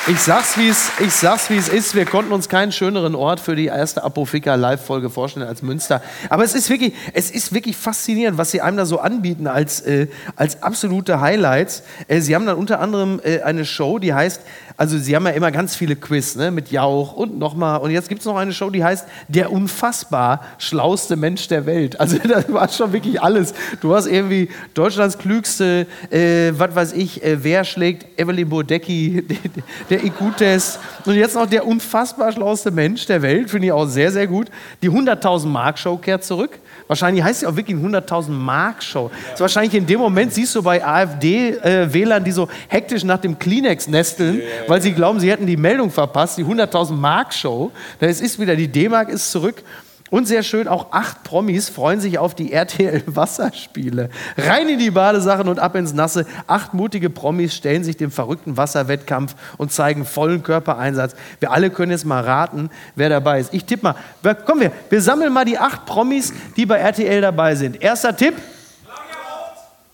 Ich 0.10 0.22
sag's, 0.22 0.58
wie 0.58 0.70
es, 0.70 0.90
ich 1.02 1.12
sag's, 1.12 1.50
wie 1.50 1.58
es 1.58 1.68
ist. 1.68 1.94
Wir 1.94 2.06
konnten 2.06 2.32
uns 2.32 2.48
keinen 2.48 2.72
schöneren 2.72 3.14
Ort 3.14 3.42
für 3.42 3.58
die 3.58 3.66
erste 3.66 4.06
Apofika 4.06 4.56
Live-Folge 4.56 5.10
vorstellen 5.10 5.46
als 5.46 5.62
Münster. 5.62 6.02
Aber 6.30 6.46
es 6.46 6.56
ist 6.56 6.70
wirklich, 6.70 6.94
es 7.12 7.30
ist 7.30 7.54
wirklich 7.54 7.76
faszinierend, 7.76 8.38
was 8.38 8.52
sie 8.52 8.62
einem 8.62 8.78
da 8.78 8.86
so 8.86 9.00
anbieten 9.00 9.48
als, 9.48 9.82
äh, 9.82 10.08
als 10.38 10.64
absolute 10.64 11.20
Highlights. 11.20 11.84
Äh, 12.08 12.22
sie 12.22 12.36
haben 12.36 12.46
dann 12.46 12.56
unter 12.56 12.80
anderem 12.80 13.20
äh, 13.22 13.42
eine 13.42 13.66
Show, 13.66 14.00
die 14.00 14.14
heißt, 14.14 14.44
also 14.78 14.98
sie 14.98 15.14
haben 15.14 15.26
ja 15.26 15.32
immer 15.32 15.52
ganz 15.52 15.76
viele 15.76 15.98
Quiz, 15.98 16.36
ne, 16.36 16.52
mit 16.52 16.72
Jauch 16.72 17.12
und 17.12 17.38
nochmal. 17.38 17.82
Und 17.82 17.92
jetzt 17.92 18.08
gibt's 18.08 18.24
noch 18.24 18.38
eine 18.38 18.54
Show, 18.54 18.70
die 18.70 18.86
heißt 18.86 19.08
Der 19.28 19.52
unfassbar 19.52 20.42
schlauste 20.58 21.18
Mensch 21.18 21.50
der 21.50 21.66
Welt. 21.66 22.00
Also 22.00 22.18
das 22.24 22.50
war 22.54 22.70
schon 22.70 22.94
wirklich 22.94 23.22
alles. 23.22 23.54
Du 23.82 23.94
hast 23.94 24.06
irgendwie 24.06 24.50
Deutschlands 24.74 25.18
klügste, 25.18 25.86
äh, 26.12 26.54
was 26.58 26.76
weiß 26.76 26.94
ich, 26.94 27.24
äh, 27.26 27.44
wer 27.44 27.66
schlägt 27.66 28.18
Evelyn 28.18 28.48
Bodecki, 28.48 29.26
der 29.98 30.06
IQ-Test. 30.06 30.80
Und 31.06 31.16
jetzt 31.16 31.36
noch 31.36 31.48
der 31.48 31.66
unfassbar 31.66 32.32
schlauste 32.32 32.72
Mensch 32.72 33.06
der 33.06 33.22
Welt, 33.22 33.50
finde 33.50 33.68
ich 33.68 33.72
auch 33.72 33.86
sehr, 33.86 34.12
sehr 34.12 34.28
gut. 34.28 34.48
Die 34.82 34.90
100.000 34.90 35.48
Mark-Show 35.48 35.98
kehrt 35.98 36.24
zurück. 36.24 36.60
Wahrscheinlich 36.88 37.24
heißt 37.24 37.42
sie 37.42 37.48
auch 37.48 37.56
wirklich 37.56 37.78
100.000 37.78 38.30
Mark-Show. 38.30 39.12
Ist 39.34 39.42
wahrscheinlich 39.42 39.74
in 39.74 39.86
dem 39.86 40.00
Moment 40.00 40.34
siehst 40.34 40.56
du 40.56 40.64
bei 40.64 40.84
AfD-Wählern, 40.86 42.24
die 42.24 42.32
so 42.32 42.48
hektisch 42.68 43.04
nach 43.04 43.20
dem 43.20 43.38
Kleenex 43.38 43.88
nesteln, 43.88 44.42
weil 44.68 44.82
sie 44.82 44.94
glauben, 44.94 45.20
sie 45.20 45.30
hätten 45.30 45.46
die 45.46 45.58
Meldung 45.58 45.92
verpasst, 45.92 46.38
die 46.38 46.46
100.000 46.46 46.94
Mark-Show. 46.94 47.72
Das 48.00 48.22
ist 48.22 48.40
wieder, 48.40 48.56
die 48.56 48.68
D-Mark 48.68 49.10
ist 49.10 49.32
zurück. 49.32 49.64
Und 50.10 50.26
sehr 50.28 50.44
schön, 50.44 50.68
auch 50.68 50.94
acht 50.94 51.24
Promis 51.24 51.70
freuen 51.70 52.00
sich 52.00 52.18
auf 52.18 52.34
die 52.34 52.54
RTL-Wasserspiele. 52.54 54.10
Rein 54.38 54.70
in 54.70 54.80
die 54.80 54.92
Badesachen 54.92 55.50
und 55.50 55.60
ab 55.60 55.76
ins 55.76 55.94
Nasse. 55.94 56.26
Acht 56.48 56.74
mutige 56.74 57.10
Promis 57.10 57.54
stellen 57.54 57.84
sich 57.84 57.98
dem 57.98 58.12
verrückten 58.12 58.56
Wasserwettkampf 58.56 59.36
und 59.58 59.74
zeigen 59.74 60.06
vollen 60.06 60.44
Körpereinsatz. 60.44 61.16
Wir 61.40 61.52
alle 61.52 61.70
können 61.70 61.92
jetzt 61.92 62.06
mal 62.06 62.24
raten, 62.24 62.70
wer 62.96 63.10
dabei 63.10 63.42
ist. 63.42 63.54
Ich 63.54 63.66
tippe 63.66 63.84
mal. 64.24 64.36
Kommen 64.46 64.62
wir, 64.62 64.72
wir 64.90 65.02
sammeln 65.02 65.34
mal 65.34 65.46
die 65.46 65.58
acht 65.58 65.86
Promis, 65.86 66.34
die 66.56 66.66
bei 66.66 66.78
RTL 66.78 67.22
dabei 67.22 67.56
sind. 67.56 67.82
Erster 67.82 68.16
Tipp. 68.16 68.36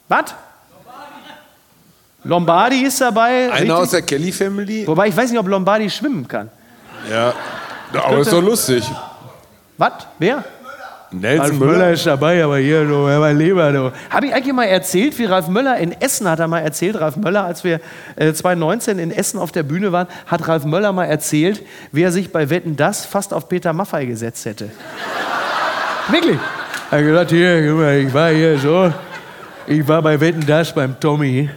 Was? 0.07 0.35
Lombardi 2.23 2.83
ist 2.83 3.01
dabei. 3.01 3.45
Einer 3.45 3.53
richtig. 3.53 3.71
aus 3.71 3.89
der 3.89 4.01
Kelly 4.03 4.31
Family? 4.31 4.87
Wobei 4.87 5.07
ich 5.07 5.17
weiß 5.17 5.31
nicht, 5.31 5.39
ob 5.39 5.47
Lombardi 5.47 5.89
schwimmen 5.89 6.27
kann. 6.27 6.49
Ja. 7.09 7.33
Aber 7.93 8.19
ist 8.19 8.31
doch 8.31 8.41
lustig. 8.41 8.89
Was? 9.77 9.93
Wer? 10.19 10.43
Nelson 11.13 11.39
Ralf 11.39 11.59
Müller. 11.59 11.71
Möller 11.71 11.91
ist 11.91 12.05
dabei, 12.05 12.43
aber 12.43 12.57
hier, 12.57 12.85
du, 12.85 13.07
mein 13.19 13.37
Lieber, 13.37 13.71
du. 13.71 13.91
Habe 14.09 14.27
ich 14.27 14.33
eigentlich 14.33 14.53
mal 14.53 14.65
erzählt, 14.65 15.17
wie 15.19 15.25
Ralf 15.25 15.47
Möller 15.47 15.77
in 15.77 15.91
Essen 15.91 16.27
hat 16.27 16.39
er 16.39 16.47
mal 16.47 16.59
erzählt, 16.59 16.99
Ralf 16.99 17.15
Möller, 17.17 17.43
als 17.45 17.63
wir 17.63 17.79
äh, 18.15 18.33
2019 18.33 18.99
in 18.99 19.11
Essen 19.11 19.39
auf 19.39 19.51
der 19.51 19.63
Bühne 19.63 19.91
waren, 19.91 20.07
hat 20.27 20.47
Ralf 20.47 20.65
Möller 20.65 20.91
mal 20.91 21.05
erzählt, 21.05 21.63
wie 21.91 22.01
er 22.01 22.11
sich 22.11 22.31
bei 22.31 22.49
Wetten 22.49 22.75
das 22.75 23.05
fast 23.05 23.33
auf 23.33 23.47
Peter 23.47 23.73
Maffay 23.73 24.05
gesetzt 24.07 24.45
hätte. 24.45 24.71
Wirklich. 26.09 26.37
Er 26.91 26.97
hat 26.97 27.05
gesagt, 27.05 27.31
hier, 27.31 27.97
ich 27.99 28.13
war 28.13 28.29
hier 28.29 28.57
so, 28.57 28.91
ich 29.67 29.87
war 29.87 30.01
bei 30.01 30.19
Wetten 30.19 30.45
das 30.45 30.73
beim 30.73 30.99
Tommy. 30.99 31.49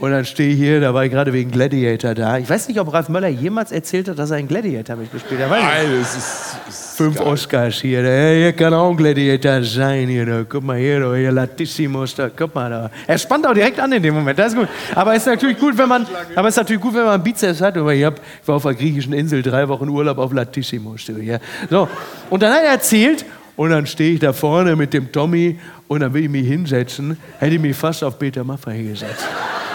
Und 0.00 0.12
dann 0.12 0.24
stehe 0.24 0.54
ich 0.54 0.56
hier, 0.56 0.80
da 0.80 0.94
war 0.94 1.04
ich 1.04 1.10
gerade 1.10 1.30
wegen 1.32 1.50
Gladiator 1.50 2.14
da. 2.14 2.38
Ich 2.38 2.48
weiß 2.48 2.68
nicht, 2.68 2.80
ob 2.80 2.90
Ralf 2.92 3.10
Möller 3.10 3.28
jemals 3.28 3.70
erzählt 3.70 4.08
hat, 4.08 4.18
dass 4.18 4.30
er 4.30 4.38
einen 4.38 4.48
Gladiator 4.48 4.96
mitgespielt 4.96 5.42
hat. 5.42 5.50
Nein, 5.50 5.98
das 6.00 6.16
ist, 6.16 6.56
ist 6.68 6.96
Fünf 6.96 7.18
geil. 7.18 7.26
Oscars 7.26 7.80
hier. 7.82 8.02
Der, 8.02 8.34
hier 8.34 8.52
kann 8.54 8.72
auch 8.72 8.90
ein 8.90 8.96
Gladiator 8.96 9.62
sein. 9.62 10.08
Hier, 10.08 10.24
da. 10.24 10.42
Guck 10.48 10.64
mal 10.64 10.78
hier, 10.78 11.00
da, 11.00 11.14
hier 11.14 11.30
Latissimos. 11.30 12.14
Da. 12.14 12.30
Guck 12.34 12.54
mal 12.54 12.70
da. 12.70 12.90
Er 13.06 13.18
spannt 13.18 13.46
auch 13.46 13.52
direkt 13.52 13.78
an 13.78 13.92
in 13.92 14.02
dem 14.02 14.14
Moment. 14.14 14.38
Das 14.38 14.54
ist 14.54 14.58
gut. 14.58 14.68
Aber 14.94 15.12
es 15.12 15.18
ist 15.18 15.26
natürlich 15.26 15.58
gut, 15.58 15.76
wenn 15.76 15.88
man, 15.88 16.06
aber 16.34 16.48
es 16.48 16.54
ist 16.54 16.58
natürlich 16.58 16.82
gut, 16.82 16.94
wenn 16.94 17.04
man 17.04 17.14
einen 17.14 17.22
Bizeps 17.22 17.60
hat. 17.60 17.76
Ich, 17.76 18.04
hab, 18.04 18.14
ich 18.18 18.48
war 18.48 18.56
auf 18.56 18.62
der 18.62 18.74
griechischen 18.74 19.12
Insel 19.12 19.42
drei 19.42 19.68
Wochen 19.68 19.88
Urlaub 19.88 20.16
auf 20.16 20.32
Latissimos. 20.32 21.04
du, 21.04 21.18
Ja. 21.20 21.38
So. 21.68 21.88
Und 22.30 22.42
dann 22.42 22.54
hat 22.54 22.62
er 22.64 22.72
erzählt, 22.72 23.26
und 23.56 23.68
dann 23.68 23.86
stehe 23.86 24.14
ich 24.14 24.20
da 24.20 24.32
vorne 24.32 24.74
mit 24.74 24.94
dem 24.94 25.12
Tommy 25.12 25.58
und 25.86 26.00
dann 26.00 26.14
will 26.14 26.24
ich 26.24 26.30
mich 26.30 26.46
hinsetzen. 26.46 27.18
Hätte 27.38 27.56
ich 27.56 27.60
mich 27.60 27.76
fast 27.76 28.02
auf 28.02 28.18
Peter 28.18 28.42
Maffay 28.42 28.82
gesetzt. 28.84 29.26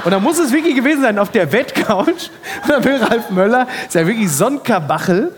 Und 0.06 0.12
dann 0.12 0.22
muss 0.22 0.38
es 0.38 0.52
wirklich 0.52 0.76
gewesen 0.76 1.02
sein, 1.02 1.18
auf 1.18 1.32
der 1.32 1.52
Wettcouch. 1.52 2.08
Und 2.08 2.70
dann 2.70 2.84
will 2.84 3.04
Ralf 3.04 3.32
Möller, 3.32 3.68
ist 3.86 3.96
ja 3.96 4.06
wirklich 4.06 4.32
so 4.32 4.46
ein 4.46 4.64
Kabachel. 4.64 5.36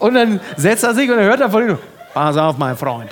Und 0.00 0.14
dann 0.14 0.40
setzt 0.56 0.82
er 0.82 0.94
sich 0.94 1.10
und 1.10 1.18
dann 1.18 1.26
hört 1.26 1.40
er 1.40 1.50
von 1.50 1.68
ihm, 1.68 1.78
pass 2.14 2.36
auf, 2.36 2.56
mein 2.56 2.76
Freund. 2.76 3.10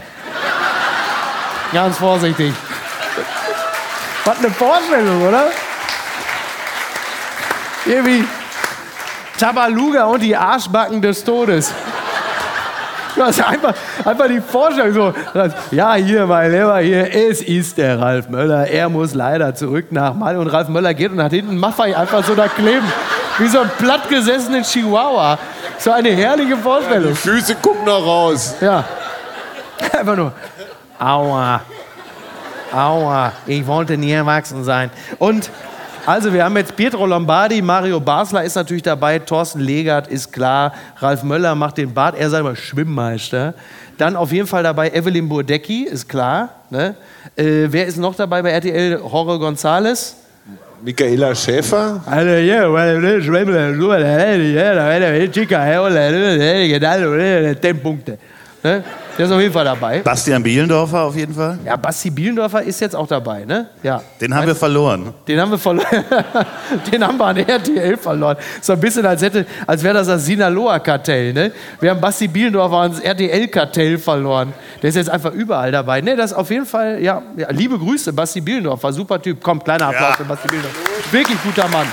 Ganz 1.73 1.99
vorsichtig. 1.99 2.53
Was 4.25 4.39
eine 4.39 4.51
Vorstellung, 4.51 5.29
oder? 5.29 5.49
Irgendwie 7.85 8.25
Tabaluga 9.39 10.05
und 10.05 10.21
die 10.21 10.35
Arschbacken 10.35 11.01
des 11.01 11.23
Todes. 11.23 11.73
Hast 13.19 13.45
einfach, 13.45 13.75
einfach 14.05 14.27
die 14.29 14.41
Vorstellung 14.41 14.95
so, 14.95 15.14
ja, 15.71 15.95
hier, 15.95 16.27
mein 16.27 16.53
Lieber, 16.53 16.79
hier, 16.79 17.14
es 17.14 17.43
ist 17.43 17.79
der 17.79 18.01
Ralf 18.01 18.29
Möller. 18.29 18.66
Er 18.66 18.89
muss 18.89 19.14
leider 19.14 19.55
zurück 19.55 19.87
nach 19.91 20.14
Mal. 20.14 20.37
Und 20.37 20.49
Ralf 20.49 20.69
Möller 20.69 20.95
geht 20.95 21.11
und 21.12 21.23
hat 21.23 21.33
hinten 21.33 21.57
Maffei 21.59 21.97
einfach 21.97 22.25
so 22.25 22.35
da 22.35 22.49
kleben. 22.49 22.87
Wie 23.39 23.49
so 23.49 23.61
ein 23.61 23.71
plattgesessener 23.79 24.62
Chihuahua. 24.62 25.39
So 25.79 25.93
eine 25.93 26.11
herrliche 26.11 26.57
Vorstellung. 26.57 27.11
Die 27.11 27.16
Füße 27.16 27.55
gucken 27.57 27.85
noch 27.85 28.05
raus. 28.05 28.57
Ja. 28.61 28.85
Einfach 29.97 30.16
nur. 30.16 30.33
Aua. 30.99 31.61
Aua. 32.73 33.33
Ich 33.47 33.66
wollte 33.66 33.97
nie 33.97 34.12
erwachsen 34.12 34.64
sein. 34.64 34.91
Und 35.19 35.51
also, 36.07 36.33
wir 36.33 36.45
haben 36.45 36.57
jetzt 36.57 36.77
Pietro 36.77 37.07
Lombardi, 37.07 37.63
Mario 37.63 38.01
Basler 38.01 38.45
ist 38.45 38.55
natürlich 38.55 38.83
dabei, 38.83 39.19
Thorsten 39.19 39.61
Legert 39.61 40.09
ist 40.09 40.33
klar, 40.33 40.73
Ralf 40.99 41.23
Möller 41.23 41.55
macht 41.55 41.79
den 41.79 41.93
Bart, 41.93 42.17
er 42.19 42.31
sei 42.31 42.43
mal 42.43 42.57
Schwimmmeister. 42.57 43.55
Dann 43.97 44.17
auf 44.17 44.33
jeden 44.33 44.47
Fall 44.47 44.63
dabei 44.63 44.91
Evelyn 44.91 45.29
Burdecki, 45.29 45.85
ist 45.85 46.09
klar. 46.09 46.51
Ne? 46.71 46.95
Äh, 47.37 47.67
wer 47.69 47.87
ist 47.87 47.97
noch 47.97 48.15
dabei 48.15 48.43
bei 48.43 48.51
RTL? 48.51 49.01
Jorge 49.01 49.45
González. 49.45 50.15
Michaela 50.83 51.35
Schäfer. 51.35 52.01
Also, 52.07 52.31
ja, 52.31 52.73
weil 52.73 53.21
Schwemmler, 53.23 53.75
so, 53.75 53.93
ja, 53.93 55.27
Chica, 55.33 55.67
zehn 57.61 57.81
Punkte. 57.81 58.19
Ne? 58.63 58.85
Der 59.19 59.27
ist 59.27 59.33
auf 59.33 59.41
jeden 59.41 59.53
Fall 59.53 59.64
dabei. 59.64 59.99
Bastian 59.99 60.43
Bielendorfer 60.45 61.03
auf 61.03 61.16
jeden 61.16 61.35
Fall. 61.35 61.59
Ja, 61.64 61.75
Basti 61.77 62.09
Bielendorfer 62.09 62.62
ist 62.62 62.81
jetzt 62.81 62.95
auch 62.95 63.09
dabei, 63.09 63.45
ne? 63.45 63.69
Ja. 63.83 64.01
Den 64.21 64.33
haben 64.33 64.47
wir 64.47 64.55
verloren. 64.55 65.12
Den 65.27 65.41
haben 65.41 65.51
wir 65.51 65.59
verloren. 65.59 65.87
Den 66.93 67.05
haben 67.05 67.19
wir 67.19 67.25
an 67.27 67.37
RTL 67.37 67.97
verloren. 67.97 68.37
So 68.61 68.75
ein 68.75 68.81
bisschen, 68.81 69.05
als, 69.05 69.21
hätte, 69.21 69.45
als 69.66 69.83
wäre 69.83 69.95
das 69.95 70.07
das 70.07 70.25
Sinaloa-Kartell, 70.25 71.33
ne? 71.33 71.51
Wir 71.81 71.91
haben 71.91 72.01
Basti 72.01 72.29
Bielendorfer 72.29 72.77
ans 72.77 73.01
RTL-Kartell 73.01 73.99
verloren. 73.99 74.53
Der 74.83 74.91
ist 74.91 74.95
jetzt 74.95 75.11
einfach 75.11 75.33
überall 75.33 75.73
dabei. 75.73 76.01
Ne, 76.01 76.14
das 76.14 76.31
ist 76.31 76.37
auf 76.37 76.51
jeden 76.51 76.66
Fall, 76.66 77.03
ja, 77.03 77.21
ja 77.37 77.51
liebe 77.51 77.77
Grüße, 77.77 78.12
Basti 78.12 78.41
Bielendorfer, 78.41 78.93
super 78.93 79.21
Typ. 79.21 79.39
Komm, 79.43 79.62
kleiner 79.64 79.87
Applaus 79.89 80.11
Ja. 80.11 80.16
für 80.16 80.25
Basti 80.25 80.47
Bielendorfer. 80.47 80.79
Wirklich 81.11 81.43
guter 81.43 81.66
Mann. 81.69 81.87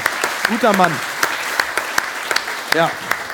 Guter 0.48 0.74
Mann. 0.78 0.92
Ja. 2.76 2.92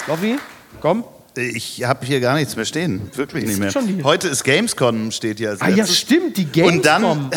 Loffi, 0.08 0.38
komm. 0.80 1.04
Ich 1.36 1.84
habe 1.84 2.06
hier 2.06 2.20
gar 2.20 2.36
nichts 2.36 2.56
mehr 2.56 2.66
stehen. 2.66 3.02
Wirklich 3.16 3.46
nicht 3.46 3.60
mehr. 3.60 3.74
Heute 4.04 4.28
ist 4.28 4.44
Gamescom, 4.44 5.12
steht 5.12 5.38
hier 5.38 5.52
als 5.52 5.62
Ah 5.62 5.70
ja, 5.70 5.86
stimmt, 5.88 6.36
die 6.38 6.46
Und 6.62 6.86
dann- 6.86 7.02
Gamescom. 7.04 7.30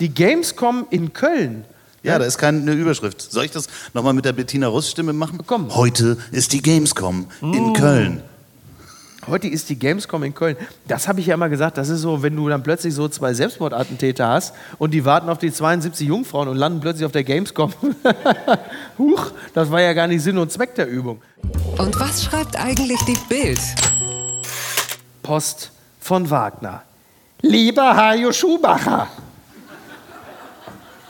Die 0.00 0.08
Gamescom 0.10 0.86
in 0.90 1.12
Köln. 1.12 1.64
Ja, 2.02 2.18
da 2.20 2.24
ist 2.24 2.38
keine 2.38 2.70
Überschrift. 2.72 3.20
Soll 3.20 3.46
ich 3.46 3.50
das 3.50 3.66
nochmal 3.94 4.12
mit 4.12 4.24
der 4.24 4.32
Bettina 4.32 4.68
Russ 4.68 4.90
Stimme 4.90 5.12
machen? 5.12 5.40
Komm. 5.44 5.74
Heute 5.74 6.18
ist 6.30 6.52
die 6.52 6.62
Gamescom 6.62 7.26
in 7.40 7.72
Köln. 7.72 8.22
Heute 9.28 9.48
ist 9.48 9.68
die 9.68 9.78
Gamescom 9.78 10.22
in 10.22 10.34
Köln. 10.34 10.56
Das 10.86 11.08
habe 11.08 11.18
ich 11.18 11.26
ja 11.26 11.34
immer 11.34 11.48
gesagt. 11.48 11.78
Das 11.78 11.88
ist 11.88 12.00
so, 12.00 12.22
wenn 12.22 12.36
du 12.36 12.48
dann 12.48 12.62
plötzlich 12.62 12.94
so 12.94 13.08
zwei 13.08 13.34
Selbstmordattentäter 13.34 14.28
hast 14.28 14.54
und 14.78 14.92
die 14.92 15.04
warten 15.04 15.28
auf 15.28 15.38
die 15.38 15.52
72 15.52 16.06
Jungfrauen 16.06 16.48
und 16.48 16.56
landen 16.56 16.80
plötzlich 16.80 17.04
auf 17.04 17.12
der 17.12 17.24
Gamescom. 17.24 17.72
Huch, 18.98 19.32
das 19.52 19.70
war 19.72 19.80
ja 19.80 19.94
gar 19.94 20.06
nicht 20.06 20.22
Sinn 20.22 20.38
und 20.38 20.52
Zweck 20.52 20.76
der 20.76 20.86
Übung. 20.86 21.20
Und 21.76 21.98
was 21.98 22.22
schreibt 22.22 22.56
eigentlich 22.56 23.00
die 23.02 23.18
Bild? 23.28 23.58
Post 25.24 25.72
von 25.98 26.30
Wagner. 26.30 26.82
Lieber 27.42 27.96
Hajo 27.96 28.32
Schumacher, 28.32 29.08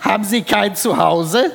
haben 0.00 0.24
Sie 0.24 0.42
kein 0.42 0.74
Zuhause? 0.74 1.52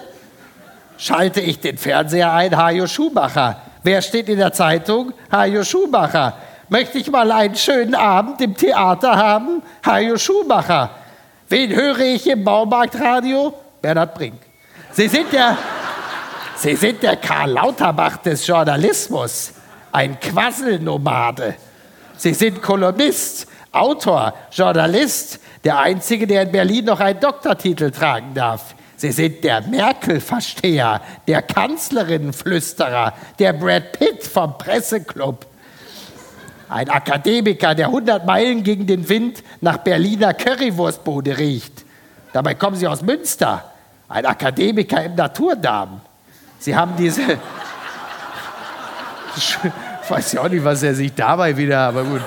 Schalte 0.97 1.41
ich 1.41 1.59
den 1.59 1.79
Fernseher 1.79 2.31
ein, 2.31 2.55
Hajo 2.55 2.85
Schumacher. 2.85 3.59
Wer 3.81 4.03
steht 4.03 4.29
in 4.29 4.37
der 4.37 4.53
Zeitung? 4.53 5.13
Hajo 5.31 5.63
Schumacher. 5.63 6.37
Möchte 6.71 6.99
ich 6.99 7.11
mal 7.11 7.29
einen 7.33 7.55
schönen 7.55 7.95
Abend 7.95 8.39
im 8.39 8.55
Theater 8.55 9.17
haben? 9.17 9.61
Hajo 9.85 10.17
Schumacher. 10.17 10.91
Wen 11.49 11.75
höre 11.75 11.99
ich 11.99 12.25
im 12.29 12.45
Baumarktradio? 12.45 13.53
Bernhard 13.81 14.15
Brink. 14.15 14.39
Sie 14.93 15.09
sind 15.09 15.33
der, 15.33 15.57
Sie 16.55 16.77
sind 16.77 17.03
der 17.03 17.17
Karl 17.17 17.51
Lauterbach 17.51 18.15
des 18.19 18.47
Journalismus. 18.47 19.51
Ein 19.91 20.17
Quasselnomade. 20.17 21.55
Sie 22.15 22.33
sind 22.33 22.61
Kolumnist, 22.61 23.47
Autor, 23.73 24.33
Journalist, 24.49 25.41
der 25.65 25.77
Einzige, 25.77 26.25
der 26.25 26.43
in 26.43 26.53
Berlin 26.53 26.85
noch 26.85 27.01
einen 27.01 27.19
Doktortitel 27.19 27.91
tragen 27.91 28.33
darf. 28.33 28.75
Sie 28.95 29.11
sind 29.11 29.43
der 29.43 29.59
Merkel-Versteher, 29.67 31.01
der 31.27 31.41
Kanzlerinnenflüsterer, 31.41 33.13
der 33.39 33.51
Brad 33.51 33.91
Pitt 33.91 34.23
vom 34.23 34.57
Presseclub. 34.57 35.50
Ein 36.71 36.87
Akademiker, 36.87 37.75
der 37.75 37.87
100 37.87 38.25
Meilen 38.25 38.63
gegen 38.63 38.87
den 38.87 39.09
Wind 39.09 39.43
nach 39.59 39.79
Berliner 39.79 40.33
Currywurstbude 40.33 41.37
riecht. 41.37 41.83
Dabei 42.31 42.53
kommen 42.53 42.77
Sie 42.77 42.87
aus 42.87 43.01
Münster. 43.01 43.71
Ein 44.07 44.25
Akademiker 44.25 45.03
im 45.03 45.15
Naturdarm. 45.15 45.99
Sie 46.59 46.73
haben 46.75 46.93
diese. 46.97 47.21
Ich 49.33 49.57
weiß 50.09 50.33
ja 50.33 50.41
auch 50.41 50.49
nicht, 50.49 50.63
was 50.65 50.83
er 50.83 50.93
sich 50.93 51.13
dabei 51.13 51.55
wieder, 51.55 51.79
aber 51.79 52.03
gut. 52.03 52.19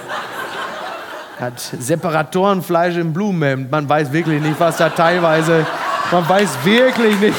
Hat 1.38 1.60
Separatorenfleisch 1.60 2.96
im 2.96 3.12
Blumenhemd. 3.12 3.70
Man 3.70 3.86
weiß 3.86 4.10
wirklich 4.10 4.40
nicht, 4.40 4.58
was 4.58 4.78
da 4.78 4.88
teilweise. 4.88 5.66
Man 6.10 6.26
weiß 6.26 6.64
wirklich 6.64 7.20
nicht, 7.20 7.36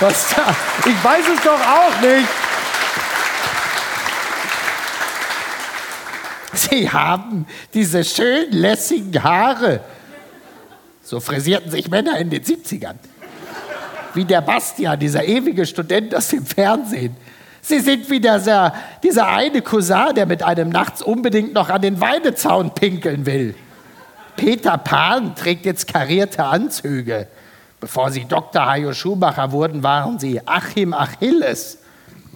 was 0.00 0.34
da. 0.34 0.42
Ich 0.84 1.04
weiß 1.04 1.24
es 1.36 1.44
doch 1.44 1.60
auch 1.60 2.00
nicht. 2.00 2.39
Sie 6.52 6.90
haben 6.90 7.46
diese 7.74 8.04
schön 8.04 8.50
lässigen 8.50 9.22
Haare. 9.22 9.80
So 11.02 11.20
frisierten 11.20 11.70
sich 11.70 11.88
Männer 11.88 12.18
in 12.18 12.30
den 12.30 12.42
70ern. 12.42 12.96
Wie 14.14 14.24
der 14.24 14.40
Bastian, 14.40 14.98
dieser 14.98 15.24
ewige 15.24 15.66
Student 15.66 16.14
aus 16.14 16.28
dem 16.28 16.44
Fernsehen. 16.44 17.16
Sie 17.62 17.78
sind 17.78 18.10
wie 18.10 18.20
dieser, 18.20 18.74
dieser 19.02 19.28
eine 19.28 19.62
Cousin, 19.62 20.14
der 20.14 20.26
mit 20.26 20.42
einem 20.42 20.70
nachts 20.70 21.02
unbedingt 21.02 21.52
noch 21.52 21.68
an 21.68 21.82
den 21.82 22.00
Weidezaun 22.00 22.74
pinkeln 22.74 23.26
will. 23.26 23.54
Peter 24.36 24.78
Pan 24.78 25.34
trägt 25.36 25.66
jetzt 25.66 25.92
karierte 25.92 26.44
Anzüge. 26.44 27.28
Bevor 27.78 28.10
sie 28.10 28.24
Dr. 28.24 28.66
Hajo 28.66 28.92
Schumacher 28.92 29.52
wurden, 29.52 29.82
waren 29.82 30.18
sie 30.18 30.40
Achim 30.46 30.94
Achilles. 30.94 31.78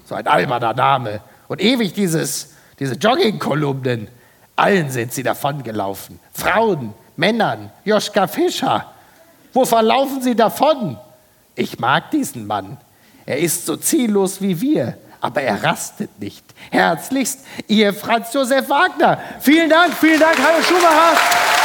So 0.05 0.15
ein 0.15 0.27
alberner 0.27 0.75
Name. 0.75 1.21
Und 1.49 1.61
ewig 1.61 1.93
dieses, 1.93 2.54
diese 2.79 2.95
Jogging-Kolumnen. 2.95 4.09
Allen 4.57 4.91
sind 4.91 5.13
sie 5.13 5.23
davongelaufen. 5.23 6.19
Frauen, 6.33 6.95
Männern, 7.17 7.71
Joschka 7.85 8.27
Fischer. 8.27 8.93
Wo 9.53 9.65
verlaufen 9.65 10.23
sie 10.23 10.35
davon? 10.35 10.99
Ich 11.55 11.79
mag 11.79 12.11
diesen 12.11 12.47
Mann. 12.47 12.77
Er 13.27 13.39
ist 13.39 13.67
so 13.67 13.77
ziellos 13.77 14.41
wie 14.41 14.61
wir 14.61 14.99
aber 15.25 15.41
er 15.41 15.65
rastet 15.65 16.21
nicht. 16.21 16.45
Herzlichst, 16.71 17.47
Ihr 17.67 17.95
Franz 17.95 18.35
Josef 18.35 18.69
Wagner. 18.69 19.19
Vielen 19.41 19.71
Dank, 19.71 19.95
vielen 19.95 20.21
Dank, 20.21 20.37
Hajo 20.37 20.63
Schumacher. 20.63 21.17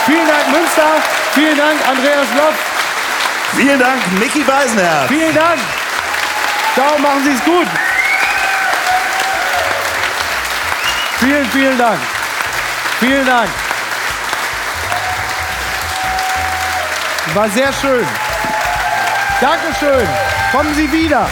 Vielen 0.06 0.26
Dank, 0.26 0.50
Münster. 0.50 1.02
Vielen 1.34 1.58
Dank, 1.58 1.90
Andreas 1.90 2.28
Lopp. 2.38 2.54
Vielen 3.58 3.78
Dank, 3.78 4.00
Mickey 4.18 4.44
Beisenherz. 4.44 5.10
Vielen 5.10 5.36
Dank. 5.36 5.60
Ciao, 6.74 6.98
machen 7.00 7.22
Sie 7.26 7.32
es 7.32 7.44
gut. 7.44 7.89
Vielen, 11.20 11.46
vielen 11.48 11.78
Dank. 11.78 12.00
Vielen 13.00 13.26
Dank. 13.26 13.50
War 17.34 17.50
sehr 17.50 17.74
schön. 17.74 18.06
Dankeschön. 19.42 20.08
Kommen 20.52 20.74
Sie 20.76 20.90
wieder. 20.92 21.28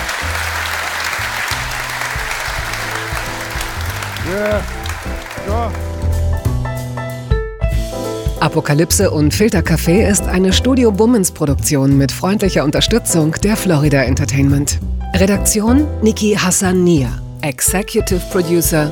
Yeah. 4.29 4.61
Ja. 5.47 5.71
Apokalypse 8.41 9.09
und 9.09 9.33
Filtercafé 9.33 10.05
ist 10.07 10.23
eine 10.27 10.51
Studio 10.51 10.91
Bummens 10.91 11.31
Produktion 11.31 11.97
mit 11.97 12.11
freundlicher 12.11 12.65
Unterstützung 12.65 13.31
der 13.41 13.55
Florida 13.55 14.03
Entertainment. 14.03 14.79
Redaktion 15.15 15.87
Niki 16.01 16.35
Hassania. 16.35 17.09
Executive 17.41 18.21
Producer 18.31 18.91